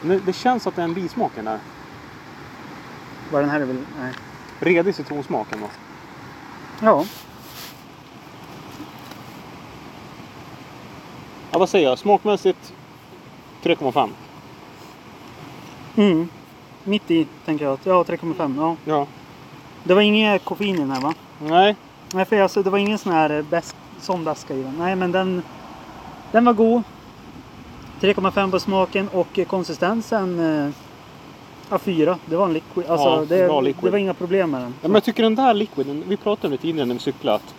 Men 0.02 0.22
det 0.26 0.32
känns 0.32 0.66
att 0.66 0.76
det 0.76 0.82
är 0.82 0.84
en 0.84 0.94
bismak 0.94 1.32
där. 1.34 1.58
Var 3.30 3.40
den 3.40 3.50
här 3.50 3.60
är 3.60 3.64
väl... 3.64 3.84
Nej. 4.00 4.12
Redig 4.58 4.94
citronsmak 4.94 5.46
ändå. 5.52 5.66
Ja. 6.80 7.04
Ja, 11.50 11.58
vad 11.58 11.68
säger 11.68 11.88
jag? 11.88 11.98
Smakmässigt 11.98 12.72
3,5. 13.62 14.10
Mm. 15.96 16.28
Mitt 16.84 17.10
i 17.10 17.26
tänker 17.44 17.64
jag. 17.64 17.78
Ja, 17.84 18.02
3,5. 18.02 18.54
Ja. 18.56 18.76
Ja. 18.84 19.06
Det 19.84 19.94
var 19.94 20.02
inget 20.02 20.44
koffein 20.44 20.74
i 20.74 20.78
den 20.78 20.90
här 20.90 21.00
va? 21.00 21.14
Nej. 21.38 21.76
Nej, 22.14 22.24
för 22.24 22.40
alltså, 22.40 22.62
det 22.62 22.70
var 22.70 22.78
ingen 22.78 22.98
sån 22.98 23.12
här 23.12 23.30
eh, 23.30 23.42
bäsk, 23.42 23.76
sån 24.00 24.24
väska 24.24 24.54
i 24.54 24.62
den. 24.62 24.74
Nej, 24.78 24.96
men 24.96 25.12
den, 25.12 25.42
den 26.32 26.44
var 26.44 26.52
god. 26.52 26.82
3,5 28.00 28.50
på 28.50 28.60
smaken 28.60 29.08
och 29.08 29.38
eh, 29.38 29.46
konsistensen. 29.46 30.40
Eh, 30.66 30.70
Ja, 31.70 31.78
fyra. 31.78 32.18
Det 32.26 32.36
var 32.36 32.44
en 32.44 32.52
liquid. 32.52 32.86
Alltså, 32.90 33.08
Ja, 33.08 33.24
det, 33.28 33.46
bra 33.46 33.60
liquid. 33.60 33.84
det 33.84 33.90
var 33.90 33.98
inga 33.98 34.14
problem 34.14 34.50
med 34.50 34.60
den. 34.60 34.74
Ja, 34.80 34.88
men 34.88 34.94
jag 34.94 35.04
tycker 35.04 35.22
den 35.22 35.34
där 35.34 35.54
liquiden, 35.54 36.04
vi 36.08 36.16
pratade 36.16 36.46
om 36.46 36.50
det 36.50 36.56
tidigare 36.56 36.86
när 36.86 36.94
vi 36.94 37.00
cyklade, 37.00 37.36
att 37.36 37.54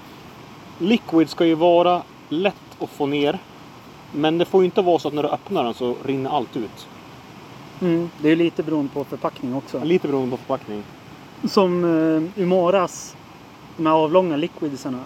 liquid 0.79 1.29
ska 1.29 1.45
ju 1.45 1.55
vara 1.55 2.01
lätt 2.29 2.55
att 2.79 2.89
få 2.89 3.05
ner. 3.05 3.39
Men 4.11 4.37
det 4.37 4.45
får 4.45 4.61
ju 4.61 4.65
inte 4.65 4.81
vara 4.81 4.99
så 4.99 5.07
att 5.07 5.13
när 5.13 5.23
du 5.23 5.29
öppnar 5.29 5.63
den 5.63 5.73
så 5.73 5.95
rinner 6.05 6.29
allt 6.29 6.57
ut. 6.57 6.87
Mm, 7.83 8.09
det 8.21 8.29
är 8.29 8.35
lite 8.35 8.63
beroende 8.63 8.91
på 8.93 9.03
förpackning 9.03 9.55
också. 9.55 9.83
Lite 9.83 10.07
beroende 10.07 10.31
på 10.31 10.37
förpackning. 10.37 10.83
Som 11.49 11.83
uh, 11.83 12.23
Umoras, 12.37 13.15
de 13.77 13.85
här 13.85 13.93
avlånga 13.93 14.35
liquidsarna. 14.35 14.99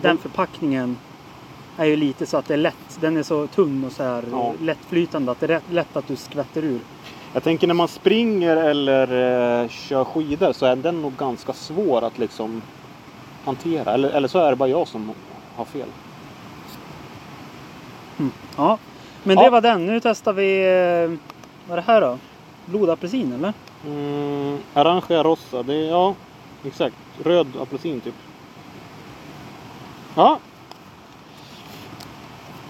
Den 0.00 0.10
Mm. 0.10 0.22
förpackningen 0.22 0.96
är 1.76 1.84
ju 1.84 1.96
lite 1.96 2.26
så 2.26 2.36
att 2.36 2.46
det 2.46 2.54
är 2.54 2.58
lätt. 2.58 2.98
Den 3.00 3.16
är 3.16 3.22
så 3.22 3.46
tunn 3.46 3.84
och 3.84 3.92
så 3.92 4.02
här 4.02 4.24
Ja. 4.30 4.52
lättflytande 4.60 5.32
att 5.32 5.40
det 5.40 5.50
är 5.54 5.60
lätt 5.70 5.96
att 5.96 6.06
du 6.08 6.16
skvätter 6.16 6.62
ur. 6.64 6.80
Jag 7.32 7.42
tänker 7.42 7.66
när 7.66 7.74
man 7.74 7.88
springer 7.88 8.56
eller 8.56 9.02
eh, 9.62 9.68
kör 9.68 10.04
skidor 10.04 10.52
så 10.52 10.66
är 10.66 10.76
den 10.76 11.02
nog 11.02 11.16
ganska 11.16 11.52
svår 11.52 12.04
att 12.04 12.18
liksom 12.18 12.62
hantera. 13.44 13.94
Eller, 13.94 14.10
eller 14.10 14.28
så 14.28 14.38
är 14.38 14.50
det 14.50 14.56
bara 14.56 14.68
jag 14.68 14.88
som 14.88 15.12
har 15.56 15.64
fel. 15.64 15.88
Ja, 18.56 18.78
men 19.22 19.36
Ja. 19.36 19.42
det 19.44 19.50
var 19.50 19.60
den. 19.60 19.86
Nu 19.86 20.00
testar 20.00 20.32
vi... 20.32 20.60
eh, 21.10 21.33
Vad 21.66 21.78
är 21.78 21.82
det 21.82 21.92
här 21.92 22.00
då? 22.00 22.18
Blodapelsin 22.66 23.32
eller? 23.32 23.52
Mm, 23.86 24.58
Arrangea 24.74 25.22
rossa, 25.22 25.62
det 25.62 25.74
är, 25.74 25.90
ja 25.90 26.14
exakt. 26.64 26.96
Röd 27.24 27.46
apelsin 27.62 28.00
typ. 28.00 28.14
Ja. 30.14 30.38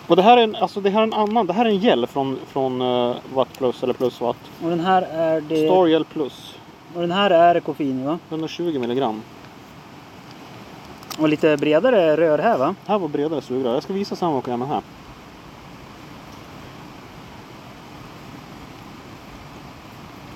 Och 0.07 0.17
det 0.17 0.23
här 0.23 0.37
är 0.37 0.43
en, 0.43 0.57
alltså 0.57 0.81
det 0.81 0.91
här 0.91 1.01
är 1.01 1.03
en 1.03 1.13
annan, 1.13 1.47
det 1.47 1.53
här 1.53 1.65
är 1.65 1.69
en 1.69 1.79
gel 1.79 2.07
från, 2.07 2.39
från 2.47 2.83
uh, 2.83 3.17
Watt 3.35 3.59
Plus 3.59 3.83
eller 3.83 3.93
Plus 3.93 4.21
Watt. 4.21 4.37
Och 4.63 4.71
den 4.71 4.81
här 4.81 5.03
är 5.03 5.41
det... 5.41 5.67
Star 5.67 5.87
Gel 5.87 6.05
Plus. 6.05 6.55
Och 6.95 7.01
den 7.01 7.11
här 7.11 7.31
är 7.31 7.61
koffein 7.61 8.05
va? 8.05 8.19
120 8.29 8.79
milligram. 8.79 9.23
Och 11.19 11.29
lite 11.29 11.57
bredare 11.57 12.17
rör 12.17 12.39
här 12.39 12.59
va? 12.59 12.75
Här 12.87 12.99
var 12.99 13.09
bredare 13.09 13.43
sugrör. 13.43 13.75
Jag 13.75 13.83
ska 13.83 13.93
visa 13.93 14.17
samma 14.17 14.43
sak 14.43 14.47
med 14.47 14.69
här. 14.69 14.81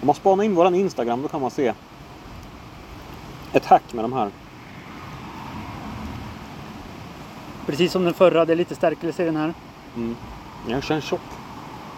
Man 0.09 0.14
spanar 0.14 0.44
in 0.44 0.54
våran 0.54 0.74
Instagram 0.74 1.22
då 1.22 1.28
kan 1.28 1.40
man 1.40 1.50
se 1.50 1.74
ett 3.52 3.66
hack 3.66 3.92
med 3.92 4.04
de 4.04 4.12
här. 4.12 4.30
Precis 7.66 7.92
som 7.92 8.04
den 8.04 8.14
förra. 8.14 8.44
Det 8.44 8.52
är 8.52 8.56
lite 8.56 8.74
stärkelse 8.74 9.22
i 9.22 9.26
den 9.26 9.36
här. 9.36 9.54
Mm. 9.96 10.16
Jag 10.68 10.82
känner 10.84 11.00
tjock. 11.00 11.20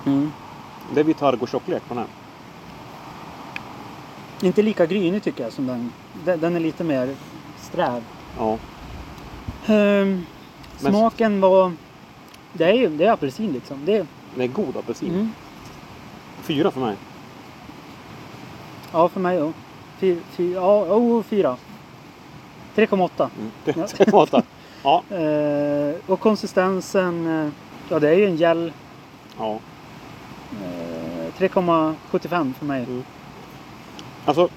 Mm. 0.07 0.33
Det 0.95 1.01
är 1.01 1.05
Vitargo-tjocklek 1.05 1.83
på 1.89 1.95
den 1.95 1.99
här. 1.99 2.07
Inte 4.47 4.63
lika 4.63 4.87
grynig 4.87 5.23
tycker 5.23 5.45
jag 5.45 5.53
som 5.53 5.67
den. 5.67 5.93
Den, 6.25 6.41
den 6.41 6.57
är 6.57 6.61
lite 6.61 6.85
mer 6.85 7.15
sträv. 7.59 8.03
Ja. 8.39 8.59
Ehm, 9.67 10.27
Men- 10.81 10.93
smaken 10.93 11.41
var... 11.41 11.73
Det 12.53 12.65
är 12.65 12.73
ju 12.75 12.89
det 12.89 13.05
är 13.07 13.13
apelsin 13.13 13.53
liksom. 13.53 13.85
Det 13.85 13.97
är, 13.97 14.07
Det 14.35 14.43
är 14.45 14.49
god 14.49 14.77
apelsin. 14.77 15.15
mm. 15.15 15.33
Fyra 16.43 16.71
för 16.71 16.81
mig. 16.81 16.97
Ja, 18.93 19.09
för 19.09 19.21
mig 19.21 19.39
då. 19.39 19.53
Fy, 19.99 20.17
fy, 20.31 20.53
ja, 20.53 20.85
oh, 20.85 21.23
fyra. 21.23 21.57
3,8. 22.75 23.29
Mm. 23.39 23.51
Det, 23.65 23.99
det 23.99 24.13
var 24.13 24.23
åtta. 24.23 24.43
Ja. 24.83 25.03
Eh, 25.11 25.95
och 26.07 26.21
konsistensen, 26.21 27.27
eh, 27.27 27.53
ja 27.89 27.99
det 27.99 28.09
är 28.09 28.15
ju 28.15 28.27
en 28.27 28.37
gel. 28.37 28.73
ja. 29.39 29.59
Eh, 30.53 31.33
3,75 31.39 32.55
för 32.55 32.67
mig. 32.67 32.85
Mm. 32.85 33.05
Alltså. 34.25 34.49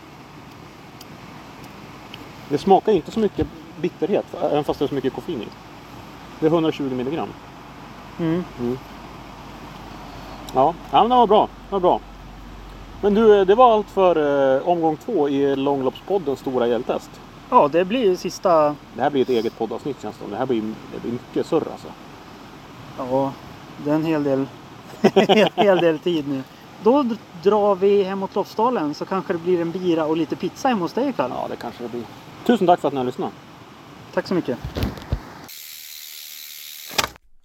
Det 2.50 2.58
smakar 2.58 2.92
inte 2.92 3.12
så 3.12 3.20
mycket 3.20 3.48
bitterhet 3.82 4.26
även 4.42 4.64
fast 4.64 4.80
det 4.80 4.86
är 4.86 4.90
så 4.90 4.96
mycket 4.96 5.14
koffein 5.14 5.42
i. 5.42 5.48
Det 6.40 6.46
är 6.46 6.52
120 6.52 6.84
milligram. 6.84 7.28
Mm. 8.20 8.44
Ja, 10.54 10.74
ja 10.92 11.02
men 11.02 11.10
det 11.10 11.16
var 11.16 11.28
bra. 11.28 11.48
Det 11.70 11.74
var 11.74 11.80
bra. 11.80 12.00
Men 13.04 13.14
du, 13.14 13.46
det 13.46 13.56
var 13.56 13.74
allt 13.74 13.90
för 13.90 14.16
eh, 14.56 14.68
omgång 14.68 14.98
två 14.98 15.30
i 15.30 15.56
Långloppspoddens 15.56 16.40
stora 16.40 16.68
hjältest. 16.68 17.10
Ja, 17.50 17.70
det 17.72 17.86
blir 17.86 18.16
sista... 18.16 18.76
Det 18.96 19.02
här 19.02 19.10
blir 19.10 19.22
ett 19.22 19.30
eget 19.30 19.58
poddavsnitt 19.58 20.02
känns 20.02 20.16
det 20.16 20.22
som. 20.22 20.32
Det 20.32 20.38
här 20.38 20.46
blir, 20.46 20.62
det 20.62 21.00
blir 21.02 21.12
mycket 21.12 21.46
surr 21.46 21.68
alltså. 21.72 21.88
Ja, 22.98 23.34
det 23.84 23.92
är 23.92 23.96
en 23.96 24.06
hel 24.06 24.24
del, 24.24 24.46
en 25.02 25.50
hel 25.56 25.78
del 25.78 26.00
tid 26.00 26.28
nu. 26.28 26.44
Då 26.84 27.06
drar 27.44 27.76
vi 27.76 28.04
hemåt 28.04 28.36
Lofsdalen 28.36 28.94
så 28.94 29.06
kanske 29.06 29.34
det 29.34 29.40
blir 29.40 29.62
en 29.62 29.72
bira 29.72 30.06
och 30.06 30.18
lite 30.18 30.36
pizza 30.36 30.68
hemma 30.68 30.82
hos 30.82 30.94
dig 30.94 31.10
ikväll. 31.10 31.32
Ja, 31.36 31.48
det 31.50 31.56
kanske 31.56 31.84
det 31.84 31.90
blir. 31.90 32.04
Tusen 32.46 32.68
tack 32.68 32.80
för 32.80 32.88
att 32.88 32.94
ni 32.94 32.98
har 32.98 33.06
lyssnat. 33.06 33.32
Tack 34.14 34.28
så 34.28 34.34
mycket. 34.34 34.58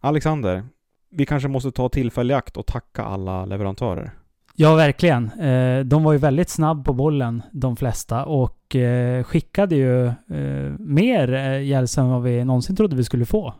Alexander, 0.01 0.65
vi 1.11 1.27
kanske 1.27 1.49
måste 1.49 1.73
ta 1.73 1.89
tillfälle 1.89 2.33
i 2.33 2.37
akt 2.37 2.57
och 2.57 2.67
tacka 2.67 3.05
alla 3.05 3.45
leverantörer. 3.45 4.18
Ja, 4.61 4.75
verkligen. 4.75 5.31
Eh, 5.41 5.85
De 5.85 6.03
var 6.03 6.13
ju 6.13 6.19
väldigt 6.19 6.49
snabb 6.49 6.85
på 6.85 6.93
bollen, 6.93 7.43
de 7.53 7.77
flesta, 7.77 8.25
och 8.25 8.77
eh, 8.77 9.25
skickade 9.25 9.77
ju 9.77 10.07
eh, 10.07 10.73
mer 10.79 11.59
gälls 11.59 11.99
än 11.99 12.09
vad 12.09 12.23
vi 12.23 12.45
någonsin 12.45 12.77
trodde 12.77 12.97
vi 12.97 13.05
skulle 13.05 13.27
få. 13.27 13.55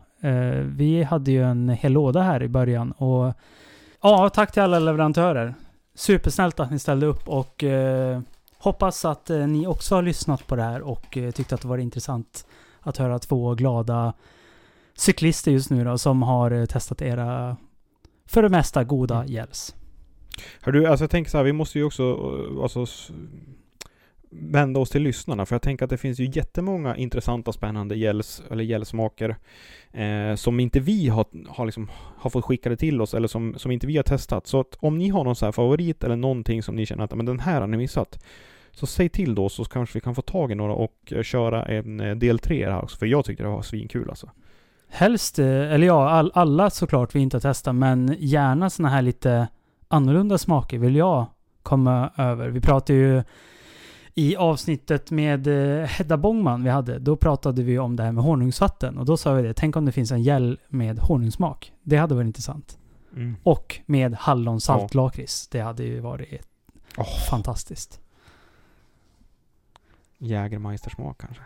Vi 0.65 1.03
hade 1.03 1.31
ju 1.31 1.43
en 1.43 1.69
hel 1.69 1.91
låda 1.91 2.21
här 2.21 2.43
i 2.43 2.47
början 2.47 2.91
och 2.91 3.33
ja, 4.01 4.29
tack 4.29 4.51
till 4.51 4.61
alla 4.61 4.79
leverantörer. 4.79 5.55
Supersnällt 5.95 6.59
att 6.59 6.71
ni 6.71 6.79
ställde 6.79 7.05
upp 7.05 7.27
och 7.27 7.63
hoppas 8.57 9.05
att 9.05 9.29
ni 9.29 9.67
också 9.67 9.95
har 9.95 10.01
lyssnat 10.01 10.47
på 10.47 10.55
det 10.55 10.63
här 10.63 10.81
och 10.81 11.17
tyckte 11.35 11.55
att 11.55 11.61
det 11.61 11.67
var 11.67 11.77
intressant 11.77 12.45
att 12.79 12.97
höra 12.97 13.19
två 13.19 13.53
glada 13.53 14.13
cyklister 14.97 15.51
just 15.51 15.69
nu 15.69 15.83
då 15.83 15.97
som 15.97 16.21
har 16.21 16.65
testat 16.65 17.01
era 17.01 17.57
för 18.25 18.43
det 18.43 18.49
mesta 18.49 18.83
goda 18.83 19.25
gälls. 19.25 19.75
Hör 20.61 20.71
du, 20.71 20.87
alltså 20.87 21.03
jag 21.03 21.11
tänker 21.11 21.31
så 21.31 21.37
här, 21.37 21.43
vi 21.43 21.53
måste 21.53 21.79
ju 21.79 21.85
också 21.85 22.03
eh, 22.03 22.63
alltså, 22.63 22.85
vända 24.29 24.79
oss 24.79 24.89
till 24.89 25.01
lyssnarna. 25.01 25.45
För 25.45 25.55
jag 25.55 25.61
tänker 25.61 25.85
att 25.85 25.89
det 25.89 25.97
finns 25.97 26.19
ju 26.19 26.29
jättemånga 26.33 26.95
intressanta, 26.95 27.53
spännande 27.53 27.95
gälls, 27.95 28.43
eller 28.51 28.63
gällsmaker 28.63 29.35
eh, 29.91 30.35
som 30.35 30.59
inte 30.59 30.79
vi 30.79 31.07
har, 31.07 31.25
har, 31.47 31.65
liksom, 31.65 31.89
har 31.93 32.29
fått 32.29 32.45
skickade 32.45 32.77
till 32.77 33.01
oss 33.01 33.13
eller 33.13 33.27
som, 33.27 33.53
som 33.57 33.71
inte 33.71 33.87
vi 33.87 33.97
har 33.97 34.03
testat. 34.03 34.47
Så 34.47 34.59
att 34.59 34.75
om 34.79 34.97
ni 34.97 35.09
har 35.09 35.23
någon 35.23 35.35
så 35.35 35.45
här 35.45 35.51
favorit 35.51 36.03
eller 36.03 36.15
någonting 36.15 36.63
som 36.63 36.75
ni 36.75 36.85
känner 36.85 37.03
att 37.03 37.15
men 37.15 37.25
den 37.25 37.39
här 37.39 37.61
har 37.61 37.67
ni 37.67 37.77
missat. 37.77 38.23
Så 38.71 38.85
säg 38.85 39.09
till 39.09 39.35
då 39.35 39.49
så 39.49 39.65
kanske 39.65 39.97
vi 39.97 40.01
kan 40.01 40.15
få 40.15 40.21
tag 40.21 40.51
i 40.51 40.55
några 40.55 40.73
och 40.73 40.95
eh, 41.11 41.23
köra 41.23 41.65
en 41.65 41.99
eh, 41.99 42.15
del 42.15 42.39
tre 42.39 42.65
här 42.65 42.81
också. 42.81 42.97
För 42.97 43.05
jag 43.05 43.25
tyckte 43.25 43.43
det 43.43 43.49
var 43.49 43.61
svinkul 43.61 44.09
alltså. 44.09 44.29
Helst, 44.91 45.39
eller 45.39 45.87
ja, 45.87 46.09
all, 46.09 46.31
alla 46.33 46.69
såklart 46.69 47.15
vi 47.15 47.19
inte 47.19 47.37
har 47.37 47.41
testat, 47.41 47.75
men 47.75 48.15
gärna 48.19 48.69
såna 48.69 48.89
här 48.89 49.01
lite 49.01 49.47
annorlunda 49.89 50.37
smaker 50.37 50.77
vill 50.77 50.95
jag 50.95 51.27
komma 51.63 52.11
över. 52.17 52.49
Vi 52.49 52.61
pratade 52.61 52.99
ju 52.99 53.23
i 54.15 54.35
avsnittet 54.35 55.11
med 55.11 55.47
eh, 55.47 55.85
Hedda 55.87 56.17
Bångman 56.17 56.63
vi 56.63 56.69
hade, 56.69 56.99
då 56.99 57.15
pratade 57.15 57.63
vi 57.63 57.79
om 57.79 57.95
det 57.95 58.03
här 58.03 58.11
med 58.11 58.23
honungsvatten. 58.23 58.97
Och 58.97 59.05
då 59.05 59.17
sa 59.17 59.33
vi 59.33 59.43
det, 59.43 59.53
tänk 59.53 59.75
om 59.75 59.85
det 59.85 59.91
finns 59.91 60.11
en 60.11 60.23
gel 60.23 60.59
med 60.67 60.99
honungssmak. 60.99 61.73
Det 61.83 61.97
hade 61.97 62.15
varit 62.15 62.25
intressant. 62.25 62.77
Och 63.43 63.79
med 63.85 64.15
hallonsaltlakrits. 64.15 65.47
Det 65.47 65.59
hade 65.59 65.83
ju 65.83 65.99
varit 65.99 66.47
Åh. 66.97 67.29
fantastiskt. 67.29 67.99
Jägermeistersmak 70.17 71.21
kanske. 71.21 71.43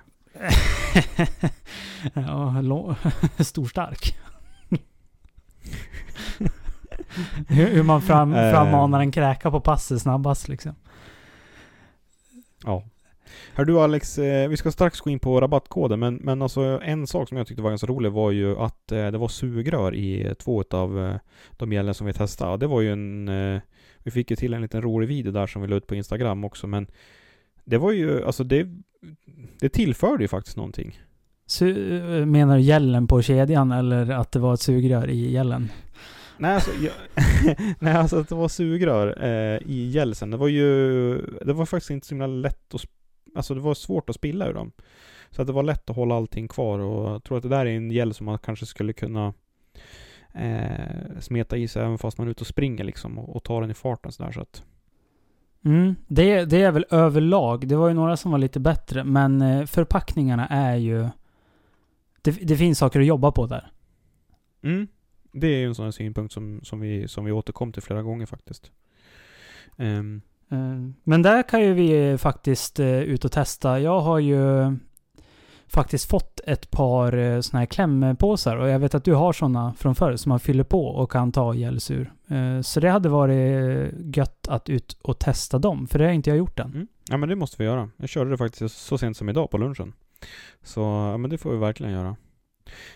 ja, 2.13 2.95
stor 3.43 3.65
stark. 3.65 4.17
hur, 7.47 7.67
hur 7.67 7.83
man 7.83 8.01
fram, 8.01 8.33
Eh. 8.33 8.51
frammanar 8.51 8.99
en 8.99 9.11
kräka 9.11 9.51
på 9.51 9.59
passet 9.59 10.01
snabbast 10.01 10.47
liksom. 10.47 10.75
Ja. 12.65 12.83
Hör 13.53 13.65
du 13.65 13.79
Alex, 13.79 14.17
eh, 14.17 14.49
vi 14.49 14.57
ska 14.57 14.71
strax 14.71 14.99
gå 14.99 15.09
in 15.09 15.19
på 15.19 15.41
rabattkoden, 15.41 15.99
men, 15.99 16.15
men 16.15 16.41
alltså 16.41 16.61
en 16.83 17.07
sak 17.07 17.29
som 17.29 17.37
jag 17.37 17.47
tyckte 17.47 17.63
var 17.63 17.69
ganska 17.69 17.87
rolig 17.87 18.11
var 18.11 18.31
ju 18.31 18.57
att 18.57 18.91
eh, 18.91 19.07
det 19.07 19.17
var 19.17 19.27
sugrör 19.27 19.95
i 19.95 20.35
två 20.39 20.63
av 20.71 21.17
de 21.51 21.73
gällen 21.73 21.93
som 21.93 22.07
vi 22.07 22.13
testade. 22.13 22.57
Det 22.57 22.67
var 22.67 22.81
ju 22.81 22.91
en... 22.91 23.61
Vi 24.05 24.11
fick 24.11 24.29
ju 24.29 24.35
till 24.35 24.53
en 24.53 24.61
liten 24.61 24.81
rolig 24.81 25.07
video 25.07 25.31
där 25.31 25.47
som 25.47 25.61
vi 25.61 25.67
la 25.67 25.75
ut 25.75 25.87
på 25.87 25.95
Instagram 25.95 26.43
också, 26.43 26.67
men 26.67 26.87
det 27.65 27.77
var 27.77 27.91
ju, 27.91 28.25
alltså 28.25 28.43
det... 28.43 28.67
Det 29.59 29.69
tillförde 29.69 30.23
ju 30.23 30.27
faktiskt 30.27 30.57
någonting. 30.57 30.99
Menar 32.25 32.55
du 32.55 32.61
gällen 32.61 33.07
på 33.07 33.21
kedjan 33.21 33.71
eller 33.71 34.09
att 34.11 34.31
det 34.31 34.39
var 34.39 34.53
ett 34.53 34.61
sugrör 34.61 35.09
i 35.09 35.31
gällen? 35.31 35.69
Nej 36.37 36.55
alltså, 36.55 36.71
jag, 36.71 36.93
nej, 37.79 37.93
alltså 37.93 38.19
att 38.19 38.29
det 38.29 38.35
var 38.35 38.47
sugrör 38.47 39.23
eh, 39.23 39.59
i 39.65 39.89
gälsen. 39.89 40.31
Det 40.31 40.37
var 40.37 40.47
ju... 40.47 41.15
Det 41.21 41.53
var 41.53 41.65
faktiskt 41.65 41.91
inte 41.91 42.07
så 42.07 42.15
himla 42.15 42.27
lätt 42.27 42.73
att... 42.73 42.81
Alltså 43.35 43.55
det 43.55 43.61
var 43.61 43.73
svårt 43.73 44.09
att 44.09 44.15
spilla 44.15 44.47
ur 44.47 44.53
dem. 44.53 44.71
Så 45.29 45.41
att 45.41 45.47
det 45.47 45.53
var 45.53 45.63
lätt 45.63 45.89
att 45.89 45.95
hålla 45.95 46.15
allting 46.15 46.47
kvar 46.47 46.79
och 46.79 47.11
jag 47.11 47.23
tror 47.23 47.37
att 47.37 47.43
det 47.43 47.49
där 47.49 47.65
är 47.65 47.75
en 47.75 47.91
gel 47.91 48.13
som 48.13 48.25
man 48.25 48.39
kanske 48.39 48.65
skulle 48.65 48.93
kunna 48.93 49.33
eh, 50.33 51.19
smeta 51.19 51.57
i 51.57 51.67
sig 51.67 51.83
även 51.83 51.97
fast 51.97 52.17
man 52.17 52.27
är 52.27 52.31
ute 52.31 52.41
och 52.41 52.47
springer 52.47 52.83
liksom 52.83 53.19
och, 53.19 53.35
och 53.35 53.43
tar 53.43 53.61
den 53.61 53.71
i 53.71 53.73
farten 53.73 54.11
sådär 54.11 54.31
så 54.31 54.41
att... 54.41 54.63
Mm, 55.65 55.95
det, 56.07 56.45
det 56.45 56.61
är 56.61 56.71
väl 56.71 56.85
överlag. 56.89 57.67
Det 57.67 57.75
var 57.75 57.87
ju 57.87 57.93
några 57.93 58.17
som 58.17 58.31
var 58.31 58.37
lite 58.37 58.59
bättre, 58.59 59.03
men 59.03 59.41
eh, 59.41 59.65
förpackningarna 59.65 60.47
är 60.47 60.75
ju... 60.75 61.09
Det, 62.21 62.31
det 62.31 62.57
finns 62.57 62.79
saker 62.79 62.99
att 62.99 63.05
jobba 63.05 63.31
på 63.31 63.45
där. 63.45 63.71
Mm. 64.63 64.87
Det 65.33 65.47
är 65.47 65.57
ju 65.57 65.65
en 65.65 65.75
sån 65.75 65.93
synpunkt 65.93 66.33
som, 66.33 66.59
som, 66.63 66.79
vi, 66.79 67.07
som 67.07 67.25
vi 67.25 67.31
återkom 67.31 67.71
till 67.71 67.81
flera 67.81 68.01
gånger 68.01 68.25
faktiskt. 68.25 68.71
Eh, 69.77 70.03
Men 71.03 71.21
där 71.21 71.43
kan 71.49 71.61
ju 71.61 71.73
vi 71.73 72.17
faktiskt 72.17 72.79
eh, 72.79 72.99
ut 72.99 73.25
och 73.25 73.31
testa. 73.31 73.79
Jag 73.79 73.99
har 74.01 74.19
ju 74.19 74.75
faktiskt 75.67 76.09
fått 76.09 76.39
ett 76.45 76.71
par 76.71 77.17
eh, 77.17 77.41
såna 77.41 77.59
här 77.59 77.65
klämpåsar 77.65 78.57
och 78.57 78.69
jag 78.69 78.79
vet 78.79 78.95
att 78.95 79.03
du 79.03 79.13
har 79.13 79.33
såna 79.33 79.73
från 79.73 79.95
förr 79.95 80.15
som 80.15 80.29
man 80.29 80.39
fyller 80.39 80.63
på 80.63 80.87
och 80.87 81.11
kan 81.11 81.31
ta 81.31 81.53
gels 81.53 81.91
ur. 81.91 82.13
Så 82.61 82.79
det 82.79 82.89
hade 82.89 83.09
varit 83.09 83.93
gött 84.15 84.47
att 84.47 84.69
ut 84.69 84.97
och 85.01 85.19
testa 85.19 85.59
dem, 85.59 85.87
för 85.87 85.99
det 85.99 86.05
har 86.05 86.11
inte 86.11 86.29
jag 86.29 86.37
gjort 86.37 86.59
än. 86.59 86.71
mm. 86.73 86.87
Ja 87.09 87.17
men 87.17 87.29
det 87.29 87.35
måste 87.35 87.55
vi 87.59 87.65
göra. 87.65 87.89
Jag 87.97 88.09
körde 88.09 88.29
det 88.29 88.37
faktiskt 88.37 88.77
så 88.77 88.97
sent 88.97 89.17
som 89.17 89.29
idag 89.29 89.51
på 89.51 89.57
lunchen. 89.57 89.93
Så 90.63 90.81
ja, 90.81 91.17
men 91.17 91.29
det 91.29 91.37
får 91.37 91.51
vi 91.51 91.57
verkligen 91.57 91.93
göra. 91.93 92.15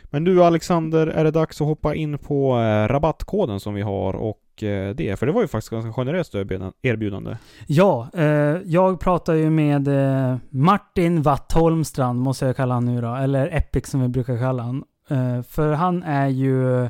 Men 0.04 0.24
du 0.24 0.44
Alexander, 0.44 1.08
är 1.08 1.24
det 1.24 1.32
dags 1.32 1.62
att 1.62 1.68
hoppa 1.68 1.96
in 1.96 2.18
på 2.18 2.60
eh, 2.60 2.88
rabattkoden 2.88 3.60
som 3.60 3.74
vi 3.74 3.82
har 3.82 4.14
och 4.14 4.64
eh, 4.64 4.96
det? 4.96 5.20
För 5.20 5.26
det 5.26 5.32
var 5.32 5.42
ju 5.42 5.48
faktiskt 5.48 5.72
ganska 5.72 5.94
generöst 5.94 6.36
erbjudande. 6.82 7.38
Ja, 7.68 8.08
eh, 8.14 8.26
jag 8.66 9.00
pratar 9.00 9.34
ju 9.34 9.50
med 9.50 9.88
eh, 9.88 10.38
Martin 10.50 11.22
Wattholmstrand, 11.22 12.20
måste 12.20 12.46
jag 12.46 12.56
kalla 12.56 12.74
han 12.74 12.86
nu 12.86 13.02
då, 13.02 13.16
eller 13.16 13.56
Epic 13.58 13.88
som 13.88 14.02
vi 14.02 14.08
brukar 14.08 14.38
kalla 14.38 14.64
han. 14.64 14.84
Eh, 15.10 15.42
för 15.42 15.72
han 15.72 16.04
är 16.04 16.28
ju 16.28 16.90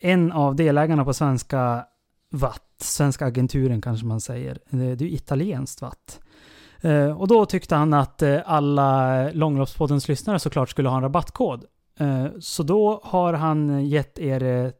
en 0.00 0.32
av 0.32 0.56
delägarna 0.56 1.04
på 1.04 1.14
svenska 1.14 1.84
Watt, 2.30 2.62
svenska 2.80 3.26
agenturen 3.26 3.80
kanske 3.80 4.06
man 4.06 4.20
säger. 4.20 4.58
Det 4.70 4.84
är 4.84 5.02
ju 5.02 5.10
italienskt 5.10 5.82
Watt. 5.82 6.20
Eh, 6.80 7.20
och 7.20 7.28
då 7.28 7.46
tyckte 7.46 7.74
han 7.74 7.94
att 7.94 8.22
eh, 8.22 8.38
alla 8.44 9.20
eh, 9.22 9.34
Långloppspoddens 9.34 10.08
lyssnare 10.08 10.38
såklart 10.38 10.70
skulle 10.70 10.88
ha 10.88 10.96
en 10.96 11.02
rabattkod. 11.02 11.64
Eh, 11.98 12.26
så 12.40 12.62
då 12.62 13.00
har 13.04 13.32
han 13.32 13.86
gett 13.86 14.18
er 14.18 14.42
eh, 14.42 14.70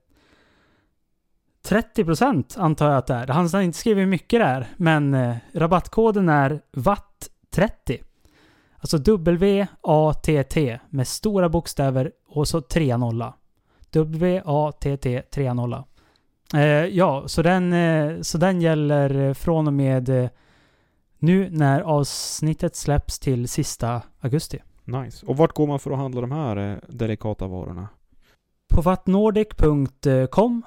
30% 1.68 2.58
antar 2.58 2.88
jag 2.88 2.98
att 2.98 3.06
det 3.06 3.14
är. 3.14 3.26
Han 3.26 3.48
har 3.52 3.60
inte 3.60 3.78
skrivit 3.78 4.02
hur 4.02 4.06
mycket 4.06 4.40
det 4.40 4.44
är, 4.46 4.66
men 4.76 5.14
eh, 5.14 5.36
rabattkoden 5.52 6.28
är 6.28 6.60
VATT30. 6.72 7.98
Alltså 8.78 8.98
W-A-T-T 8.98 10.78
med 10.90 11.08
stora 11.08 11.48
bokstäver 11.48 12.12
och 12.28 12.48
så 12.48 12.60
3-0. 12.60 13.32
W-A-T-T 13.90 15.22
3-0. 15.32 15.84
Eh, 16.54 16.60
ja, 16.70 17.24
så 17.26 17.42
den, 17.42 17.72
eh, 17.72 18.20
så 18.20 18.38
den 18.38 18.60
gäller 18.60 19.34
från 19.34 19.66
och 19.66 19.72
med 19.72 20.08
eh, 20.08 20.30
nu 21.18 21.50
när 21.50 21.80
avsnittet 21.80 22.76
släpps 22.76 23.18
till 23.18 23.48
sista 23.48 24.02
augusti. 24.20 24.58
Nice. 24.88 25.26
Och 25.26 25.36
vart 25.36 25.52
går 25.52 25.66
man 25.66 25.78
för 25.78 25.90
att 25.90 25.98
handla 25.98 26.20
de 26.20 26.32
här 26.32 26.56
eh, 26.56 26.78
delikata 26.88 27.46
varorna? 27.46 27.88
På 28.68 28.80
vattnordic.com 28.80 30.62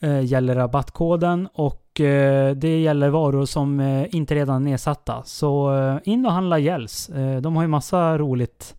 eh, 0.00 0.20
gäller 0.24 0.54
rabattkoden 0.54 1.48
och 1.52 2.00
eh, 2.00 2.56
det 2.56 2.80
gäller 2.80 3.08
varor 3.08 3.44
som 3.44 3.80
eh, 3.80 4.14
inte 4.14 4.34
redan 4.34 4.66
är 4.66 4.70
nedsatta. 4.70 5.22
Så 5.22 5.76
eh, 5.76 5.98
in 6.04 6.26
och 6.26 6.32
handla. 6.32 6.58
Eh, 6.58 7.36
de 7.40 7.56
har 7.56 7.62
ju 7.62 7.68
massa 7.68 8.18
roligt 8.18 8.76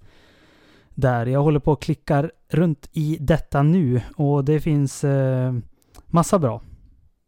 där. 0.90 1.26
Jag 1.26 1.42
håller 1.44 1.60
på 1.60 1.72
och 1.72 1.82
klickar 1.82 2.32
runt 2.50 2.90
i 2.92 3.18
detta 3.20 3.64
nu 3.64 4.02
och 4.16 4.46
det 4.46 4.60
finns 4.60 5.04
eh, 5.04 5.54
massa 6.06 6.40
bra. 6.40 6.62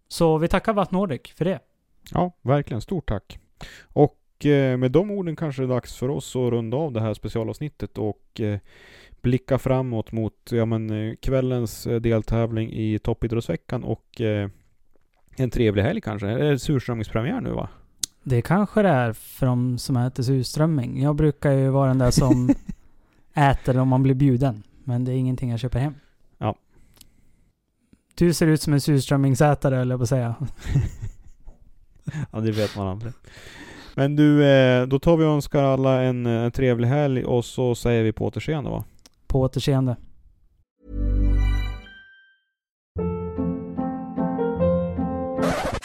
Så 0.07 0.37
vi 0.37 0.47
tackar 0.47 0.73
Vatt 0.73 0.91
Nordic 0.91 1.21
för 1.35 1.45
det. 1.45 1.59
Ja, 2.11 2.31
verkligen. 2.41 2.81
Stort 2.81 3.09
tack. 3.09 3.39
Och 3.93 4.11
eh, 4.11 4.22
med 4.49 4.91
de 4.91 5.11
orden 5.11 5.35
kanske 5.35 5.61
det 5.61 5.65
är 5.65 5.69
dags 5.69 5.97
för 5.97 6.09
oss 6.09 6.35
att 6.35 6.51
runda 6.51 6.77
av 6.77 6.91
det 6.91 7.01
här 7.01 7.13
specialavsnittet 7.13 7.97
och 7.97 8.41
eh, 8.41 8.59
blicka 9.23 9.59
framåt 9.59 10.11
mot 10.11 10.49
ja, 10.51 10.65
men, 10.65 10.89
eh, 10.89 11.15
kvällens 11.15 11.87
eh, 11.87 12.01
deltävling 12.01 12.73
i 12.73 12.99
Toppidrottsveckan 12.99 13.83
och 13.83 14.21
eh, 14.21 14.49
en 15.35 15.49
trevlig 15.49 15.83
helg 15.83 16.01
kanske. 16.01 16.27
Är 16.27 16.51
det 16.51 16.59
surströmmingspremiär 16.59 17.41
nu 17.41 17.49
va? 17.49 17.69
Det 18.23 18.41
kanske 18.41 18.81
det 18.81 18.89
är 18.89 19.13
för 19.13 19.45
de 19.45 19.77
som 19.77 19.97
äter 19.97 20.23
surströmming. 20.23 21.01
Jag 21.01 21.15
brukar 21.15 21.51
ju 21.51 21.69
vara 21.69 21.87
den 21.87 21.97
där 21.97 22.11
som 22.11 22.55
äter 23.33 23.77
om 23.77 23.87
man 23.87 24.03
blir 24.03 24.13
bjuden. 24.13 24.63
Men 24.83 25.05
det 25.05 25.11
är 25.11 25.15
ingenting 25.15 25.49
jag 25.49 25.59
köper 25.59 25.79
hem. 25.79 25.93
Ja. 26.37 26.55
Du 28.15 28.33
ser 28.33 28.47
ut 28.47 28.61
som 28.61 28.73
en 28.73 28.81
surströmmingsätare 28.81 29.81
eller 29.81 29.97
på 29.97 30.03
att 30.03 30.09
säga. 30.09 30.35
Ja, 32.31 32.39
det 32.39 32.51
vet 32.51 32.75
man 32.75 32.87
aldrig. 32.87 33.13
Men 33.95 34.15
du, 34.15 34.45
eh, 34.45 34.87
då 34.87 34.99
tar 34.99 35.17
vi 35.17 35.25
och 35.25 35.29
önskar 35.29 35.63
alla 35.63 36.01
en, 36.01 36.25
en 36.25 36.51
trevlig 36.51 36.87
helg 36.87 37.25
och 37.25 37.45
så 37.45 37.75
säger 37.75 38.03
vi 38.03 38.11
på 38.11 38.25
återseende 38.25 38.69
va? 38.69 38.83
På 39.27 39.41
återseende. 39.41 39.95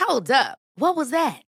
Hold 0.08 0.30
up. 0.30 0.58
What 0.80 0.96
was 0.96 1.10
that? 1.10 1.47